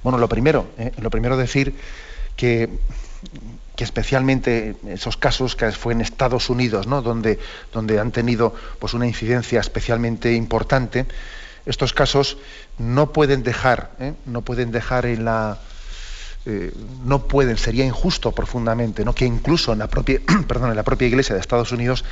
Bueno, 0.02 0.18
lo 0.18 0.28
primero, 0.28 0.66
¿eh? 0.78 0.92
lo 1.00 1.10
primero 1.10 1.36
decir 1.36 1.74
que, 2.36 2.70
que, 3.76 3.84
especialmente 3.84 4.76
esos 4.88 5.16
casos 5.16 5.56
que 5.56 5.70
fue 5.72 5.92
en 5.92 6.00
Estados 6.00 6.48
Unidos, 6.48 6.86
¿no? 6.86 7.02
donde, 7.02 7.38
donde 7.72 7.98
han 7.98 8.10
tenido 8.10 8.54
pues, 8.78 8.94
una 8.94 9.06
incidencia 9.06 9.60
especialmente 9.60 10.32
importante, 10.32 11.06
estos 11.66 11.92
casos 11.92 12.38
no 12.78 13.12
pueden 13.12 13.42
dejar, 13.42 13.90
no 14.24 14.40
pueden 14.40 14.70
dejar 14.72 15.04
en 15.04 15.26
la, 15.26 15.58
eh, 16.46 16.72
no 17.04 17.26
pueden, 17.28 17.58
sería 17.58 17.84
injusto 17.84 18.32
profundamente, 18.32 19.04
¿no? 19.04 19.14
que 19.14 19.26
incluso 19.26 19.74
en 19.74 19.80
la 19.80 19.88
propia, 19.88 20.20
perdón, 20.48 20.70
en 20.70 20.76
la 20.76 20.82
propia 20.82 21.06
Iglesia 21.06 21.34
de 21.34 21.40
Estados 21.40 21.70
Unidos 21.72 22.04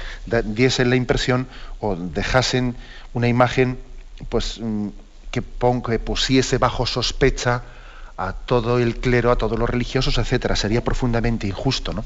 diesen 0.44 0.90
la 0.90 0.96
impresión 0.96 1.48
o 1.80 1.96
dejasen 1.96 2.76
una 3.14 3.28
imagen 3.28 3.78
pues, 4.28 4.60
mm, 4.60 4.88
que, 5.30 5.42
que 5.86 5.98
pusiese 5.98 6.58
bajo 6.58 6.84
sospecha 6.84 7.62
a 8.18 8.32
todo 8.32 8.78
el 8.78 8.96
clero, 8.96 9.30
a 9.30 9.36
todos 9.36 9.58
los 9.58 9.70
religiosos, 9.70 10.18
etcétera. 10.18 10.56
Sería 10.56 10.84
profundamente 10.84 11.46
injusto, 11.46 11.92
¿no? 11.94 12.04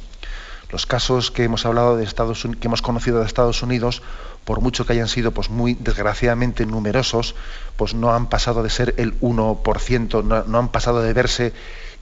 Los 0.70 0.86
casos 0.86 1.30
que 1.30 1.44
hemos 1.44 1.66
hablado 1.66 1.96
de 1.96 2.04
Estados 2.04 2.46
que 2.60 2.66
hemos 2.66 2.80
conocido 2.80 3.20
de 3.20 3.26
Estados 3.26 3.62
Unidos, 3.62 4.02
por 4.44 4.60
mucho 4.60 4.86
que 4.86 4.92
hayan 4.92 5.08
sido 5.08 5.32
pues 5.32 5.50
muy 5.50 5.74
desgraciadamente 5.74 6.64
numerosos, 6.64 7.34
pues 7.76 7.94
no 7.94 8.14
han 8.14 8.28
pasado 8.28 8.62
de 8.62 8.70
ser 8.70 8.94
el 8.96 9.18
1%, 9.20 10.24
no, 10.24 10.44
no 10.44 10.58
han 10.58 10.68
pasado 10.68 11.02
de 11.02 11.12
verse 11.12 11.52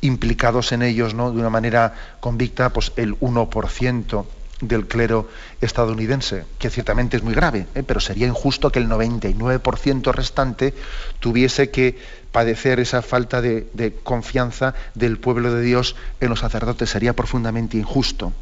implicados 0.01 0.73
en 0.73 0.83
ellos 0.83 1.15
¿no? 1.15 1.33
de 1.33 1.41
una 1.41 1.51
manera 1.51 1.95
convicta 2.21 2.73
pues 2.73 2.93
el 2.97 3.19
1% 3.19 4.25
del 4.61 4.87
clero 4.87 5.29
estadounidense, 5.61 6.45
que 6.59 6.71
ciertamente 6.71 7.17
es 7.17 7.23
muy 7.23 7.35
grave, 7.35 7.67
¿eh? 7.75 7.83
pero 7.83 8.01
sería 8.01 8.27
injusto 8.27 8.71
que 8.71 8.79
el 8.79 8.89
99% 8.89 10.13
restante 10.13 10.75
tuviese 11.19 11.71
que 11.71 11.99
padecer 12.33 12.79
esa 12.79 13.03
falta 13.03 13.41
de, 13.41 13.69
de, 13.73 13.95
confianza 13.95 14.75
del 14.95 15.19
pueblo 15.19 15.53
de 15.53 15.63
Dios 15.63 15.97
en 16.21 16.29
los 16.29 16.41
sacerdotes, 16.41 16.91
sería 16.91 17.15
profundamente 17.15 17.79
injusto. 17.79 18.33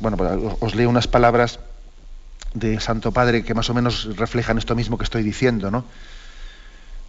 Bueno, 0.00 0.16
pues 0.16 0.30
os 0.60 0.74
leo 0.74 0.90
unas 0.90 1.08
palabras 1.08 1.60
de 2.54 2.78
Santo 2.80 3.12
Padre 3.12 3.44
que 3.44 3.54
más 3.54 3.70
o 3.70 3.74
menos 3.74 4.16
reflejan 4.16 4.58
esto 4.58 4.74
mismo 4.74 4.98
que 4.98 5.04
estoy 5.04 5.22
diciendo, 5.22 5.70
¿no? 5.70 5.84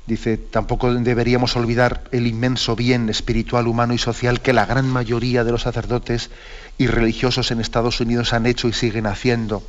Dice, 0.09 0.37
tampoco 0.37 0.91
deberíamos 0.91 1.55
olvidar 1.55 2.01
el 2.11 2.25
inmenso 2.25 2.75
bien 2.75 3.09
espiritual, 3.09 3.67
humano 3.67 3.93
y 3.93 3.99
social 3.99 4.41
que 4.41 4.53
la 4.53 4.65
gran 4.65 4.87
mayoría 4.87 5.43
de 5.43 5.51
los 5.51 5.61
sacerdotes 5.61 6.31
y 6.79 6.87
religiosos 6.87 7.51
en 7.51 7.59
Estados 7.59 8.01
Unidos 8.01 8.33
han 8.33 8.47
hecho 8.47 8.67
y 8.67 8.73
siguen 8.73 9.05
haciendo. 9.05 9.61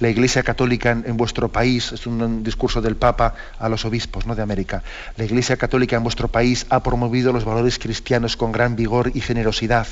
La 0.00 0.08
Iglesia 0.08 0.42
Católica 0.42 0.90
en, 0.90 1.16
vuestro 1.16 1.50
país, 1.50 1.92
es 1.92 2.08
un, 2.08 2.42
discurso 2.42 2.82
del 2.82 2.96
Papa 2.96 3.34
a 3.60 3.68
los 3.68 3.84
obispos 3.84 4.26
¿no? 4.26 4.34
de 4.34 4.42
América, 4.42 4.82
la 5.16 5.22
Iglesia 5.22 5.56
Católica 5.56 5.94
en 5.94 6.02
vuestro 6.02 6.26
país 6.26 6.66
ha 6.68 6.82
promovido 6.82 7.32
los 7.32 7.44
valores 7.44 7.78
cristianos 7.78 8.36
con 8.36 8.50
gran 8.50 8.74
vigor 8.74 9.12
y 9.14 9.20
generosidad. 9.20 9.86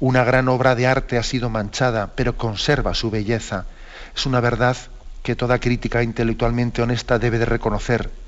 Una 0.00 0.24
gran 0.24 0.48
obra 0.48 0.74
de 0.74 0.86
arte 0.86 1.18
ha 1.18 1.22
sido 1.22 1.50
manchada, 1.50 2.12
pero 2.16 2.38
conserva 2.38 2.94
su 2.94 3.10
belleza. 3.10 3.66
Es 4.16 4.24
una 4.24 4.40
verdad 4.40 4.78
que 5.22 5.36
toda 5.36 5.58
crítica 5.58 6.02
intelectualmente 6.02 6.80
honesta 6.80 7.18
debe 7.18 7.38
de 7.38 7.44
reconocer 7.44 8.21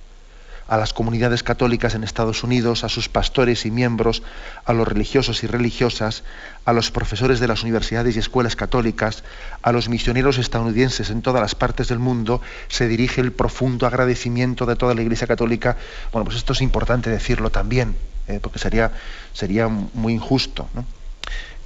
a 0.68 0.76
las 0.76 0.92
comunidades 0.92 1.42
católicas 1.42 1.94
en 1.94 2.04
Estados 2.04 2.42
Unidos, 2.42 2.84
a 2.84 2.88
sus 2.88 3.08
pastores 3.08 3.66
y 3.66 3.70
miembros, 3.70 4.22
a 4.64 4.72
los 4.72 4.88
religiosos 4.88 5.42
y 5.44 5.46
religiosas, 5.46 6.22
a 6.64 6.72
los 6.72 6.90
profesores 6.90 7.40
de 7.40 7.48
las 7.48 7.62
universidades 7.62 8.16
y 8.16 8.18
escuelas 8.18 8.56
católicas, 8.56 9.24
a 9.62 9.72
los 9.72 9.88
misioneros 9.88 10.38
estadounidenses 10.38 11.10
en 11.10 11.22
todas 11.22 11.42
las 11.42 11.54
partes 11.54 11.88
del 11.88 11.98
mundo, 11.98 12.40
se 12.68 12.88
dirige 12.88 13.20
el 13.20 13.32
profundo 13.32 13.86
agradecimiento 13.86 14.64
de 14.66 14.76
toda 14.76 14.94
la 14.94 15.02
Iglesia 15.02 15.26
Católica. 15.26 15.76
Bueno, 16.12 16.24
pues 16.24 16.36
esto 16.36 16.54
es 16.54 16.62
importante 16.62 17.10
decirlo 17.10 17.50
también, 17.50 17.96
¿eh? 18.28 18.40
porque 18.42 18.58
sería, 18.58 18.92
sería 19.32 19.68
muy 19.68 20.14
injusto. 20.14 20.68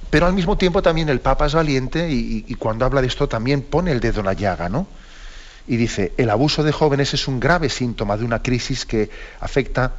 Pero 0.09 0.25
al 0.25 0.33
mismo 0.33 0.57
tiempo 0.57 0.81
también 0.81 1.07
el 1.09 1.21
Papa 1.21 1.45
es 1.45 1.53
valiente 1.53 2.09
y, 2.09 2.43
y 2.47 2.55
cuando 2.55 2.85
habla 2.85 3.01
de 3.01 3.07
esto 3.07 3.29
también 3.29 3.61
pone 3.61 3.91
el 3.91 3.99
dedo 3.99 4.19
en 4.19 4.25
la 4.25 4.33
llaga, 4.33 4.67
¿no? 4.67 4.87
Y 5.69 5.77
dice, 5.77 6.13
el 6.17 6.31
abuso 6.31 6.63
de 6.63 6.71
jóvenes 6.71 7.13
es 7.13 7.27
un 7.27 7.39
grave 7.39 7.69
síntoma 7.69 8.17
de 8.17 8.25
una 8.25 8.41
crisis 8.41 8.87
que 8.87 9.07
afecta 9.39 9.93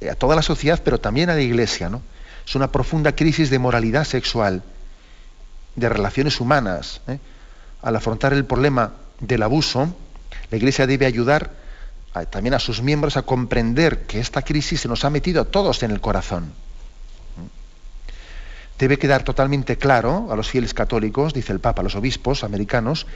eh, 0.00 0.08
a 0.08 0.14
toda 0.14 0.34
la 0.34 0.40
sociedad, 0.40 0.80
pero 0.82 0.98
también 0.98 1.28
a 1.28 1.34
la 1.34 1.42
Iglesia. 1.42 1.90
¿no? 1.90 2.00
Es 2.46 2.54
una 2.54 2.72
profunda 2.72 3.14
crisis 3.14 3.50
de 3.50 3.58
moralidad 3.58 4.04
sexual, 4.04 4.62
de 5.76 5.88
relaciones 5.90 6.40
humanas. 6.40 7.02
¿eh? 7.08 7.18
Al 7.82 7.94
afrontar 7.94 8.32
el 8.32 8.46
problema 8.46 8.94
del 9.20 9.42
abuso, 9.42 9.94
la 10.50 10.56
Iglesia 10.56 10.86
debe 10.86 11.04
ayudar 11.04 11.50
también 12.30 12.54
a 12.54 12.58
sus 12.58 12.80
miembros 12.80 13.18
a 13.18 13.22
comprender 13.22 14.06
que 14.06 14.18
esta 14.18 14.40
crisis 14.40 14.80
se 14.80 14.88
nos 14.88 15.04
ha 15.04 15.10
metido 15.10 15.42
a 15.42 15.44
todos 15.44 15.82
en 15.82 15.90
el 15.90 16.00
corazón. 16.00 16.54
Debe 18.78 18.98
quedar 18.98 19.24
totalmente 19.24 19.76
claro 19.76 20.28
a 20.30 20.36
los 20.36 20.48
fieles 20.48 20.72
católicos, 20.72 21.34
dice 21.34 21.52
el 21.52 21.60
Papa, 21.60 21.82
a 21.82 21.84
los 21.84 21.96
obispos 21.96 22.44
americanos, 22.44 23.06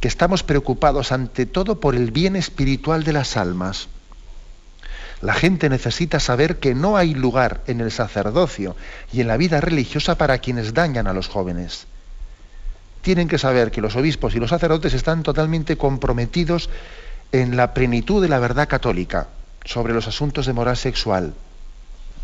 que 0.00 0.08
estamos 0.08 0.42
preocupados 0.42 1.12
ante 1.12 1.46
todo 1.46 1.80
por 1.80 1.94
el 1.94 2.10
bien 2.10 2.36
espiritual 2.36 3.04
de 3.04 3.12
las 3.12 3.36
almas. 3.36 3.88
La 5.20 5.34
gente 5.34 5.68
necesita 5.68 6.20
saber 6.20 6.58
que 6.58 6.74
no 6.74 6.96
hay 6.96 7.14
lugar 7.14 7.62
en 7.66 7.80
el 7.80 7.90
sacerdocio 7.90 8.76
y 9.12 9.20
en 9.20 9.26
la 9.26 9.36
vida 9.36 9.60
religiosa 9.60 10.16
para 10.16 10.38
quienes 10.38 10.74
dañan 10.74 11.08
a 11.08 11.12
los 11.12 11.28
jóvenes. 11.28 11.86
Tienen 13.02 13.26
que 13.26 13.38
saber 13.38 13.70
que 13.70 13.80
los 13.80 13.96
obispos 13.96 14.34
y 14.34 14.38
los 14.38 14.50
sacerdotes 14.50 14.94
están 14.94 15.24
totalmente 15.24 15.76
comprometidos 15.76 16.70
en 17.32 17.56
la 17.56 17.74
plenitud 17.74 18.22
de 18.22 18.28
la 18.28 18.38
verdad 18.38 18.68
católica 18.68 19.28
sobre 19.64 19.92
los 19.92 20.06
asuntos 20.06 20.46
de 20.46 20.52
moral 20.52 20.76
sexual. 20.76 21.34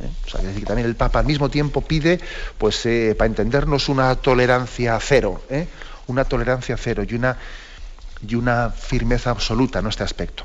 ¿eh? 0.01 0.31
Sea, 0.31 0.43
decir 0.43 0.65
también 0.65 0.87
el 0.87 0.95
Papa 0.95 1.19
al 1.19 1.27
mismo 1.27 1.49
tiempo 1.49 1.81
pide, 1.81 2.21
pues, 2.59 2.87
eh, 2.87 3.15
para 3.19 3.27
entendernos, 3.27 3.89
una 3.89 4.15
tolerancia 4.15 4.99
cero, 5.01 5.43
¿eh? 5.51 5.67
una 6.07 6.25
tolerancia 6.25 6.77
cero 6.77 7.03
y 7.09 7.15
una, 7.15 7.37
y 8.27 8.35
una 8.35 8.71
firmeza 8.71 9.31
absoluta 9.31 9.79
en 9.79 9.87
este 9.87 10.03
aspecto. 10.03 10.45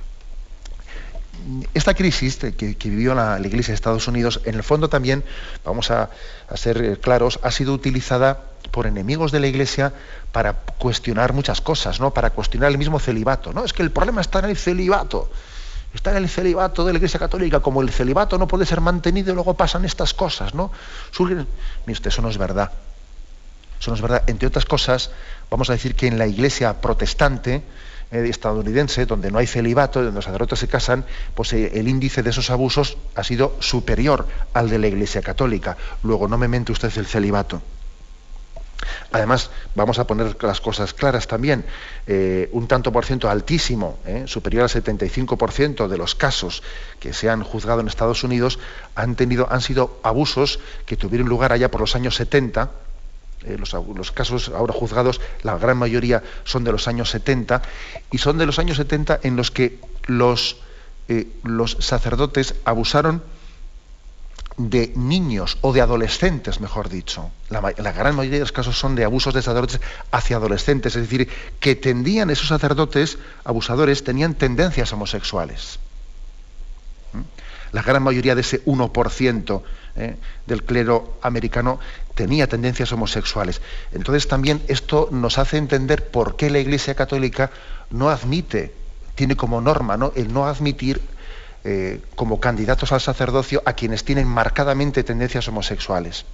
Esta 1.73 1.93
crisis 1.93 2.37
que, 2.37 2.75
vivió 2.89 3.15
la, 3.15 3.39
Iglesia 3.39 3.71
de 3.71 3.75
Estados 3.75 4.07
Unidos, 4.07 4.41
en 4.45 4.55
el 4.55 4.63
fondo 4.63 4.89
también, 4.89 5.23
vamos 5.63 5.89
a, 5.89 6.09
ser 6.55 6.99
claros, 6.99 7.39
ha 7.43 7.51
sido 7.51 7.73
utilizada 7.73 8.41
por 8.71 8.85
enemigos 8.85 9.31
de 9.31 9.39
la 9.39 9.47
Iglesia 9.47 9.93
para 10.31 10.53
cuestionar 10.53 11.33
muchas 11.33 11.61
cosas, 11.61 11.99
¿no? 11.99 12.13
Para 12.13 12.31
cuestionar 12.31 12.69
el 12.71 12.77
mismo 12.77 12.99
celibato. 12.99 13.53
No, 13.53 13.63
es 13.63 13.73
que 13.73 13.83
el 13.83 13.91
problema 13.91 14.21
está 14.21 14.39
en 14.39 14.45
el 14.45 14.57
celibato. 14.57 15.31
Está 15.93 16.11
en 16.11 16.17
el 16.17 16.29
celibato 16.29 16.85
de 16.85 16.93
la 16.93 16.97
Iglesia 16.99 17.19
Católica, 17.19 17.61
como 17.61 17.81
el 17.81 17.89
celibato 17.89 18.37
no 18.37 18.47
puede 18.47 18.65
ser 18.65 18.81
mantenido 18.81 19.31
y 19.31 19.35
luego 19.35 19.55
pasan 19.55 19.85
estas 19.85 20.13
cosas, 20.13 20.53
¿no? 20.53 20.71
Surgen... 21.11 21.47
eso 21.87 22.21
no 22.21 22.29
es 22.29 22.37
verdad. 22.37 22.71
Eso 23.79 23.91
no 23.91 23.95
es 23.95 24.01
verdad. 24.01 24.23
Entre 24.27 24.47
otras 24.47 24.65
cosas, 24.65 25.11
vamos 25.49 25.69
a 25.69 25.73
decir 25.73 25.95
que 25.95 26.07
en 26.07 26.17
la 26.17 26.27
Iglesia 26.27 26.81
protestante, 26.81 27.63
eh, 28.11 28.27
estadounidense, 28.27 29.05
donde 29.05 29.31
no 29.31 29.37
hay 29.37 29.47
celibato, 29.47 30.01
donde 30.01 30.15
los 30.15 30.25
sacerdotes 30.25 30.59
se 30.59 30.67
casan, 30.67 31.05
pues 31.35 31.53
eh, 31.53 31.71
el 31.75 31.87
índice 31.87 32.23
de 32.23 32.31
esos 32.31 32.49
abusos 32.49 32.97
ha 33.15 33.23
sido 33.23 33.55
superior 33.59 34.27
al 34.53 34.69
de 34.69 34.79
la 34.79 34.87
Iglesia 34.87 35.21
Católica. 35.21 35.77
Luego, 36.03 36.27
no 36.27 36.37
me 36.37 36.47
mente 36.47 36.71
usted 36.71 36.91
el 36.97 37.05
celibato. 37.05 37.61
Además, 39.11 39.51
vamos 39.75 39.99
a 39.99 40.07
poner 40.07 40.41
las 40.41 40.61
cosas 40.61 40.93
claras 40.93 41.27
también, 41.27 41.65
eh, 42.07 42.49
un 42.53 42.67
tanto 42.67 42.91
por 42.91 43.05
ciento 43.05 43.29
altísimo, 43.29 43.99
superior 44.25 44.63
al 44.63 44.69
75% 44.69 45.87
de 45.87 45.97
los 45.97 46.15
casos 46.15 46.63
que 46.99 47.13
se 47.13 47.29
han 47.29 47.43
juzgado 47.43 47.81
en 47.81 47.87
Estados 47.87 48.23
Unidos 48.23 48.57
han 48.95 49.61
sido 49.61 49.99
abusos 50.01 50.59
que 50.85 50.95
tuvieron 50.95 51.27
lugar 51.27 51.51
allá 51.51 51.69
por 51.69 51.81
los 51.81 51.95
años 51.95 52.15
70. 52.15 52.71
Eh, 53.49 53.57
los, 53.57 54.11
casos 54.11 54.49
ahora 54.49 54.73
juzgados, 54.73 55.19
la 55.43 55.57
gran 55.57 55.77
mayoría 55.77 56.23
son 56.43 56.63
de 56.63 56.71
los 56.71 56.87
años 56.87 57.09
70, 57.09 57.61
y 58.11 58.17
son 58.19 58.37
de 58.37 58.45
los 58.45 58.59
años 58.59 58.77
70 58.77 59.19
en 59.23 59.35
los 59.35 59.51
que 59.51 59.79
los, 60.05 60.57
los 61.43 61.77
sacerdotes 61.79 62.55
abusaron 62.65 63.23
de 64.59 64.91
niños 64.95 65.57
o 65.61 65.71
de 65.71 65.79
adolescentes, 65.79 66.59
mejor 66.59 66.89
dicho. 66.89 67.31
La, 67.49 67.61
gran 67.61 68.15
mayoría 68.15 68.39
de 68.39 68.43
los 68.43 68.51
casos 68.51 68.77
son 68.77 68.93
de 68.93 69.05
abusos 69.05 69.33
de 69.33 69.41
sacerdotes 69.41 69.79
hacia 70.11 70.35
adolescentes, 70.35 70.95
es 70.97 71.03
decir, 71.03 71.29
que 71.61 71.75
tendían 71.75 72.29
esos 72.29 72.49
sacerdotes 72.49 73.17
abusadores, 73.45 74.03
tenían 74.03 74.35
tendencias 74.35 74.91
homosexuales. 74.91 75.79
¿Mm? 77.13 77.21
La 77.71 77.81
gran 77.81 78.03
mayoría 78.03 78.35
de 78.35 78.41
ese 78.41 78.63
1% 78.65 79.61
¿eh? 79.95 80.15
del 80.45 80.63
clero 80.63 81.17
americano 81.21 81.79
tenía 82.15 82.47
tendencias 82.47 82.91
homosexuales. 82.91 83.61
Entonces 83.91 84.27
también 84.27 84.61
esto 84.67 85.09
nos 85.11 85.37
hace 85.37 85.57
entender 85.57 86.09
por 86.09 86.35
qué 86.35 86.49
la 86.49 86.59
Iglesia 86.59 86.95
Católica 86.95 87.51
no 87.89 88.09
admite, 88.09 88.73
tiene 89.15 89.35
como 89.35 89.61
norma 89.61 89.97
¿no? 89.97 90.11
el 90.15 90.33
no 90.33 90.45
admitir 90.45 91.01
eh, 91.63 92.01
como 92.15 92.39
candidatos 92.39 92.91
al 92.91 93.01
sacerdocio 93.01 93.61
a 93.65 93.73
quienes 93.73 94.03
tienen 94.03 94.27
marcadamente 94.27 95.03
tendencias 95.03 95.47
homosexuales. 95.47 96.25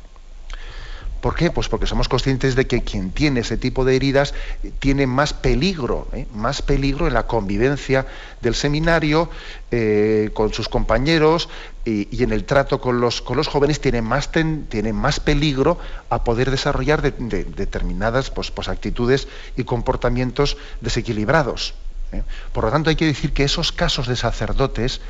¿Por 1.26 1.34
qué? 1.34 1.50
Pues 1.50 1.70
porque 1.70 1.88
somos 1.88 2.08
conscientes 2.08 2.54
de 2.54 2.68
que 2.68 2.84
quien 2.84 3.10
tiene 3.10 3.40
ese 3.40 3.58
tipo 3.58 3.84
de 3.84 3.96
heridas 3.96 4.36
tiene 4.78 5.08
más 5.08 5.34
peligro, 5.34 6.08
¿eh? 6.14 6.28
más 6.36 6.62
peligro 6.62 7.08
en 7.08 7.16
la 7.16 7.26
convivencia 7.26 8.06
del 8.42 8.54
seminario, 8.54 9.28
eh, 9.72 10.30
con 10.36 10.54
sus 10.54 10.70
compañeros 10.70 11.50
y, 11.84 12.22
en 12.22 12.32
el 12.32 12.46
trato 12.46 12.80
con 12.80 13.02
los, 13.02 13.24
con 13.24 13.38
los 13.38 13.48
jóvenes 13.48 13.82
tiene 13.82 14.04
más, 14.04 14.30
tiene 14.32 14.94
más 14.94 15.20
peligro 15.20 15.80
a 16.12 16.24
poder 16.24 16.52
desarrollar 16.52 17.02
determinadas 17.02 18.30
pues, 18.30 18.52
pues, 18.52 18.68
actitudes 18.68 19.28
y 19.58 19.64
comportamientos 19.64 20.58
desequilibrados. 20.82 21.74
¿eh? 22.12 22.22
Por 22.54 22.66
lo 22.66 22.70
tanto, 22.70 22.92
hay 22.92 22.98
que 22.98 23.08
decir 23.08 23.34
que 23.34 23.46
esos 23.46 23.72
casos 23.72 24.08
de 24.08 24.16
sacerdotes 24.16 25.02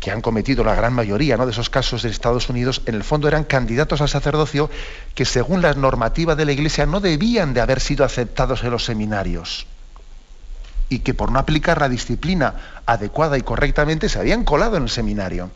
que 0.00 0.10
han 0.10 0.20
cometido 0.20 0.62
la 0.64 0.74
gran 0.74 0.92
mayoría 0.92 1.36
de 1.36 1.50
esos 1.50 1.70
casos 1.70 2.02
de 2.02 2.10
Estados 2.10 2.48
Unidos, 2.48 2.82
en 2.86 2.94
el 2.94 3.04
fondo 3.04 3.26
eran 3.26 3.44
candidatos 3.44 4.00
al 4.00 4.08
sacerdocio 4.08 4.70
que 5.14 5.24
según 5.24 5.62
la 5.62 5.74
normativa 5.74 6.36
de 6.36 6.44
la 6.44 6.52
Iglesia 6.52 6.86
no 6.86 7.00
debían 7.00 7.52
de 7.52 7.60
haber 7.60 7.80
sido 7.80 8.04
aceptados 8.04 8.62
en 8.62 8.70
los 8.70 8.84
seminarios 8.84 9.66
y 10.88 11.00
que 11.00 11.14
por 11.14 11.32
no 11.32 11.38
aplicar 11.38 11.80
la 11.80 11.88
disciplina 11.88 12.54
adecuada 12.86 13.36
y 13.36 13.42
correctamente 13.42 14.08
se 14.08 14.18
habían 14.18 14.44
colado 14.44 14.76
en 14.76 14.84
el 14.84 14.88
seminario. 14.88 15.50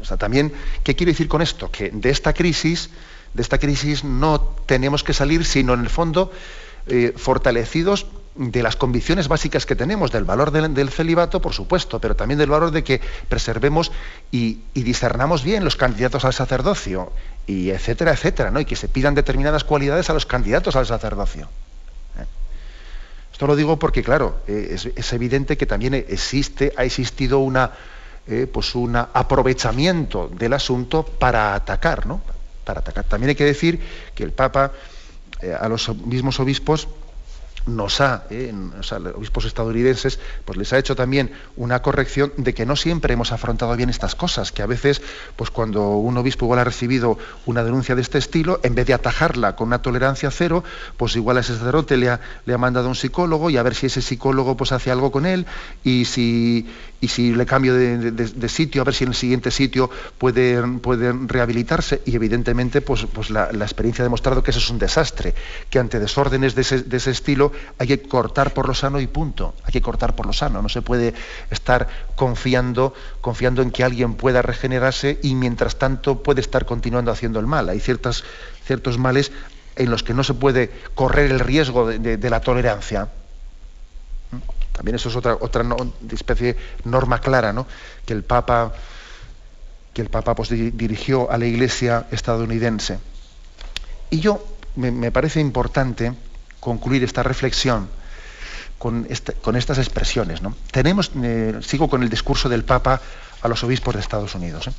O 0.00 0.04
sea, 0.04 0.16
también, 0.16 0.52
¿qué 0.82 0.96
quiero 0.96 1.12
decir 1.12 1.28
con 1.28 1.42
esto? 1.42 1.70
Que 1.70 1.90
de 1.90 2.10
esta 2.10 2.32
crisis, 2.32 2.90
de 3.34 3.42
esta 3.42 3.58
crisis 3.58 4.04
no 4.04 4.40
tenemos 4.66 5.04
que 5.04 5.12
salir, 5.12 5.44
sino 5.44 5.74
en 5.74 5.80
el 5.80 5.88
fondo 5.88 6.32
eh, 6.86 7.14
fortalecidos 7.16 8.06
de 8.34 8.62
las 8.62 8.76
convicciones 8.76 9.28
básicas 9.28 9.66
que 9.66 9.74
tenemos, 9.74 10.12
del 10.12 10.24
valor 10.24 10.50
del, 10.52 10.90
celibato, 10.90 11.40
por 11.40 11.52
supuesto, 11.52 12.00
pero 12.00 12.14
también 12.14 12.38
del 12.38 12.50
valor 12.50 12.70
de 12.70 12.84
que 12.84 13.00
preservemos 13.28 13.90
y, 14.30 14.60
discernamos 14.74 15.42
bien 15.42 15.64
los 15.64 15.76
candidatos 15.76 16.24
al 16.24 16.32
sacerdocio, 16.32 17.12
y 17.46 17.70
etcétera, 17.70 18.12
etcétera, 18.12 18.50
¿no? 18.50 18.60
y 18.60 18.64
que 18.64 18.76
se 18.76 18.88
pidan 18.88 19.14
determinadas 19.14 19.64
cualidades 19.64 20.10
a 20.10 20.14
los 20.14 20.26
candidatos 20.26 20.76
al 20.76 20.86
sacerdocio. 20.86 21.48
¿eh? 22.18 22.24
Esto 23.32 23.46
lo 23.46 23.56
digo 23.56 23.78
porque, 23.78 24.02
claro, 24.02 24.40
eh, 24.46 24.76
es, 24.94 25.12
evidente 25.12 25.56
que 25.56 25.66
también 25.66 25.94
existe, 25.94 26.72
ha 26.76 26.84
existido 26.84 27.40
una, 27.40 27.72
pues 28.52 28.74
un 28.76 28.94
aprovechamiento 28.94 30.28
del 30.28 30.52
asunto 30.52 31.04
para 31.04 31.54
atacar, 31.54 32.06
¿no? 32.06 32.20
Para 32.64 32.80
atacar. 32.80 33.04
También 33.04 33.30
hay 33.30 33.34
que 33.34 33.44
decir 33.44 33.80
que 34.14 34.22
el 34.22 34.32
Papa 34.32 34.72
eh, 35.42 35.56
a 35.58 35.68
los 35.70 35.88
mismos 35.96 36.38
obispos 36.38 36.86
nos 37.66 38.00
ha, 38.00 38.24
eh, 38.30 38.52
o 38.78 38.82
sea, 38.82 38.98
los 38.98 39.14
obispos 39.14 39.44
estadounidenses, 39.44 40.18
pues 40.44 40.58
les 40.58 40.72
ha 40.72 40.78
hecho 40.78 40.96
también 40.96 41.32
una 41.56 41.82
corrección 41.82 42.32
de 42.36 42.54
que 42.54 42.66
no 42.66 42.76
siempre 42.76 43.14
hemos 43.14 43.32
afrontado 43.32 43.76
bien 43.76 43.90
estas 43.90 44.14
cosas, 44.14 44.52
que 44.52 44.62
a 44.62 44.66
veces, 44.66 45.02
pues 45.36 45.50
cuando 45.50 45.90
un 45.90 46.16
obispo 46.16 46.46
igual 46.46 46.60
ha 46.60 46.64
recibido 46.64 47.18
una 47.46 47.64
denuncia 47.64 47.94
de 47.94 48.02
este 48.02 48.18
estilo, 48.18 48.60
en 48.62 48.74
vez 48.74 48.86
de 48.86 48.94
atajarla 48.94 49.56
con 49.56 49.68
una 49.68 49.82
tolerancia 49.82 50.30
cero, 50.30 50.64
pues 50.96 51.16
igual 51.16 51.36
a 51.36 51.40
ese 51.40 51.56
sacerdote 51.56 51.96
le 51.96 52.10
ha, 52.10 52.20
le 52.46 52.54
ha 52.54 52.58
mandado 52.58 52.88
un 52.88 52.94
psicólogo 52.94 53.50
y 53.50 53.56
a 53.56 53.62
ver 53.62 53.74
si 53.74 53.86
ese 53.86 54.02
psicólogo 54.02 54.56
pues 54.56 54.72
hace 54.72 54.90
algo 54.90 55.10
con 55.10 55.26
él 55.26 55.46
y 55.84 56.04
si, 56.04 56.68
y 57.00 57.08
si 57.08 57.34
le 57.34 57.46
cambio 57.46 57.74
de, 57.74 58.48
sitio, 58.48 58.82
a 58.82 58.84
ver 58.84 58.94
si 58.94 59.04
en 59.04 59.10
el 59.10 59.14
siguiente 59.16 59.50
sitio 59.50 59.90
puede, 60.18 60.62
rehabilitarse. 61.26 62.02
Y 62.04 62.14
evidentemente, 62.14 62.80
pues, 62.82 63.06
pues 63.12 63.30
la, 63.30 63.48
experiencia 63.50 64.02
ha 64.02 64.06
demostrado 64.06 64.42
que 64.42 64.50
eso 64.50 64.60
es 64.60 64.70
un 64.70 64.78
desastre, 64.78 65.34
que 65.70 65.78
ante 65.78 65.98
desórdenes 65.98 66.54
de 66.54 66.62
ese, 66.62 66.82
de 66.82 66.96
ese, 66.96 67.10
estilo 67.10 67.49
hay 67.78 67.86
que 67.86 68.02
cortar 68.02 68.52
por 68.54 68.68
lo 68.68 68.74
sano 68.74 69.00
y 69.00 69.06
punto. 69.06 69.54
Hay 69.64 69.72
que 69.72 69.82
cortar 69.82 70.14
por 70.14 70.26
lo 70.26 70.32
sano. 70.32 70.62
No 70.62 70.68
se 70.68 70.82
puede 70.82 71.14
estar 71.50 71.88
confiando, 72.16 72.94
confiando 73.20 73.62
en 73.62 73.70
que 73.70 73.84
alguien 73.84 74.14
pueda 74.14 74.42
regenerarse 74.42 75.18
y 75.22 75.34
mientras 75.34 75.76
tanto 75.76 76.22
puede 76.22 76.40
estar 76.40 76.66
continuando 76.66 77.10
haciendo 77.10 77.40
el 77.40 77.46
mal. 77.46 77.68
Hay 77.68 77.80
ciertas, 77.80 78.24
ciertos 78.64 78.98
males 78.98 79.32
en 79.76 79.90
los 79.90 80.02
que 80.02 80.14
no 80.14 80.24
se 80.24 80.34
puede 80.34 80.70
correr 80.94 81.30
el 81.30 81.40
riesgo 81.40 81.88
de 81.88 82.30
la 82.30 82.40
tolerancia. 82.40 83.08
También 84.80 84.94
eso 84.94 85.10
es 85.10 85.16
otra, 85.16 85.36
otra 85.38 85.62
especie 86.10 86.54
de 86.54 86.60
norma 86.84 87.20
clara, 87.20 87.52
¿no? 87.52 87.66
Que 88.06 88.14
el 88.14 88.22
Papa, 88.22 88.72
que 89.92 90.00
el 90.00 90.08
Papa 90.08 90.34
pues, 90.34 90.48
dirigió 90.48 91.30
a 91.30 91.36
la 91.36 91.44
Iglesia 91.44 92.06
estadounidense. 92.10 92.98
Y 94.08 94.20
yo 94.20 94.42
me, 94.76 95.12
parece 95.12 95.38
importante 95.38 96.14
concluir 96.60 97.02
esta 97.04 97.22
reflexión 97.22 97.88
con, 98.78 99.06
estas 99.10 99.78
expresiones. 99.78 100.40
¿no? 100.40 100.54
Tenemos, 100.70 101.10
eh, 101.22 101.58
sigo 101.62 101.88
con 101.88 102.02
el 102.02 102.08
discurso 102.08 102.48
del 102.48 102.64
Papa 102.64 103.00
a 103.42 103.48
los 103.48 103.62
obispos 103.62 103.94
de 103.94 104.00
Estados 104.00 104.34
Unidos. 104.34 104.68
¿eh? 104.68 104.72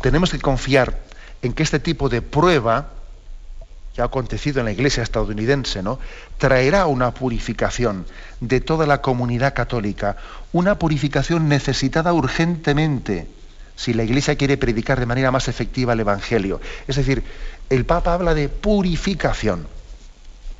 Tenemos 0.00 0.30
que 0.30 0.40
confiar 0.40 0.98
en 1.42 1.52
que 1.52 1.62
este 1.62 1.78
tipo 1.78 2.08
de 2.08 2.20
prueba 2.20 2.88
que 3.94 4.02
ha 4.02 4.06
acontecido 4.06 4.58
en 4.60 4.66
la 4.66 4.72
iglesia 4.72 5.02
estadounidense, 5.02 5.82
¿no? 5.82 5.98
traerá 6.38 6.86
una 6.86 7.12
purificación 7.12 8.06
de 8.40 8.60
toda 8.60 8.86
la 8.86 9.02
comunidad 9.02 9.54
católica, 9.54 10.16
una 10.52 10.78
purificación 10.78 11.48
necesitada 11.48 12.12
urgentemente 12.12 13.28
si 13.76 13.94
la 13.94 14.02
iglesia 14.02 14.34
quiere 14.36 14.56
predicar 14.56 14.98
de 14.98 15.06
manera 15.06 15.30
más 15.30 15.46
efectiva 15.46 15.92
el 15.92 16.00
Evangelio. 16.00 16.60
Es 16.88 16.96
decir, 16.96 17.22
el 17.70 17.84
Papa 17.84 18.14
habla 18.14 18.34
de 18.34 18.48
purificación, 18.48 19.68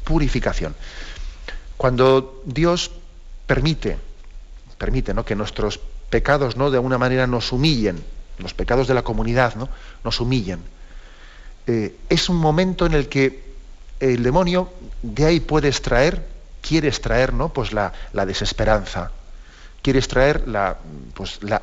purificación. 0.09 0.75
Cuando 1.77 2.43
Dios 2.47 2.91
permite, 3.47 3.99
permite 4.79 5.13
¿no? 5.13 5.23
que 5.27 5.37
nuestros 5.37 5.79
pecados 6.09 6.57
¿no? 6.57 6.71
de 6.71 6.79
alguna 6.79 6.97
manera 6.97 7.27
nos 7.27 7.53
humillen, 7.53 8.03
los 8.39 8.55
pecados 8.55 8.89
de 8.89 8.95
la 8.95 9.03
comunidad 9.03 9.55
¿no? 9.57 9.69
nos 10.05 10.19
humillen, 10.21 10.61
eh, 11.67 11.95
es 12.09 12.31
un 12.31 12.37
momento 12.37 12.87
en 12.87 12.95
el 12.95 13.11
que 13.11 13.53
el 14.01 14.23
demonio 14.23 14.73
de 15.03 15.27
ahí 15.27 15.41
puede 15.41 15.69
extraer, 15.69 16.27
quiere 16.63 16.89
extraer 16.89 17.35
¿no? 17.35 17.53
pues 17.53 17.75
la, 17.75 17.93
desesperanza, 18.15 19.11
quiere 19.83 19.99
extraer 19.99 20.49
la, 20.49 20.79
pues 21.13 21.41
la 21.43 21.61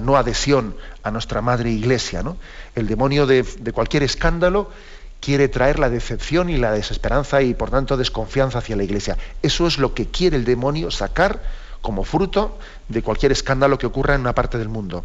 no 0.00 0.16
adhesión 0.16 0.76
a 1.02 1.10
nuestra 1.10 1.42
madre 1.42 1.70
iglesia. 1.70 2.22
¿no? 2.22 2.36
El 2.74 2.86
demonio 2.86 3.26
de, 3.26 3.44
cualquier 3.72 4.02
escándalo 4.02 4.70
quiere 5.22 5.48
traer 5.48 5.78
la 5.78 5.88
decepción 5.88 6.50
y 6.50 6.56
la 6.56 6.72
desesperanza 6.72 7.40
y 7.42 7.54
por 7.54 7.70
tanto 7.70 7.96
desconfianza 7.96 8.58
hacia 8.58 8.74
la 8.74 8.82
iglesia. 8.82 9.16
Eso 9.40 9.68
es 9.68 9.78
lo 9.78 9.94
que 9.94 10.08
quiere 10.08 10.36
el 10.36 10.44
demonio 10.44 10.90
sacar 10.90 11.40
como 11.80 12.02
fruto 12.02 12.58
de 12.88 13.02
cualquier 13.02 13.30
escándalo 13.30 13.78
que 13.78 13.86
ocurra 13.86 14.16
en 14.16 14.20
una 14.20 14.34
parte 14.34 14.58
del 14.58 14.68
mundo. 14.68 15.04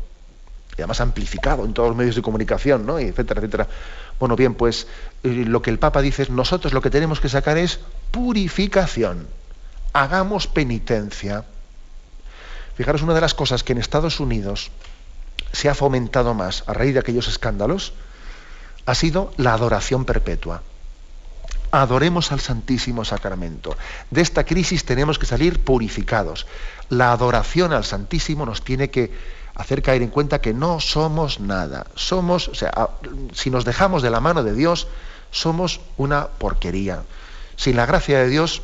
Y 0.72 0.82
además 0.82 1.02
amplificado 1.02 1.66
en 1.66 1.74
todos 1.74 1.90
los 1.90 1.98
medios 1.98 2.16
de 2.16 2.24
comunicación, 2.24 2.86
¿no? 2.86 2.98
etcétera, 2.98 3.42
etcétera. 3.42 3.68
Bueno, 4.20 4.36
bien, 4.36 4.56
pues 4.56 4.88
eh, 5.24 5.46
lo 5.46 5.62
que 5.62 5.70
el 5.70 5.78
Papa 5.78 6.02
dice 6.02 6.24
es, 6.24 6.32
nosotros 6.32 6.74
lo 6.74 6.82
que 6.82 6.90
tenemos 6.90 7.20
que 7.20 7.30
sacar 7.30 7.60
es 7.60 7.80
purificación. 8.10 9.28
Hagamos 9.94 10.48
penitencia. 10.48 11.46
Fijaros, 12.76 13.04
una 13.04 13.14
de 13.14 13.22
las 13.22 13.36
cosas 13.36 13.64
que 13.64 13.74
en 13.74 13.78
Estados 13.78 14.20
Unidos 14.20 14.72
se 15.52 15.70
ha 15.70 15.76
fomentado 15.76 16.34
más 16.34 16.64
a 16.66 16.74
raíz 16.74 16.96
de 16.96 17.00
aquellos 17.02 17.28
escándalos 17.28 17.94
ha 18.88 18.96
sido 18.96 19.32
la 19.36 19.54
adoración 19.54 20.06
perpetua. 20.06 20.64
Adoremos 21.72 22.32
al 22.32 22.40
Santísimo 22.40 23.04
Sacramento. 23.04 23.78
De 24.10 24.22
esta 24.22 24.46
crisis 24.46 24.86
tenemos 24.86 25.20
que 25.20 25.26
salir 25.26 25.60
purificados. 25.60 26.48
La 26.90 27.12
adoración 27.12 27.74
al 27.74 27.84
Santísimo 27.84 28.46
nos 28.46 28.64
tiene 28.64 28.90
que 28.90 29.12
hacer 29.56 29.82
caer 29.82 30.04
en 30.04 30.10
cuenta 30.10 30.40
que 30.40 30.54
no 30.54 30.80
somos 30.80 31.42
nada. 31.42 31.86
Somos, 31.96 32.48
o 32.48 32.56
sea, 32.56 32.92
si 33.34 33.50
nos 33.50 33.66
dejamos 33.66 34.02
de 34.02 34.10
la 34.10 34.22
mano 34.22 34.42
de 34.42 34.54
Dios, 34.54 34.88
somos 35.32 35.82
una 35.98 36.28
porquería. 36.28 37.04
Sin 37.58 37.76
la 37.76 37.86
gracia 37.86 38.20
de 38.20 38.30
Dios, 38.30 38.62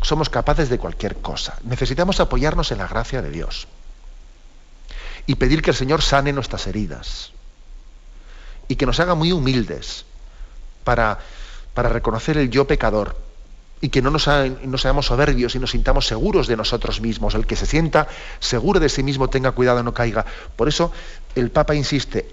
somos 0.00 0.30
capaces 0.30 0.68
de 0.68 0.78
cualquier 0.78 1.16
cosa. 1.16 1.58
Necesitamos 1.64 2.20
apoyarnos 2.20 2.70
en 2.70 2.78
la 2.78 2.86
gracia 2.86 3.20
de 3.20 3.30
Dios 3.30 3.66
y 5.26 5.34
pedir 5.34 5.60
que 5.60 5.70
el 5.70 5.76
Señor 5.76 6.02
sane 6.02 6.32
nuestras 6.32 6.68
heridas 6.68 7.32
y 8.68 8.76
que 8.76 8.86
nos 8.86 9.00
haga 9.00 9.14
muy 9.14 9.32
humildes 9.32 10.04
para, 10.84 11.18
para 11.74 11.88
reconocer 11.88 12.38
el 12.38 12.50
yo 12.50 12.66
pecador 12.66 13.16
y 13.80 13.90
que 13.90 14.00
no, 14.02 14.10
nos 14.10 14.26
no 14.26 14.78
seamos 14.78 15.06
soberbios 15.06 15.54
y 15.54 15.58
nos 15.58 15.72
sintamos 15.72 16.06
seguros 16.06 16.46
de 16.46 16.56
nosotros 16.56 17.00
mismos. 17.00 17.34
El 17.34 17.46
que 17.46 17.56
se 17.56 17.66
sienta 17.66 18.08
seguro 18.40 18.80
de 18.80 18.88
sí 18.88 19.02
mismo 19.02 19.28
tenga 19.28 19.52
cuidado, 19.52 19.82
no 19.82 19.92
caiga. 19.92 20.24
Por 20.56 20.68
eso 20.68 20.92
el 21.34 21.50
Papa 21.50 21.74
insiste, 21.74 22.28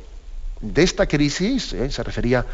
de 0.61 0.84
esta 0.84 1.07
crisis, 1.07 1.73
eh, 1.73 1.91
se 1.91 2.03
refería 2.03 2.45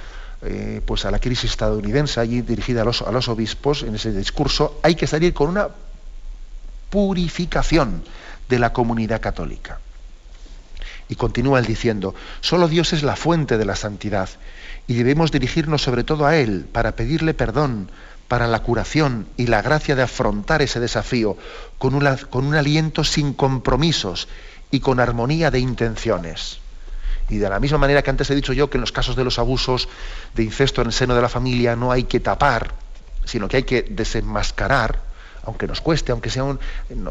eh, 0.41 0.82
pues 0.86 1.05
a 1.05 1.11
la 1.11 1.19
crisis 1.19 1.51
estadounidense, 1.51 2.19
allí 2.19 2.41
dirigida 2.41 2.82
a 2.82 2.86
los, 2.86 3.01
a 3.01 3.11
los 3.11 3.27
obispos, 3.27 3.84
en 3.84 3.95
ese 3.95 4.11
discurso, 4.11 4.80
hay 4.82 4.95
que 4.95 5.05
salir 5.05 5.34
con 5.34 5.49
una 5.49 5.67
purificación 6.89 8.03
de 8.47 8.59
la 8.59 8.73
comunidad 8.73 9.21
católica. 9.21 9.80
Y 11.10 11.16
continúa 11.16 11.60
él 11.60 11.66
diciendo, 11.66 12.16
solo 12.39 12.68
Dios 12.68 12.93
es 12.93 13.03
la 13.03 13.16
fuente 13.16 13.57
de 13.57 13.66
la 13.66 13.76
santidad 13.76 14.30
y 14.89 14.93
debemos 14.93 15.32
dirigirnos 15.32 15.84
sobre 15.84 16.03
todo 16.03 16.26
a 16.26 16.36
Él 16.38 16.66
para 16.72 16.95
pedirle 16.95 17.36
perdón, 17.36 17.91
para 18.28 18.47
la 18.47 18.64
curación 18.64 19.28
y 19.38 19.47
la 19.47 19.62
gracia 19.62 19.95
de 19.95 20.03
afrontar 20.03 20.62
ese 20.62 20.80
desafío 20.80 21.38
con, 21.78 21.99
con 22.30 22.45
un 22.45 22.55
aliento 22.55 23.03
sin 23.03 23.34
compromisos 23.34 24.28
y 24.72 24.80
con 24.80 24.99
armonía 24.99 25.51
de 25.51 25.60
intenciones. 25.60 26.60
Y 27.30 27.38
de 27.38 27.49
la 27.49 27.60
misma 27.60 27.78
manera 27.78 28.01
que 28.01 28.10
antes 28.10 28.30
he 28.32 28.36
dicho 28.36 28.53
yo 28.53 28.70
que 28.70 28.78
en 28.78 28.82
los 28.82 28.91
casos 28.91 29.16
de 29.16 29.24
los 29.24 29.38
abusos 29.38 29.89
de 30.34 30.43
incesto 30.43 30.82
en 30.82 30.88
el 30.88 30.93
seno 30.93 31.14
de 31.14 31.22
la 31.22 31.30
familia 31.30 31.76
no 31.76 31.91
hay 31.91 32.05
que 32.05 32.20
tapar, 32.20 32.74
sino 33.26 33.47
que 33.47 33.57
hay 33.57 33.64
que 33.64 33.84
desenmascarar, 33.84 35.01
aunque 35.50 35.68
nos 35.68 35.82
cueste, 35.82 36.12
aunque 36.12 36.30
sea 36.30 36.43
un... 36.43 36.60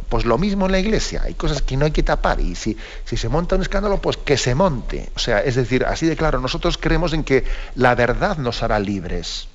Pues 0.08 0.24
lo 0.24 0.38
mismo 0.38 0.66
en 0.66 0.72
la 0.72 0.78
iglesia, 0.78 1.22
hay 1.24 1.34
cosas 1.34 1.62
que 1.62 1.76
no 1.76 1.84
hay 1.84 1.90
que 1.90 2.02
tapar 2.02 2.40
y 2.40 2.54
si, 2.54 2.76
si 3.04 3.16
se 3.16 3.28
monta 3.28 3.56
un 3.56 3.62
escándalo, 3.62 4.00
pues 4.00 4.16
que 4.16 4.36
se 4.36 4.54
monte. 4.54 5.10
O 5.14 5.18
sea, 5.18 5.40
es 5.40 5.54
decir, 5.54 5.84
así 5.84 6.06
de 6.06 6.16
claro, 6.16 6.40
nosotros 6.40 6.78
creemos 6.78 7.12
en 7.12 7.24
que 7.24 7.44
la 7.74 7.94
verdad 7.94 8.38
nos 8.38 8.62
hará 8.62 8.78
libres. 8.78 9.48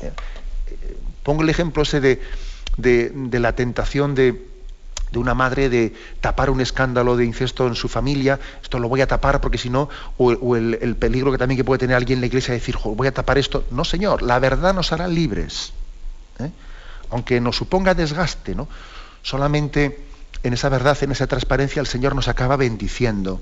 Eh, 0.00 0.10
eh, 0.68 0.96
pongo 1.22 1.42
el 1.42 1.50
ejemplo 1.50 1.82
ese 1.82 2.00
de, 2.00 2.20
de 2.76 3.40
la 3.40 3.54
tentación 3.54 4.14
de 4.14 4.52
de 5.12 5.18
una 5.18 5.34
madre 5.34 5.68
de 5.68 5.94
tapar 6.20 6.50
un 6.50 6.60
escándalo 6.60 7.16
de 7.16 7.24
incesto 7.24 7.66
en 7.66 7.74
su 7.74 7.88
familia, 7.88 8.40
esto 8.62 8.78
lo 8.78 8.88
voy 8.88 9.02
a 9.02 9.06
tapar 9.06 9.40
porque 9.40 9.58
si 9.58 9.68
no, 9.68 9.88
o, 10.16 10.56
el, 10.56 10.96
peligro 10.96 11.30
que 11.30 11.38
también 11.38 11.58
que 11.58 11.64
puede 11.64 11.78
tener 11.78 11.96
alguien 11.96 12.16
en 12.16 12.22
la 12.22 12.26
iglesia 12.26 12.52
de 12.52 12.60
decir, 12.60 12.76
voy 12.82 13.06
a 13.06 13.12
tapar 13.12 13.38
esto. 13.38 13.64
No, 13.70 13.84
Señor, 13.84 14.22
la 14.22 14.38
verdad 14.38 14.74
nos 14.74 14.92
hará 14.92 15.06
libres. 15.06 15.72
¿eh? 16.38 16.50
Aunque 17.12 17.40
nos 17.40 17.56
suponga 17.56 17.94
desgaste, 17.94 18.54
¿no? 18.54 18.68
Solamente 19.22 20.04
en 20.42 20.52
esa 20.52 20.68
verdad, 20.68 20.98
en 21.02 21.12
esa 21.12 21.28
transparencia, 21.28 21.80
el 21.80 21.86
Señor 21.86 22.16
nos 22.16 22.26
acaba 22.26 22.56
bendiciendo. 22.56 23.40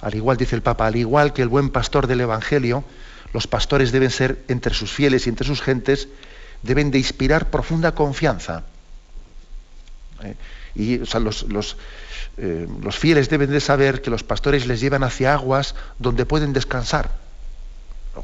Al 0.00 0.14
igual, 0.14 0.38
dice 0.38 0.56
el 0.56 0.62
Papa, 0.62 0.86
al 0.86 0.96
igual 0.96 1.34
que 1.34 1.42
el 1.42 1.48
buen 1.48 1.68
pastor 1.68 2.06
del 2.06 2.22
Evangelio, 2.22 2.84
los 3.34 3.46
pastores 3.46 3.92
deben 3.92 4.10
ser 4.10 4.42
entre 4.48 4.74
sus 4.74 4.90
fieles 4.90 5.26
y 5.26 5.28
entre 5.28 5.46
sus 5.46 5.60
gentes, 5.60 6.08
deben 6.62 6.90
de 6.90 6.98
inspirar 6.98 7.50
profunda 7.50 7.94
confianza 7.94 8.64
¿eh? 10.22 10.36
Y 10.74 10.98
los, 10.98 11.76
eh, 12.36 12.68
los, 12.82 12.96
fieles 12.96 13.28
deben 13.28 13.50
de 13.50 13.60
saber 13.60 14.02
que 14.02 14.10
los 14.10 14.22
pastores 14.22 14.66
les 14.66 14.80
llevan 14.80 15.02
hacia 15.02 15.34
aguas 15.34 15.74
donde 15.98 16.26
pueden 16.26 16.52
descansar. 16.52 17.10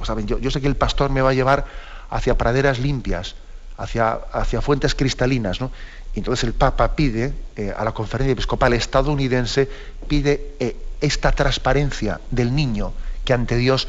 ¿Saben? 0.04 0.26
Yo, 0.26 0.50
sé 0.50 0.60
que 0.60 0.66
el 0.66 0.76
pastor 0.76 1.10
me 1.10 1.22
va 1.22 1.30
a 1.30 1.34
llevar 1.34 1.66
hacia 2.10 2.36
praderas 2.36 2.78
limpias, 2.78 3.34
hacia, 3.76 4.12
hacia 4.32 4.60
fuentes 4.60 4.94
cristalinas. 4.94 5.60
¿no? 5.60 5.70
Y 6.14 6.20
entonces 6.20 6.44
el 6.44 6.54
Papa 6.54 6.94
pide 6.96 7.32
eh, 7.56 7.72
a 7.76 7.84
la 7.84 7.92
conferencia 7.92 8.32
episcopal 8.32 8.72
estadounidense, 8.72 9.68
pide 10.08 10.54
esta 11.00 11.32
transparencia 11.32 12.20
del 12.30 12.54
niño 12.54 12.92
que 13.24 13.32
ante 13.32 13.56
Dios 13.56 13.88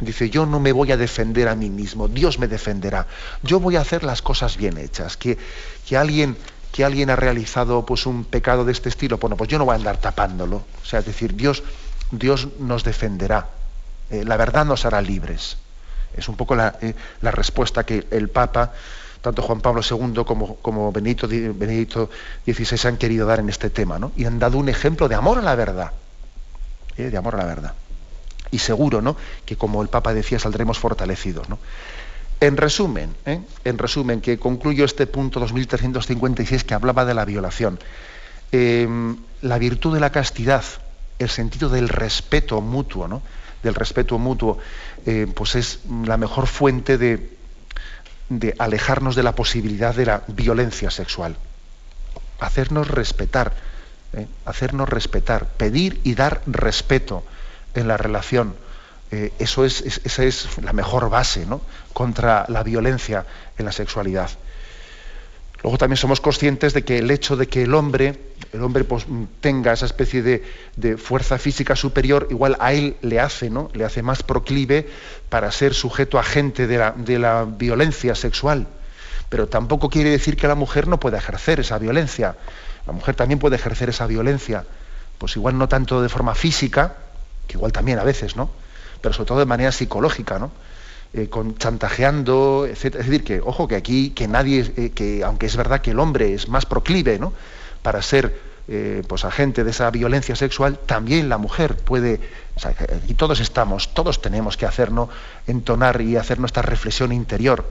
dice, 0.00 0.30
yo 0.30 0.46
no 0.46 0.60
me 0.60 0.72
voy 0.72 0.92
a 0.92 0.96
defender 0.96 1.48
a 1.48 1.54
mí 1.54 1.70
mismo, 1.70 2.08
Dios 2.08 2.38
me 2.38 2.48
defenderá. 2.48 3.06
Yo 3.42 3.60
voy 3.60 3.76
a 3.76 3.80
hacer 3.80 4.04
las 4.04 4.22
cosas 4.22 4.56
bien 4.56 4.76
hechas. 4.78 5.16
Que, 5.16 5.38
que 5.86 5.96
alguien 5.96 6.36
que 6.74 6.84
alguien 6.84 7.08
ha 7.08 7.14
realizado 7.14 7.86
pues 7.86 8.04
un 8.04 8.24
pecado 8.24 8.64
de 8.64 8.72
este 8.72 8.88
estilo, 8.88 9.18
bueno, 9.18 9.36
pues 9.36 9.48
yo 9.48 9.58
no 9.58 9.64
voy 9.64 9.74
a 9.74 9.76
andar 9.76 9.98
tapándolo. 9.98 10.56
O 10.56 10.84
sea, 10.84 10.98
es 10.98 11.06
decir, 11.06 11.36
Dios, 11.36 11.62
Dios 12.10 12.48
nos 12.58 12.82
defenderá. 12.82 13.46
Eh, 14.10 14.24
la 14.24 14.36
verdad 14.36 14.64
nos 14.64 14.84
hará 14.84 15.00
libres. 15.00 15.56
Es 16.16 16.28
un 16.28 16.36
poco 16.36 16.54
la, 16.54 16.76
eh, 16.80 16.94
respuesta 17.22 17.84
que 17.84 18.06
el 18.10 18.28
Papa, 18.28 18.72
tanto 19.20 19.42
Juan 19.42 19.60
Pablo 19.60 19.80
II 19.88 20.24
como, 20.24 20.56
como 20.56 20.92
Benedicto, 20.92 21.26
Benedicto 21.28 22.10
XVI 22.46 22.88
han 22.88 22.96
querido 22.96 23.26
dar 23.26 23.40
en 23.40 23.48
este 23.48 23.70
tema, 23.70 23.98
¿no? 23.98 24.12
Y 24.16 24.24
han 24.24 24.38
dado 24.38 24.58
un 24.58 24.68
ejemplo 24.68 25.08
de 25.08 25.14
amor 25.14 25.38
a 25.38 25.42
la 25.42 25.54
verdad. 25.54 25.92
¿eh? 26.96 27.10
De 27.10 27.16
amor 27.16 27.34
a 27.34 27.38
la 27.38 27.44
verdad. 27.44 27.74
Y 28.50 28.58
seguro, 28.58 29.00
¿no? 29.02 29.16
Que 29.44 29.56
como 29.56 29.82
el 29.82 29.88
Papa 29.88 30.14
decía, 30.14 30.38
saldremos 30.38 30.78
fortalecidos, 30.78 31.48
¿no? 31.48 31.58
En 32.40 32.56
resumen, 32.56 33.14
¿eh? 33.26 33.40
en 33.64 33.78
resumen, 33.78 34.20
que 34.20 34.38
concluyo 34.38 34.84
este 34.84 35.06
punto 35.06 35.40
2356 35.40 36.64
que 36.64 36.74
hablaba 36.74 37.04
de 37.04 37.14
la 37.14 37.24
violación. 37.24 37.78
Em, 38.52 39.16
la 39.40 39.58
virtud 39.58 39.94
de 39.94 40.00
la 40.00 40.10
castidad, 40.10 40.64
el 41.18 41.28
sentido 41.30 41.68
del 41.68 41.88
respeto 41.88 42.60
mutuo, 42.60 43.08
¿no? 43.08 43.22
Del 43.64 43.74
respeto 43.74 44.18
mutuo, 44.18 44.58
eh, 45.06 45.26
pues 45.34 45.56
es 45.56 45.80
la 46.04 46.16
mejor 46.16 46.46
fuente 46.46 46.96
de, 46.98 47.34
alejarnos 48.58 49.16
de 49.16 49.22
la 49.22 49.34
posibilidad 49.34 49.94
de 49.94 50.06
la 50.06 50.22
violencia 50.28 50.90
sexual. 50.90 51.36
Hacernos 52.38 52.88
respetar, 52.88 53.52
¿eh? 54.12 54.28
hacernos 54.44 54.88
respetar, 54.88 55.46
pedir 55.46 56.00
y 56.04 56.14
dar 56.14 56.42
respeto 56.46 57.24
en 57.74 57.88
la 57.88 57.96
relación 57.96 58.54
eh, 59.14 59.32
eso 59.38 59.64
es, 59.64 59.80
esa 59.80 60.24
es 60.24 60.58
la 60.60 60.72
mejor 60.72 61.08
base 61.08 61.46
contra 61.92 62.46
la 62.48 62.64
violencia 62.64 63.24
en 63.56 63.64
la 63.64 63.70
sexualidad. 63.70 64.28
Luego 65.64 65.78
también 65.78 65.96
somos 65.96 66.20
conscientes 66.20 66.74
de 66.74 66.84
que 66.84 66.98
el 66.98 67.10
hecho 67.10 67.38
de 67.38 67.46
que 67.46 67.62
el 67.62 67.72
hombre, 67.72 68.20
el 68.52 68.62
hombre 68.62 68.84
pues, 68.84 69.06
tenga 69.40 69.72
esa 69.72 69.86
especie 69.86 70.22
de, 70.22 70.98
fuerza 70.98 71.38
física 71.38 71.74
superior, 71.74 72.26
igual 72.28 72.58
a 72.60 72.74
él 72.74 72.98
le 73.00 73.18
hace, 73.18 73.48
¿no? 73.48 73.70
Le 73.72 73.86
hace 73.86 74.02
más 74.02 74.22
proclive 74.22 74.86
para 75.30 75.50
ser 75.50 75.72
sujeto 75.72 76.18
agente 76.18 76.66
de 76.66 76.76
la, 76.76 76.90
de 76.90 77.18
la 77.18 77.46
violencia 77.46 78.14
sexual. 78.14 78.66
Pero 79.30 79.48
tampoco 79.48 79.88
quiere 79.88 80.10
decir 80.10 80.36
que 80.36 80.46
la 80.46 80.54
mujer 80.54 80.86
no 80.86 81.00
pueda 81.00 81.16
ejercer 81.16 81.60
esa 81.60 81.78
violencia. 81.78 82.36
La 82.86 82.92
mujer 82.92 83.14
también 83.14 83.38
puede 83.38 83.56
ejercer 83.56 83.88
esa 83.88 84.06
violencia. 84.06 84.66
Pues 85.16 85.34
igual 85.36 85.56
no 85.56 85.66
tanto 85.66 86.02
de 86.02 86.10
forma 86.10 86.34
física, 86.34 86.96
que 87.46 87.54
igual 87.54 87.72
también 87.72 87.98
a 87.98 88.04
veces, 88.04 88.36
¿no? 88.36 88.50
pero 89.04 89.12
sobre 89.12 89.28
todo 89.28 89.38
de 89.40 89.44
manera 89.44 89.70
psicológica, 89.70 90.38
¿no? 90.38 90.50
Eh, 91.16 91.28
con 91.28 91.56
chantajeando, 91.56 92.66
etc. 92.66 92.96
Es 92.96 93.06
decir, 93.06 93.22
que, 93.22 93.40
ojo, 93.40 93.68
que 93.68 93.76
aquí, 93.76 94.10
que 94.10 94.26
nadie, 94.26 94.72
eh, 94.76 94.90
que 94.90 95.22
aunque 95.22 95.46
es 95.46 95.56
verdad 95.56 95.80
que 95.80 95.92
el 95.92 96.00
hombre 96.00 96.34
es 96.34 96.48
más 96.48 96.66
proclive, 96.66 97.20
¿no? 97.20 97.32
Para 97.82 98.02
ser 98.02 98.36
eh, 98.66 99.00
pues 99.06 99.24
agente 99.24 99.62
de 99.62 99.70
esa 99.70 99.88
violencia 99.92 100.34
sexual, 100.34 100.76
también 100.86 101.28
la 101.28 101.38
mujer 101.38 101.76
puede, 101.76 102.18
y 103.06 103.14
todos 103.14 103.38
estamos, 103.38 103.94
todos 103.94 104.22
tenemos 104.22 104.56
que 104.56 104.66
hacernos, 104.66 105.08
entonar 105.46 106.00
y 106.00 106.16
hacer 106.16 106.40
nuestra 106.40 106.62
reflexión 106.62 107.12
interior. 107.12 107.64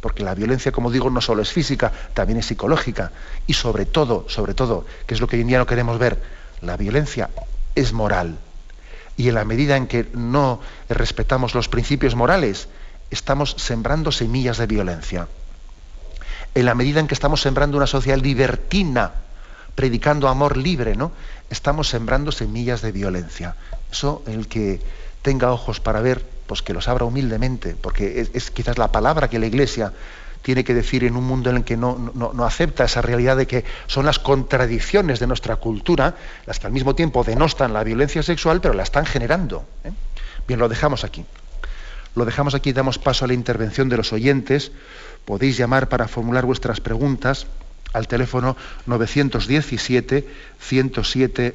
porque 0.00 0.22
la 0.22 0.36
violencia, 0.36 0.70
como 0.70 0.92
digo, 0.92 1.10
no 1.10 1.20
solo 1.20 1.42
es 1.42 1.52
física, 1.52 1.90
también 2.14 2.38
es 2.38 2.46
psicológica. 2.46 3.10
Y 3.48 3.54
sobre 3.54 3.84
todo, 3.84 4.26
sobre 4.28 4.54
todo, 4.54 4.86
que 5.06 5.14
es 5.14 5.20
lo 5.20 5.26
que 5.26 5.36
hoy 5.36 5.42
en 5.42 5.48
día 5.48 5.58
no 5.58 5.66
queremos 5.66 5.98
ver, 5.98 6.22
la 6.62 6.76
violencia 6.76 7.30
es 7.74 7.92
moral. 7.92 8.38
Y 9.20 9.28
en 9.28 9.34
la 9.34 9.44
medida 9.44 9.76
en 9.76 9.86
que 9.86 10.08
no 10.14 10.60
respetamos 10.88 11.54
los 11.54 11.68
principios 11.68 12.14
morales, 12.14 12.68
estamos 13.10 13.54
sembrando 13.58 14.12
semillas 14.12 14.56
de 14.56 14.66
violencia. 14.66 15.28
En 16.54 16.64
la 16.64 16.74
medida 16.74 17.00
en 17.00 17.06
que 17.06 17.12
estamos 17.12 17.42
sembrando 17.42 17.76
una 17.76 17.86
sociedad 17.86 18.16
libertina, 18.16 19.12
predicando 19.74 20.26
amor 20.26 20.56
libre, 20.56 20.96
¿no? 20.96 21.12
Estamos 21.50 21.90
sembrando 21.90 22.32
semillas 22.32 22.80
de 22.80 22.92
violencia. 22.92 23.56
Eso, 23.92 24.22
el 24.26 24.48
que 24.48 24.80
tenga 25.20 25.52
ojos 25.52 25.80
para 25.80 26.00
ver, 26.00 26.24
pues 26.46 26.62
que 26.62 26.72
los 26.72 26.88
abra 26.88 27.04
humildemente, 27.04 27.76
porque 27.78 28.26
es, 28.32 28.50
quizás 28.50 28.78
la 28.78 28.90
palabra 28.90 29.28
que 29.28 29.38
la 29.38 29.44
Iglesia 29.44 29.92
tiene 30.42 30.64
que 30.64 30.74
decir 30.74 31.04
en 31.04 31.16
un 31.16 31.24
mundo 31.24 31.50
en 31.50 31.56
el 31.56 31.64
que 31.64 31.76
no, 31.76 32.12
acepta 32.44 32.84
esa 32.84 33.02
realidad 33.02 33.36
de 33.36 33.46
que 33.46 33.64
son 33.86 34.06
las 34.06 34.18
contradicciones 34.18 35.20
de 35.20 35.26
nuestra 35.26 35.56
cultura 35.56 36.16
las 36.46 36.58
que 36.58 36.66
al 36.66 36.72
mismo 36.72 36.94
tiempo 36.94 37.24
denostan 37.24 37.72
la 37.72 37.84
violencia 37.84 38.22
sexual, 38.22 38.60
pero 38.60 38.74
la 38.74 38.82
están 38.82 39.06
generando. 39.06 39.64
¿eh? 39.84 39.92
Bien, 40.46 40.58
lo 40.58 40.68
dejamos 40.68 41.04
aquí. 41.04 41.24
Lo 42.14 42.24
dejamos 42.24 42.54
aquí 42.54 42.70
y 42.70 42.72
damos 42.72 42.98
paso 42.98 43.24
a 43.24 43.28
la 43.28 43.34
intervención 43.34 43.88
de 43.88 43.96
los 43.96 44.12
oyentes. 44.12 44.72
Podéis 45.24 45.56
llamar 45.56 45.88
para 45.88 46.08
formular 46.08 46.44
vuestras 46.44 46.80
preguntas 46.80 47.46
al 47.92 48.08
teléfono 48.08 48.56
917 48.86 50.26
107 50.60 51.54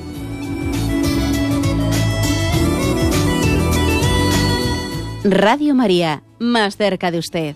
Radio 5.23 5.75
María, 5.75 6.23
más 6.39 6.77
cerca 6.77 7.11
de 7.11 7.19
usted. 7.19 7.55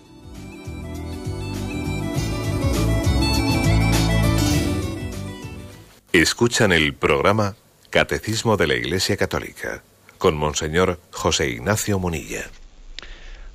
Escuchan 6.12 6.70
el 6.70 6.94
programa 6.94 7.56
Catecismo 7.90 8.56
de 8.56 8.68
la 8.68 8.74
Iglesia 8.74 9.16
Católica 9.16 9.82
con 10.18 10.36
Monseñor 10.36 10.98
José 11.10 11.48
Ignacio 11.48 11.98
Munilla. 11.98 12.44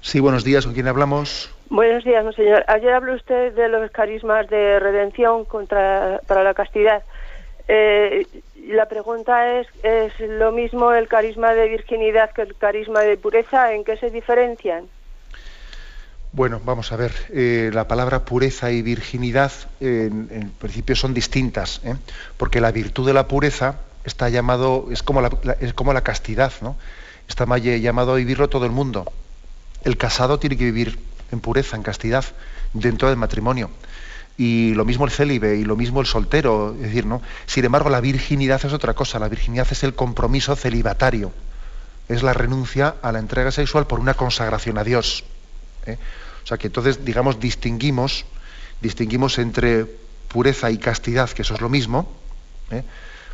Sí, 0.01 0.20
buenos 0.20 0.43
días, 0.43 0.66
¿con 0.66 0.74
quién 0.74 0.89
hablamos? 0.89 1.49
Buenos 1.70 2.03
días, 2.03 2.22
Monseñor. 2.26 2.66
Ayer 2.68 2.91
habló 2.91 3.14
usted 3.14 3.53
de 3.53 3.70
los 3.70 3.89
carismas 3.91 4.45
de 4.49 4.78
redención 4.82 5.45
contra, 5.45 6.20
para 6.28 6.43
la 6.43 6.53
castidad. 6.53 7.01
Eh, 7.70 8.28
la 8.68 8.88
pregunta 8.88 9.59
es, 9.59 9.68
¿es 9.84 10.14
lo 10.20 10.51
mismo 10.51 10.91
el 10.93 11.07
carisma 11.07 11.53
de 11.53 11.68
virginidad 11.68 12.32
que 12.32 12.43
el 12.43 12.55
carisma 12.55 13.01
de 13.01 13.18
pureza? 13.18 13.74
¿En 13.74 13.84
qué 13.84 13.97
se 13.97 14.09
diferencian? 14.09 14.88
Bueno, 16.34 16.62
vamos 16.64 16.91
a 16.93 16.95
ver, 16.95 17.12
eh, 17.30 17.72
la 17.74 17.88
palabra 17.88 18.24
pureza 18.24 18.72
y 18.72 18.82
virginidad 18.82 19.51
en, 19.82 20.51
principio 20.59 20.95
son 20.95 21.14
distintas, 21.14 21.82
¿eh? 21.84 21.95
porque 22.38 22.62
la 22.62 22.72
virtud 22.72 23.05
de 23.05 23.14
la 23.14 23.28
pureza 23.28 23.76
está 24.05 24.30
llamado, 24.30 24.88
es 24.91 25.03
como 25.03 25.22
la, 25.22 25.30
es 25.59 25.74
como 25.74 25.91
la 25.91 26.01
castidad, 26.01 26.53
¿no? 26.62 26.78
Está 27.28 27.45
llamado 27.57 28.14
a 28.14 28.16
vivirlo 28.16 28.49
todo 28.49 28.66
el 28.66 28.72
mundo. 28.72 29.12
El 29.84 29.97
casado 29.97 30.39
tiene 30.39 30.57
que 30.57 30.66
vivir 30.66 30.99
en 31.32 31.39
pureza, 31.39 31.76
en 31.76 31.84
castidad, 31.84 32.26
dentro 32.74 33.09
del 33.09 33.18
matrimonio. 33.18 33.70
Y 34.38 34.73
lo 34.73 34.86
mismo 34.86 35.05
el 35.05 35.11
célibe 35.11 35.57
y 35.57 35.63
lo 35.63 35.75
mismo 35.75 36.01
el 36.01 36.07
soltero, 36.07 36.73
es 36.75 36.82
decir, 36.82 37.05
¿no? 37.05 37.21
Sin 37.45 37.65
embargo, 37.65 37.89
la 37.89 38.01
virginidad 38.01 38.63
es 38.63 38.73
otra 38.73 38.93
cosa. 38.93 39.19
La 39.19 39.27
virginidad 39.27 39.67
es 39.69 39.84
el 39.84 39.93
compromiso 39.93 40.55
celibatario. 40.55 41.32
Es 42.07 42.23
la 42.23 42.34
renuncia 42.34 42.95
a 43.01 43.11
la 43.11 43.19
entrega 43.19 43.51
sexual 43.51 43.88
por 43.88 43.99
una 43.99 44.15
consagración 44.15 44.77
a 44.77 44.84
Dios. 44.84 45.23
¿eh? 45.86 45.97
O 46.43 46.47
sea 46.47 46.57
que 46.57 46.67
entonces, 46.67 47.05
digamos, 47.05 47.39
distinguimos, 47.39 48.25
distinguimos 48.82 49.38
entre 49.38 49.86
pureza 50.27 50.71
y 50.71 50.77
castidad, 50.77 51.29
que 51.29 51.43
eso 51.43 51.53
es 51.53 51.61
lo 51.61 51.69
mismo. 51.69 52.11
¿eh? 52.71 52.84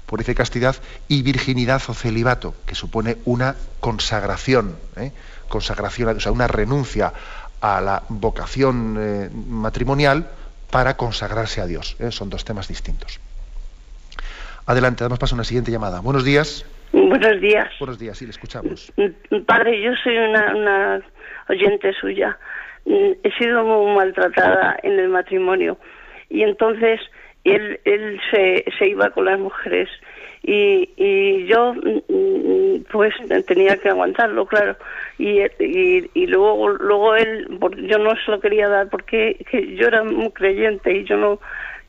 pureza 0.08 0.32
y 0.32 0.36
castidad, 0.36 0.76
y 1.08 1.22
virginidad 1.22 1.82
o 1.88 1.94
celibato, 1.94 2.56
que 2.66 2.74
supone 2.74 3.18
una 3.26 3.56
consagración, 3.80 4.78
¿eh? 4.96 5.12
consagración, 5.50 6.16
o 6.16 6.20
sea, 6.20 6.32
una 6.32 6.48
renuncia 6.48 7.14
a 7.60 7.82
la 7.82 8.04
vocación 8.08 8.96
eh, 8.98 9.30
matrimonial 9.30 10.32
para 10.72 10.98
consagrarse 10.98 11.62
a 11.62 11.66
Dios. 11.66 11.96
¿eh? 12.00 12.12
Son 12.12 12.30
dos 12.30 12.46
temas 12.46 12.68
distintos. 12.68 13.20
Adelante, 14.66 15.04
damos 15.04 15.20
paso 15.20 15.36
a 15.36 15.38
una 15.38 15.44
siguiente 15.44 15.72
llamada. 15.72 16.02
Buenos 16.02 16.26
días. 16.26 16.66
Buenos 16.92 17.42
días. 17.42 17.70
Buenos 17.80 18.00
días, 18.00 18.18
sí, 18.18 18.26
le 18.26 18.32
escuchamos. 18.32 18.92
Padre, 19.46 19.82
yo 19.82 19.92
soy 20.04 20.18
una, 20.18 20.56
una 20.56 21.02
oyente 21.50 21.94
suya. 21.94 22.38
He 22.86 23.32
sido 23.38 23.64
muy 23.64 23.96
maltratada 23.96 24.78
en 24.84 25.00
el 25.00 25.10
matrimonio 25.10 25.78
y 26.30 26.44
entonces 26.44 27.02
él, 27.44 27.80
él 27.86 28.20
se, 28.32 28.66
se 28.78 28.88
iba 28.88 29.10
con 29.10 29.26
las 29.26 29.40
mujeres 29.40 29.90
y, 30.44 30.90
y 30.96 31.46
yo 31.48 31.74
mm, 31.74 32.84
pues 32.92 33.14
tenía 33.46 33.78
que 33.78 33.90
aguantarlo 33.90 34.46
claro. 34.46 34.76
Y, 35.18 35.42
y, 35.60 36.10
y 36.14 36.28
luego 36.28 36.70
luego 36.70 37.16
él 37.16 37.48
yo 37.88 37.98
no 37.98 38.16
se 38.16 38.32
lo 38.32 38.40
quería 38.40 38.68
dar 38.70 38.90
porque 38.90 39.38
yo 39.78 39.88
era 39.88 40.04
muy 40.04 40.32
creyente 40.32 40.92
y 40.92 41.04
yo 41.06 41.18
no 41.18 41.40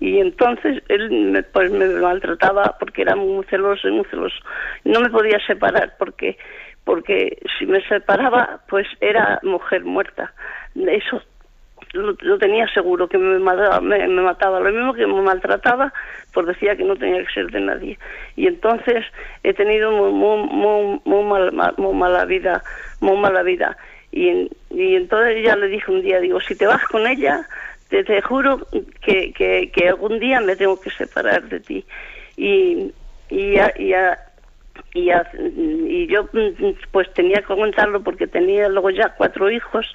y 0.00 0.18
entonces 0.18 0.82
él 0.88 1.10
me, 1.10 1.42
pues 1.42 1.70
me 1.72 1.86
maltrataba 1.86 2.76
porque 2.78 3.02
era 3.02 3.16
muy 3.16 3.44
celoso 3.46 3.88
y 3.88 3.92
muy 3.92 4.04
celoso. 4.04 4.36
No 4.84 5.00
me 5.00 5.10
podía 5.10 5.38
separar 5.46 5.94
porque 5.98 6.38
porque 6.84 7.38
si 7.58 7.66
me 7.66 7.82
separaba 7.88 8.60
pues 8.68 8.86
era 9.00 9.40
mujer 9.42 9.84
muerta. 9.84 10.32
Eso 10.74 11.22
lo, 11.92 12.38
tenía 12.38 12.68
seguro 12.68 13.08
que 13.08 13.18
me 13.18 13.38
mataba, 13.38 14.60
lo 14.60 14.72
mismo 14.72 14.94
que 14.94 15.06
me 15.06 15.22
maltrataba, 15.22 15.92
pues 16.32 16.46
decía 16.46 16.76
que 16.76 16.84
no 16.84 16.96
tenía 16.96 17.24
que 17.24 17.32
ser 17.32 17.50
de 17.50 17.60
nadie. 17.60 17.98
Y 18.36 18.46
entonces 18.46 19.04
he 19.42 19.54
tenido 19.54 19.90
muy, 19.90 20.12
muy, 20.12 21.00
muy, 21.04 21.94
mala 21.94 22.24
vida, 22.24 22.62
muy 23.00 23.16
mala 23.16 23.42
vida. 23.42 23.76
Y, 24.12 24.48
entonces 24.70 25.44
ya 25.44 25.56
le 25.56 25.68
dije 25.68 25.90
un 25.90 26.02
día, 26.02 26.20
digo, 26.20 26.40
si 26.40 26.54
te 26.56 26.66
vas 26.66 26.82
con 26.84 27.06
ella, 27.06 27.46
te, 27.88 28.22
juro 28.22 28.66
que, 29.02 29.32
que, 29.32 29.88
algún 29.88 30.18
día 30.18 30.40
me 30.40 30.56
tengo 30.56 30.80
que 30.80 30.90
separar 30.90 31.48
de 31.48 31.60
ti. 31.60 31.84
Y, 32.36 32.92
y, 33.30 33.58
y, 33.78 33.94
y, 34.94 35.10
y 35.54 36.06
yo 36.06 36.28
pues 36.92 37.12
tenía 37.14 37.42
que 37.42 37.52
aguantarlo 37.52 38.02
porque 38.02 38.26
tenía 38.26 38.68
luego 38.68 38.90
ya 38.90 39.14
cuatro 39.16 39.50
hijos 39.50 39.86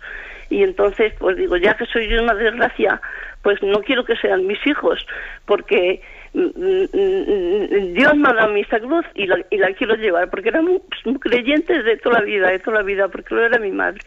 y 0.53 0.61
entonces 0.61 1.13
pues 1.17 1.35
digo, 1.35 1.57
ya 1.57 1.75
que 1.75 1.85
soy 1.87 2.13
una 2.13 2.35
desgracia, 2.35 3.01
pues 3.41 3.61
no 3.63 3.81
quiero 3.81 4.05
que 4.05 4.15
sean 4.17 4.45
mis 4.45 4.65
hijos, 4.67 5.05
porque 5.45 5.99
mm, 6.33 6.39
mm, 6.39 6.87
mm, 6.93 7.93
Dios 7.93 8.15
me 8.15 8.29
ha 8.29 8.33
dado 8.33 8.53
mi 8.53 8.63
cruz 8.63 9.05
y 9.15 9.25
la, 9.25 9.43
y 9.49 9.57
la 9.57 9.73
quiero 9.73 9.95
llevar, 9.95 10.29
porque 10.29 10.49
eran 10.49 10.65
muy, 10.65 11.19
creyentes 11.19 11.83
de 11.85 11.97
toda 11.97 12.19
la 12.19 12.25
vida, 12.25 12.51
de 12.51 12.59
toda 12.59 12.77
la 12.77 12.83
vida, 12.83 13.07
porque 13.07 13.33
lo 13.33 13.43
era 13.43 13.57
mi 13.57 13.71
madre. 13.71 13.99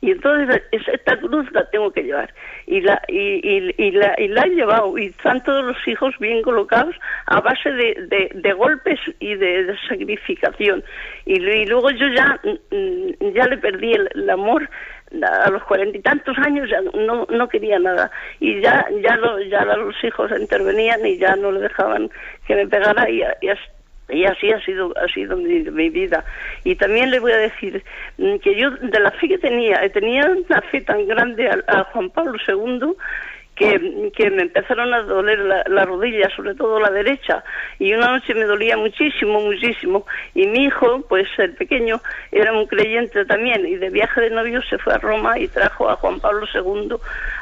Y 0.00 0.10
entonces 0.10 0.60
esta 0.72 1.16
cruz 1.20 1.46
la 1.52 1.70
tengo 1.70 1.92
que 1.92 2.02
llevar. 2.02 2.34
Y 2.66 2.80
la, 2.80 3.00
y, 3.06 3.72
y, 3.78 3.90
la, 3.92 4.16
y 4.18 4.26
la 4.26 4.42
he 4.42 4.50
llevado. 4.50 4.98
Y 4.98 5.06
están 5.06 5.44
todos 5.44 5.64
los 5.64 5.76
hijos 5.86 6.12
bien 6.18 6.42
colocados 6.42 6.96
a 7.26 7.40
base 7.40 7.70
de, 7.70 8.30
de, 8.34 8.52
golpes 8.52 8.98
y 9.20 9.36
de, 9.36 9.76
sacrificación. 9.88 10.82
Y, 11.24 11.38
luego 11.66 11.90
yo 11.92 12.08
ya, 12.08 12.40
ya 13.32 13.46
le 13.46 13.58
perdí 13.58 13.92
el 13.92 14.28
amor 14.28 14.68
a 15.22 15.50
los 15.50 15.62
cuarenta 15.64 15.98
y 15.98 16.00
tantos 16.00 16.36
años 16.38 16.68
ya 16.70 16.80
no, 16.80 17.26
no 17.28 17.48
quería 17.48 17.78
nada. 17.78 18.10
Y 18.40 18.60
ya 18.60 18.86
ya, 19.02 19.18
ya 19.48 19.64
los 19.64 19.94
hijos 20.02 20.30
intervenían 20.38 21.04
y 21.04 21.18
ya 21.18 21.36
no 21.36 21.52
le 21.52 21.60
dejaban 21.60 22.10
que 22.46 22.54
me 22.54 22.66
pegara 22.66 23.08
y, 23.08 23.22
así 24.26 24.50
ha 24.50 24.60
sido 24.64 24.92
ha 24.96 25.08
sido 25.08 25.36
mi, 25.36 25.90
vida. 25.90 26.24
Y 26.64 26.76
también 26.76 27.10
le 27.10 27.20
voy 27.20 27.32
a 27.32 27.38
decir 27.38 27.82
mm, 28.18 28.36
que 28.38 28.54
yo 28.54 28.70
de 28.70 29.00
la 29.00 29.10
fe 29.12 29.28
que 29.28 29.38
tenía 29.38 29.88
tenía 29.90 30.26
una 30.26 30.60
fe 30.62 30.80
tan 30.82 31.06
grande 31.06 31.48
a 31.48 31.84
Juan 31.84 32.10
Pablo 32.10 32.36
II 32.46 32.94
que, 33.54 34.30
me 34.30 34.42
empezaron 34.42 34.94
a 34.94 35.02
doler 35.02 35.38
la, 35.38 35.84
rodilla, 35.84 36.28
sobre 36.34 36.54
todo 36.54 36.80
la 36.80 36.90
derecha, 36.90 37.44
y 37.78 37.92
una 37.92 38.12
noche 38.12 38.34
me 38.34 38.44
dolía 38.44 38.76
muchísimo, 38.76 39.40
muchísimo, 39.40 40.06
y 40.34 40.46
mi 40.46 40.64
hijo, 40.64 41.04
pues 41.08 41.28
el 41.38 41.54
pequeño, 41.54 42.00
era 42.30 42.52
un 42.52 42.66
creyente 42.66 43.24
también, 43.26 43.66
y 43.66 43.76
de 43.76 43.90
viaje 43.90 44.20
de 44.22 44.30
novio 44.30 44.62
se 44.62 44.78
fue 44.78 44.94
a 44.94 44.98
Roma 44.98 45.38
y 45.38 45.48
trajo 45.48 45.90
a 45.90 45.96
Juan 45.96 46.18
Pablo 46.20 46.46
II, 46.54 46.96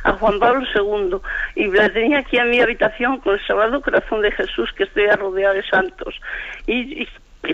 a 0.05 0.13
Juan 0.13 0.39
Pablo 0.39 0.67
II, 0.75 1.19
y 1.55 1.71
la 1.71 1.89
tenía 1.91 2.19
aquí 2.19 2.39
en 2.39 2.51
mi 2.51 2.61
habitación 2.61 3.19
con 3.19 3.35
el 3.35 3.47
Sagrado 3.47 3.81
Corazón 3.81 4.23
de 4.23 4.33
Jesús, 4.33 4.71
que 4.73 4.85
estoy 4.85 5.07
rodeada 5.07 5.55
de 5.55 5.63
santos, 5.63 6.21
y 6.67 7.07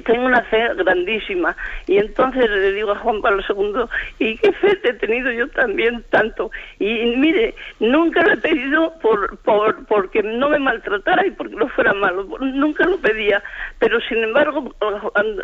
tengo 0.04 0.26
una 0.26 0.42
fe 0.42 0.74
grandísima. 0.74 1.56
Y 1.86 1.98
entonces 1.98 2.48
le 2.50 2.72
digo 2.72 2.92
a 2.92 2.98
Juan 2.98 3.20
Pablo 3.22 3.42
II, 3.48 3.84
¿y 4.18 4.36
qué 4.38 4.52
fe 4.52 4.76
te 4.76 4.90
he 4.90 4.94
tenido 4.94 5.30
yo 5.30 5.48
también 5.48 6.04
tanto? 6.10 6.50
Y 6.78 7.16
mire, 7.16 7.54
nunca 7.80 8.22
lo 8.22 8.32
he 8.32 8.36
pedido 8.36 8.92
por, 9.00 9.38
por, 9.38 9.86
porque 9.86 10.22
no 10.22 10.48
me 10.48 10.58
maltratara 10.58 11.26
y 11.26 11.30
porque 11.30 11.56
no 11.56 11.68
fuera 11.68 11.92
malo, 11.94 12.24
nunca 12.40 12.84
lo 12.86 12.98
pedía. 12.98 13.42
Pero 13.78 14.00
sin 14.00 14.22
embargo, 14.22 14.74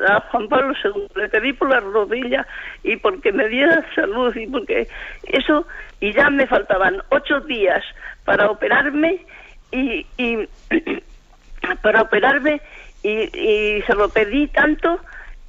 a 0.08 0.20
Juan 0.30 0.48
Pablo 0.48 0.74
II 0.84 1.06
le 1.14 1.28
pedí 1.28 1.52
por 1.52 1.70
la 1.70 1.80
rodilla 1.80 2.46
y 2.82 2.96
porque 2.96 3.32
me 3.32 3.48
diera 3.48 3.84
salud 3.94 4.34
y 4.34 4.46
porque 4.46 4.88
eso, 5.24 5.66
y 6.00 6.12
ya 6.12 6.30
me 6.30 6.46
faltaban 6.46 7.02
ocho 7.10 7.40
días 7.40 7.84
para 8.24 8.50
operarme 8.50 9.24
y, 9.70 10.06
y 10.16 10.48
para 11.82 12.02
operarme 12.02 12.60
y, 13.02 13.82
se 13.86 13.94
lo 13.94 14.08
pedí 14.08 14.48
tanto 14.48 15.00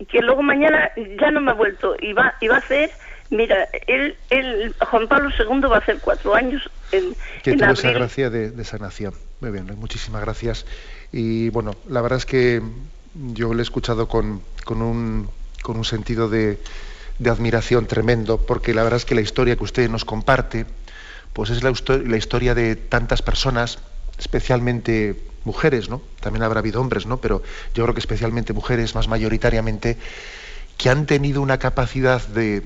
que 0.10 0.20
luego 0.20 0.42
mañana 0.42 0.92
ya 1.20 1.32
no 1.32 1.40
me 1.40 1.52
ha 1.52 1.54
vuelto 1.54 1.96
y 2.00 2.14
va, 2.14 2.34
y 2.42 2.48
va 2.48 2.58
a 2.58 2.62
ser 2.62 2.92
Mira, 3.34 3.68
él, 3.88 4.16
él, 4.30 4.76
Juan 4.92 5.08
Pablo 5.08 5.30
II 5.30 5.62
va 5.62 5.78
a 5.78 5.80
hacer 5.80 5.98
cuatro 6.02 6.36
años 6.36 6.70
en, 6.92 7.16
que 7.42 7.54
tuvo 7.54 7.72
esa 7.72 7.92
gracia 7.92 8.30
de, 8.30 8.64
sanación. 8.64 9.16
Muy 9.42 9.50
bien, 9.50 9.66
muchísimas 9.78 10.22
gracias. 10.22 10.68
Y 11.12 11.50
bueno, 11.50 11.76
la 11.90 12.02
verdad 12.02 12.18
es 12.18 12.28
que 12.28 12.62
yo 13.16 13.56
le 13.56 13.62
he 13.62 13.64
escuchado 13.64 14.08
con, 14.08 14.44
con, 14.66 14.84
un, 14.84 15.30
con 15.64 15.78
un 15.78 15.86
sentido 15.86 16.30
de, 16.30 16.60
de, 17.18 17.30
admiración 17.32 17.88
tremendo, 17.88 18.38
porque 18.38 18.76
la 18.76 18.84
verdad 18.84 18.98
es 18.98 19.06
que 19.06 19.16
la 19.16 19.22
historia 19.22 19.56
que 19.56 19.64
usted 19.64 19.90
nos 19.90 20.06
comparte, 20.06 20.68
pues 21.34 21.50
es 21.50 21.64
la, 21.64 21.74
la 22.06 22.18
historia 22.18 22.54
de 22.54 22.76
tantas 22.76 23.24
personas, 23.24 23.80
especialmente 24.20 25.20
mujeres, 25.46 25.90
¿no? 25.90 26.02
También 26.20 26.44
habrá 26.44 26.60
habido 26.60 26.82
hombres, 26.82 27.06
¿no? 27.06 27.18
Pero 27.18 27.42
yo 27.74 27.84
creo 27.84 27.94
que 27.94 28.00
especialmente 28.00 28.54
mujeres, 28.54 28.96
más 28.96 29.08
mayoritariamente, 29.08 29.98
que 30.78 30.90
han 30.90 31.06
tenido 31.06 31.42
una 31.42 31.60
capacidad 31.60 32.22
de, 32.28 32.64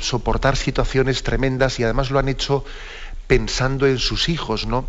soportar 0.00 0.56
situaciones 0.56 1.22
tremendas 1.22 1.80
y 1.80 1.84
además 1.84 2.10
lo 2.10 2.18
han 2.18 2.28
hecho 2.28 2.64
pensando 3.26 3.86
en 3.86 3.98
sus 3.98 4.28
hijos, 4.28 4.66
¿no? 4.66 4.86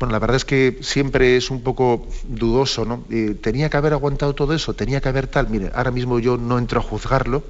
Bueno, 0.00 0.12
la 0.12 0.18
verdad 0.18 0.36
es 0.36 0.44
que 0.44 0.78
siempre 0.82 1.36
es 1.36 1.50
un 1.50 1.62
poco 1.62 2.08
dudoso, 2.24 2.84
¿no? 2.84 3.04
Eh, 3.10 3.36
tenía 3.40 3.70
que 3.70 3.76
haber 3.76 3.92
aguantado 3.92 4.34
todo 4.34 4.54
eso, 4.54 4.74
tenía 4.74 5.00
que 5.00 5.08
haber 5.08 5.28
tal. 5.28 5.48
Mire, 5.48 5.70
ahora 5.72 5.92
mismo 5.92 6.18
yo 6.18 6.36
no 6.36 6.58
entro 6.58 6.80
a 6.80 6.82
juzgarlo, 6.82 7.44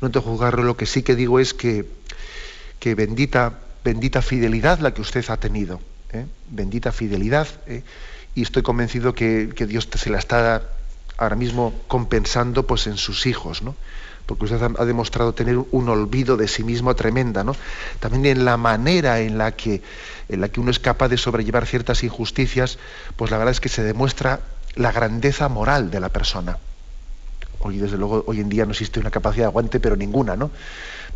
no 0.00 0.06
entro 0.06 0.20
a 0.20 0.24
juzgarlo. 0.24 0.62
Lo 0.62 0.76
que 0.76 0.84
sí 0.84 1.02
que 1.02 1.16
digo 1.16 1.40
es 1.40 1.54
que, 1.54 1.86
que 2.80 2.94
bendita, 2.94 3.60
bendita 3.82 4.20
fidelidad 4.20 4.80
la 4.80 4.92
que 4.92 5.00
usted 5.00 5.24
ha 5.30 5.38
tenido. 5.38 5.80
¿Eh? 6.12 6.26
bendita 6.48 6.92
fidelidad, 6.92 7.48
¿eh? 7.66 7.82
y 8.34 8.42
estoy 8.42 8.62
convencido 8.62 9.14
que, 9.14 9.46
Dios 9.46 9.88
se 9.92 10.10
la 10.10 10.18
está 10.18 10.62
ahora 11.18 11.36
mismo 11.36 11.74
compensando 11.88 12.66
pues, 12.66 12.86
en 12.86 12.96
sus 12.96 13.26
hijos, 13.26 13.62
¿no? 13.62 13.74
porque 14.26 14.44
usted 14.44 14.62
ha, 14.62 14.84
demostrado 14.84 15.34
tener 15.34 15.58
un 15.58 15.88
olvido 15.88 16.36
de 16.36 16.48
sí 16.48 16.62
mismo 16.62 16.94
tremenda, 16.94 17.42
¿no? 17.42 17.56
También 17.98 18.24
en 18.26 18.44
la 18.44 18.56
manera 18.56 19.20
en 19.20 19.36
la 19.36 19.52
que 19.52 19.82
en 20.28 20.40
la 20.40 20.48
que 20.48 20.60
uno 20.60 20.70
es 20.70 20.78
capaz 20.78 21.08
de 21.08 21.18
sobrellevar 21.18 21.66
ciertas 21.66 22.02
injusticias, 22.04 22.78
pues 23.16 23.30
la 23.30 23.36
verdad 23.38 23.52
es 23.52 23.60
que 23.60 23.68
se 23.68 23.82
demuestra 23.82 24.40
la 24.74 24.92
grandeza 24.92 25.48
moral 25.48 25.90
de 25.90 26.00
la 26.00 26.08
persona. 26.08 26.56
Hoy, 27.60 27.78
desde 27.78 27.98
luego, 27.98 28.24
hoy 28.26 28.40
en 28.40 28.48
día 28.48 28.64
no 28.64 28.72
existe 28.72 28.98
una 28.98 29.10
capacidad 29.10 29.44
de 29.44 29.48
aguante, 29.50 29.78
pero 29.78 29.94
ninguna, 29.94 30.36
¿no? 30.36 30.50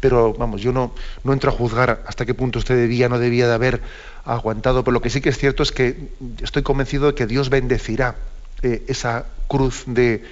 Pero 0.01 0.35
vamos, 0.35 0.61
yo 0.61 0.73
no, 0.73 0.93
no 1.25 1.33
entro 1.33 1.51
a 1.51 1.55
juzgar 1.55 2.05
hasta 2.07 2.27
qué 2.27 2.35
punto 2.35 2.59
usted 2.59 2.77
debía, 2.77 3.09
no 3.09 3.19
debía 3.19 3.49
de 3.49 3.55
haber 3.55 3.81
aguantado, 4.27 4.83
pero 4.83 4.93
lo 4.93 5.01
que 5.01 5.09
sí 5.09 5.21
que 5.21 5.29
es 5.31 5.39
cierto 5.39 5.63
es 5.63 5.73
que 5.73 6.09
estoy 6.43 6.63
convencido 6.63 7.07
de 7.07 7.15
que 7.15 7.27
Dios 7.27 7.49
bendecirá 7.49 8.17
eh, 8.63 8.85
esa 8.89 9.27
cruz 9.49 9.85
de, 9.87 10.25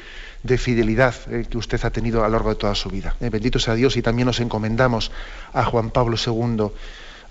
fidelidad 0.59 1.14
eh, 1.30 1.47
que 1.49 1.57
usted 1.57 1.82
ha 1.84 1.90
tenido 1.90 2.22
a 2.22 2.28
lo 2.28 2.32
largo 2.32 2.51
de 2.51 2.57
toda 2.57 2.74
su 2.74 2.90
vida. 2.90 3.16
Eh, 3.20 3.30
bendito 3.30 3.59
sea 3.59 3.74
Dios 3.74 3.97
y 3.97 4.03
también 4.03 4.26
nos 4.26 4.40
encomendamos 4.40 5.11
a 5.53 5.64
Juan 5.64 5.90
Pablo 5.90 6.16
II, 6.16 6.66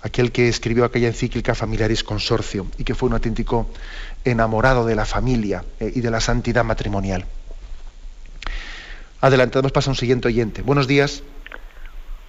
aquel 0.02 0.32
que 0.32 0.48
escribió 0.48 0.84
aquella 0.84 1.08
encíclica 1.08 1.54
Familiaris 1.54 2.02
Consorcio 2.02 2.66
y 2.78 2.84
que 2.84 2.94
fue 2.94 3.08
un 3.08 3.12
auténtico 3.12 3.68
enamorado 4.24 4.86
de 4.86 4.94
la 4.94 5.04
familia 5.04 5.64
y 5.80 6.00
de 6.00 6.10
la 6.10 6.20
santidad 6.20 6.64
matrimonial. 6.64 7.24
Adelante, 9.20 9.58
damos 9.58 9.72
paso 9.72 9.90
a 9.90 9.92
un 9.92 9.96
siguiente 9.96 10.28
oyente. 10.28 10.62
Buenos 10.62 10.86
días. 10.86 11.22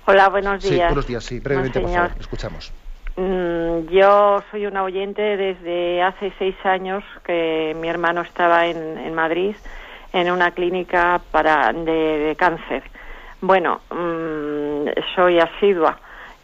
Hola, 0.06 0.30
buenos 0.30 0.62
días. 0.62 0.76
Sí, 0.76 0.80
buenos 0.80 1.08
días, 1.08 1.24
sí, 1.24 1.40
brevemente, 1.40 1.80
por 1.80 1.92
favor, 1.92 2.12
escuchamos. 2.20 2.72
Mm, 3.18 3.88
yo 3.88 4.44
soy 4.52 4.66
una 4.66 4.84
oyente 4.84 5.22
desde 5.38 6.04
hace 6.04 6.34
seis 6.38 6.56
años 6.66 7.02
que 7.24 7.74
mi 7.80 7.88
hermano 7.88 8.22
estaba 8.22 8.68
en, 8.68 9.14
Madrid 9.14 9.56
en 10.12 10.32
una 10.32 10.52
clínica 10.52 11.22
para 11.32 11.72
de, 11.72 12.36
cáncer. 12.38 12.84
Bueno, 13.40 13.80
mm, 13.90 14.90
soy 15.16 15.40
asidua. 15.40 15.98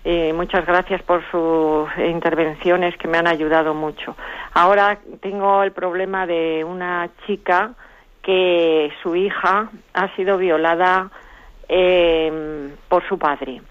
y 0.06 0.32
muchas 0.34 0.66
gracias 0.66 1.04
por 1.04 1.22
sus 1.30 1.90
intervenciones 1.98 2.98
que 2.98 3.08
me 3.08 3.18
han 3.18 3.28
ayudado 3.28 3.74
mucho. 3.74 4.16
Ahora 4.54 4.98
tengo 5.22 5.64
el 5.64 5.74
problema 5.74 6.26
de 6.26 6.64
una 6.64 7.10
chica 7.28 7.74
que 8.24 8.92
su 9.04 9.16
hija 9.16 9.70
ha 9.94 10.16
sido 10.16 10.38
violada 10.38 11.10
eh, 11.68 12.72
por 12.88 13.08
su 13.08 13.18
padre 13.18 13.62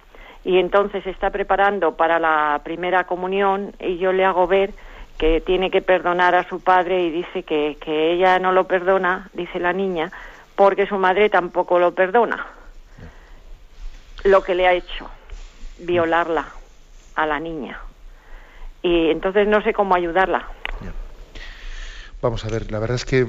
y 0.45 0.59
entonces 0.59 1.07
está 1.07 1.31
preparando 1.31 1.97
para 1.97 2.19
la 2.19 2.61
primera 2.65 3.05
comunión 3.05 3.75
y 3.79 3.99
yo 3.99 4.13
le 4.13 4.25
hago 4.25 4.47
ver 4.47 4.73
que 5.19 5.41
tiene 5.41 5.71
que 5.71 5.83
perdonar 5.83 6.35
a 6.35 6.49
su 6.49 6.61
padre 6.61 7.03
y 7.03 7.11
dice 7.11 7.43
que, 7.43 7.77
que 7.81 8.13
ella 8.13 8.39
no 8.39 8.53
lo 8.53 8.65
perdona, 8.65 9.29
dice 9.35 9.61
la 9.61 9.73
niña, 9.73 10.11
porque 10.57 10.87
su 10.87 10.97
madre 10.97 11.29
tampoco 11.29 11.79
lo 11.79 11.95
perdona. 11.95 12.47
Lo 14.25 14.43
que 14.43 14.55
le 14.55 14.67
ha 14.67 14.73
hecho, 14.73 15.11
violarla 15.79 16.47
a 17.17 17.27
la 17.27 17.39
niña. 17.39 17.81
Y 18.83 19.11
entonces 19.11 19.47
no 19.47 19.63
sé 19.63 19.75
cómo 19.75 19.95
ayudarla. 19.95 20.49
Vamos 22.23 22.45
a 22.45 22.49
ver, 22.49 22.71
la 22.71 22.79
verdad 22.79 22.97
es 22.97 23.07
que 23.07 23.27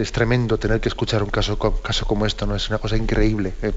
es 0.00 0.12
tremendo 0.12 0.58
tener 0.58 0.80
que 0.80 0.88
escuchar 0.88 1.22
un 1.22 1.30
caso, 1.30 1.58
caso 1.58 2.06
como 2.06 2.26
esto, 2.26 2.44
¿no? 2.44 2.56
Es 2.56 2.68
una 2.70 2.78
cosa 2.78 2.96
increíble. 2.96 3.54
Eh. 3.62 3.72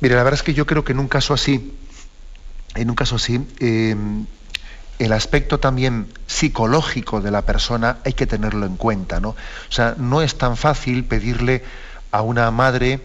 Mire, 0.00 0.14
la 0.14 0.22
verdad 0.22 0.38
es 0.38 0.44
que 0.44 0.54
yo 0.54 0.66
creo 0.66 0.84
que 0.84 0.92
en 0.92 1.00
un 1.00 1.08
caso 1.08 1.34
así, 1.34 1.74
en 2.76 2.88
un 2.88 2.94
caso 2.94 3.16
así, 3.16 3.44
em, 3.58 4.26
el 5.00 5.12
aspecto 5.12 5.58
también 5.58 6.06
psicológico 6.26 7.20
de 7.20 7.30
la 7.32 7.42
persona 7.42 7.98
hay 8.04 8.12
que 8.12 8.26
tenerlo 8.26 8.66
en 8.66 8.76
cuenta, 8.76 9.18
¿no? 9.18 9.30
O 9.30 9.72
sea, 9.72 9.96
no 9.98 10.22
es 10.22 10.38
tan 10.38 10.56
fácil 10.56 11.04
pedirle 11.04 11.64
a 12.12 12.22
una 12.22 12.50
madre 12.52 13.00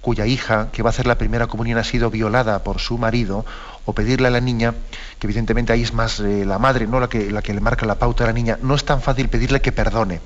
cuya 0.00 0.26
hija, 0.26 0.70
que 0.70 0.82
va 0.82 0.90
a 0.90 0.92
hacer 0.92 1.06
la 1.08 1.18
primera 1.18 1.48
comunión, 1.48 1.78
ha 1.78 1.84
sido 1.84 2.10
violada 2.10 2.62
por 2.62 2.78
su 2.78 2.96
marido, 2.96 3.44
o 3.84 3.92
pedirle 3.92 4.28
a 4.28 4.30
la 4.30 4.40
niña, 4.40 4.74
que 5.18 5.26
evidentemente 5.26 5.72
ahí 5.72 5.82
es 5.82 5.92
más 5.92 6.20
eh, 6.20 6.44
la 6.44 6.60
madre, 6.60 6.86
¿no? 6.86 7.00
La 7.00 7.08
que, 7.08 7.30
la 7.32 7.42
que 7.42 7.54
le 7.54 7.60
marca 7.60 7.86
la 7.86 7.96
pauta 7.96 8.22
a 8.22 8.28
la 8.28 8.32
niña, 8.32 8.56
no 8.62 8.76
es 8.76 8.84
tan 8.84 9.02
fácil 9.02 9.28
pedirle 9.28 9.60
que 9.60 9.72
perdone 9.72 10.20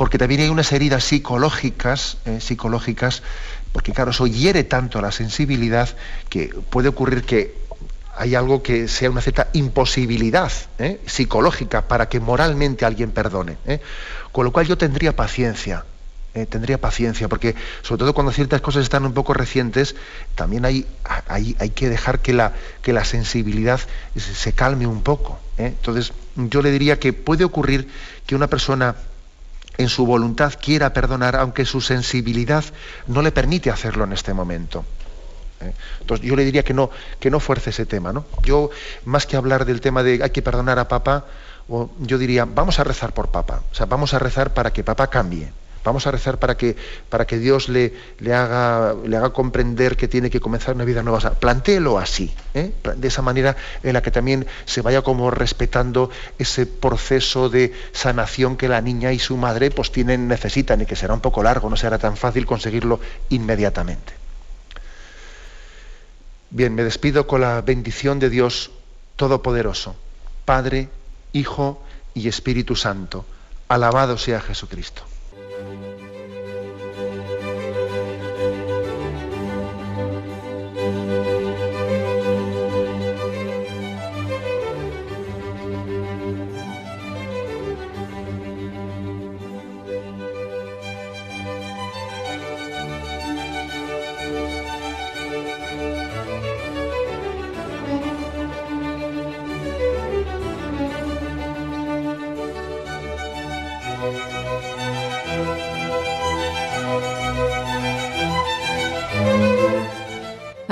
porque 0.00 0.16
también 0.16 0.40
hay 0.40 0.48
unas 0.48 0.72
heridas 0.72 1.04
psicológicas, 1.04 2.16
eh, 2.24 2.40
psicológicas, 2.40 3.22
porque 3.72 3.92
claro, 3.92 4.10
eso 4.10 4.26
hiere 4.26 4.64
tanto 4.64 5.00
la 5.00 5.12
sensibilidad 5.12 5.88
que 6.28 6.48
puede 6.70 6.88
ocurrir 6.88 7.24
que 7.24 7.54
hay 8.16 8.34
algo 8.34 8.62
que 8.62 8.88
sea 8.88 9.10
una 9.10 9.20
cierta 9.20 9.48
imposibilidad 9.52 10.52
eh, 10.78 11.00
psicológica 11.06 11.88
para 11.88 12.08
que 12.08 12.20
moralmente 12.20 12.84
alguien 12.84 13.12
perdone. 13.12 13.56
Eh. 13.66 13.80
Con 14.32 14.44
lo 14.44 14.52
cual 14.52 14.66
yo 14.66 14.76
tendría 14.76 15.14
paciencia, 15.14 15.84
tendría 16.48 16.78
paciencia, 16.78 17.28
porque 17.28 17.56
sobre 17.82 18.00
todo 18.00 18.14
cuando 18.14 18.30
ciertas 18.32 18.60
cosas 18.60 18.84
están 18.84 19.04
un 19.04 19.14
poco 19.14 19.34
recientes, 19.34 19.96
también 20.36 20.64
hay, 20.64 20.86
hay, 21.26 21.56
hay 21.58 21.70
que 21.70 21.88
dejar 21.88 22.20
que 22.20 22.32
la, 22.32 22.52
que 22.82 22.92
la 22.92 23.04
sensibilidad 23.04 23.80
se 24.14 24.52
calme 24.52 24.86
un 24.86 25.02
poco. 25.02 25.40
Entonces 25.58 26.12
yo 26.36 26.62
le 26.62 26.70
diría 26.70 26.98
que 27.00 27.12
puede 27.12 27.44
ocurrir 27.44 27.88
que 28.26 28.36
una 28.36 28.46
persona 28.46 28.94
en 29.80 29.88
su 29.88 30.06
voluntad 30.06 30.52
quiera 30.60 30.92
perdonar, 30.92 31.36
aunque 31.36 31.64
su 31.64 31.80
sensibilidad 31.80 32.64
no 33.06 33.22
le 33.22 33.32
permite 33.32 33.70
hacerlo 33.70 34.04
en 34.04 34.12
este 34.12 34.34
momento. 34.34 34.84
¿eh? 35.60 35.72
Entonces 36.00 36.26
yo 36.26 36.36
le 36.36 36.44
diría 36.44 36.62
que 36.62 36.74
no, 36.74 36.90
que 37.18 37.30
no 37.30 37.40
fuerce 37.40 37.70
ese 37.70 37.86
tema. 37.86 38.12
¿no? 38.12 38.24
Yo, 38.42 38.70
más 39.04 39.26
que 39.26 39.36
hablar 39.36 39.64
del 39.64 39.80
tema 39.80 40.02
de 40.02 40.22
hay 40.22 40.30
que 40.30 40.42
perdonar 40.42 40.78
a 40.78 40.88
papá, 40.88 41.26
yo 42.00 42.18
diría, 42.18 42.44
vamos 42.44 42.78
a 42.80 42.84
rezar 42.84 43.14
por 43.14 43.30
papá. 43.30 43.62
O 43.70 43.74
sea, 43.74 43.86
vamos 43.86 44.12
a 44.14 44.18
rezar 44.18 44.52
para 44.52 44.72
que 44.72 44.82
papá 44.82 45.08
cambie. 45.08 45.52
Vamos 45.82 46.06
a 46.06 46.10
rezar 46.10 46.38
para 46.38 46.56
que, 46.56 46.76
para 47.08 47.26
que 47.26 47.38
Dios 47.38 47.70
le, 47.70 47.94
le, 48.18 48.34
haga, 48.34 48.94
le 49.02 49.16
haga 49.16 49.30
comprender 49.30 49.96
que 49.96 50.08
tiene 50.08 50.28
que 50.28 50.38
comenzar 50.38 50.74
una 50.74 50.84
vida 50.84 51.02
nueva. 51.02 51.18
O 51.18 51.34
plantéelo 51.34 51.98
así, 51.98 52.34
¿eh? 52.52 52.72
de 52.96 53.08
esa 53.08 53.22
manera 53.22 53.56
en 53.82 53.94
la 53.94 54.02
que 54.02 54.10
también 54.10 54.46
se 54.66 54.82
vaya 54.82 55.00
como 55.00 55.30
respetando 55.30 56.10
ese 56.38 56.66
proceso 56.66 57.48
de 57.48 57.72
sanación 57.92 58.58
que 58.58 58.68
la 58.68 58.82
niña 58.82 59.12
y 59.12 59.18
su 59.18 59.38
madre 59.38 59.70
pues 59.70 59.90
tienen, 59.90 60.28
necesitan 60.28 60.82
y 60.82 60.86
que 60.86 60.96
será 60.96 61.14
un 61.14 61.20
poco 61.20 61.42
largo, 61.42 61.70
no 61.70 61.76
será 61.76 61.98
tan 61.98 62.16
fácil 62.16 62.44
conseguirlo 62.44 63.00
inmediatamente. 63.30 64.12
Bien, 66.50 66.74
me 66.74 66.82
despido 66.82 67.26
con 67.26 67.40
la 67.40 67.62
bendición 67.62 68.18
de 68.18 68.28
Dios 68.28 68.70
Todopoderoso, 69.16 69.94
Padre, 70.44 70.88
Hijo 71.32 71.82
y 72.12 72.28
Espíritu 72.28 72.76
Santo. 72.76 73.24
Alabado 73.68 74.18
sea 74.18 74.40
Jesucristo. 74.40 75.09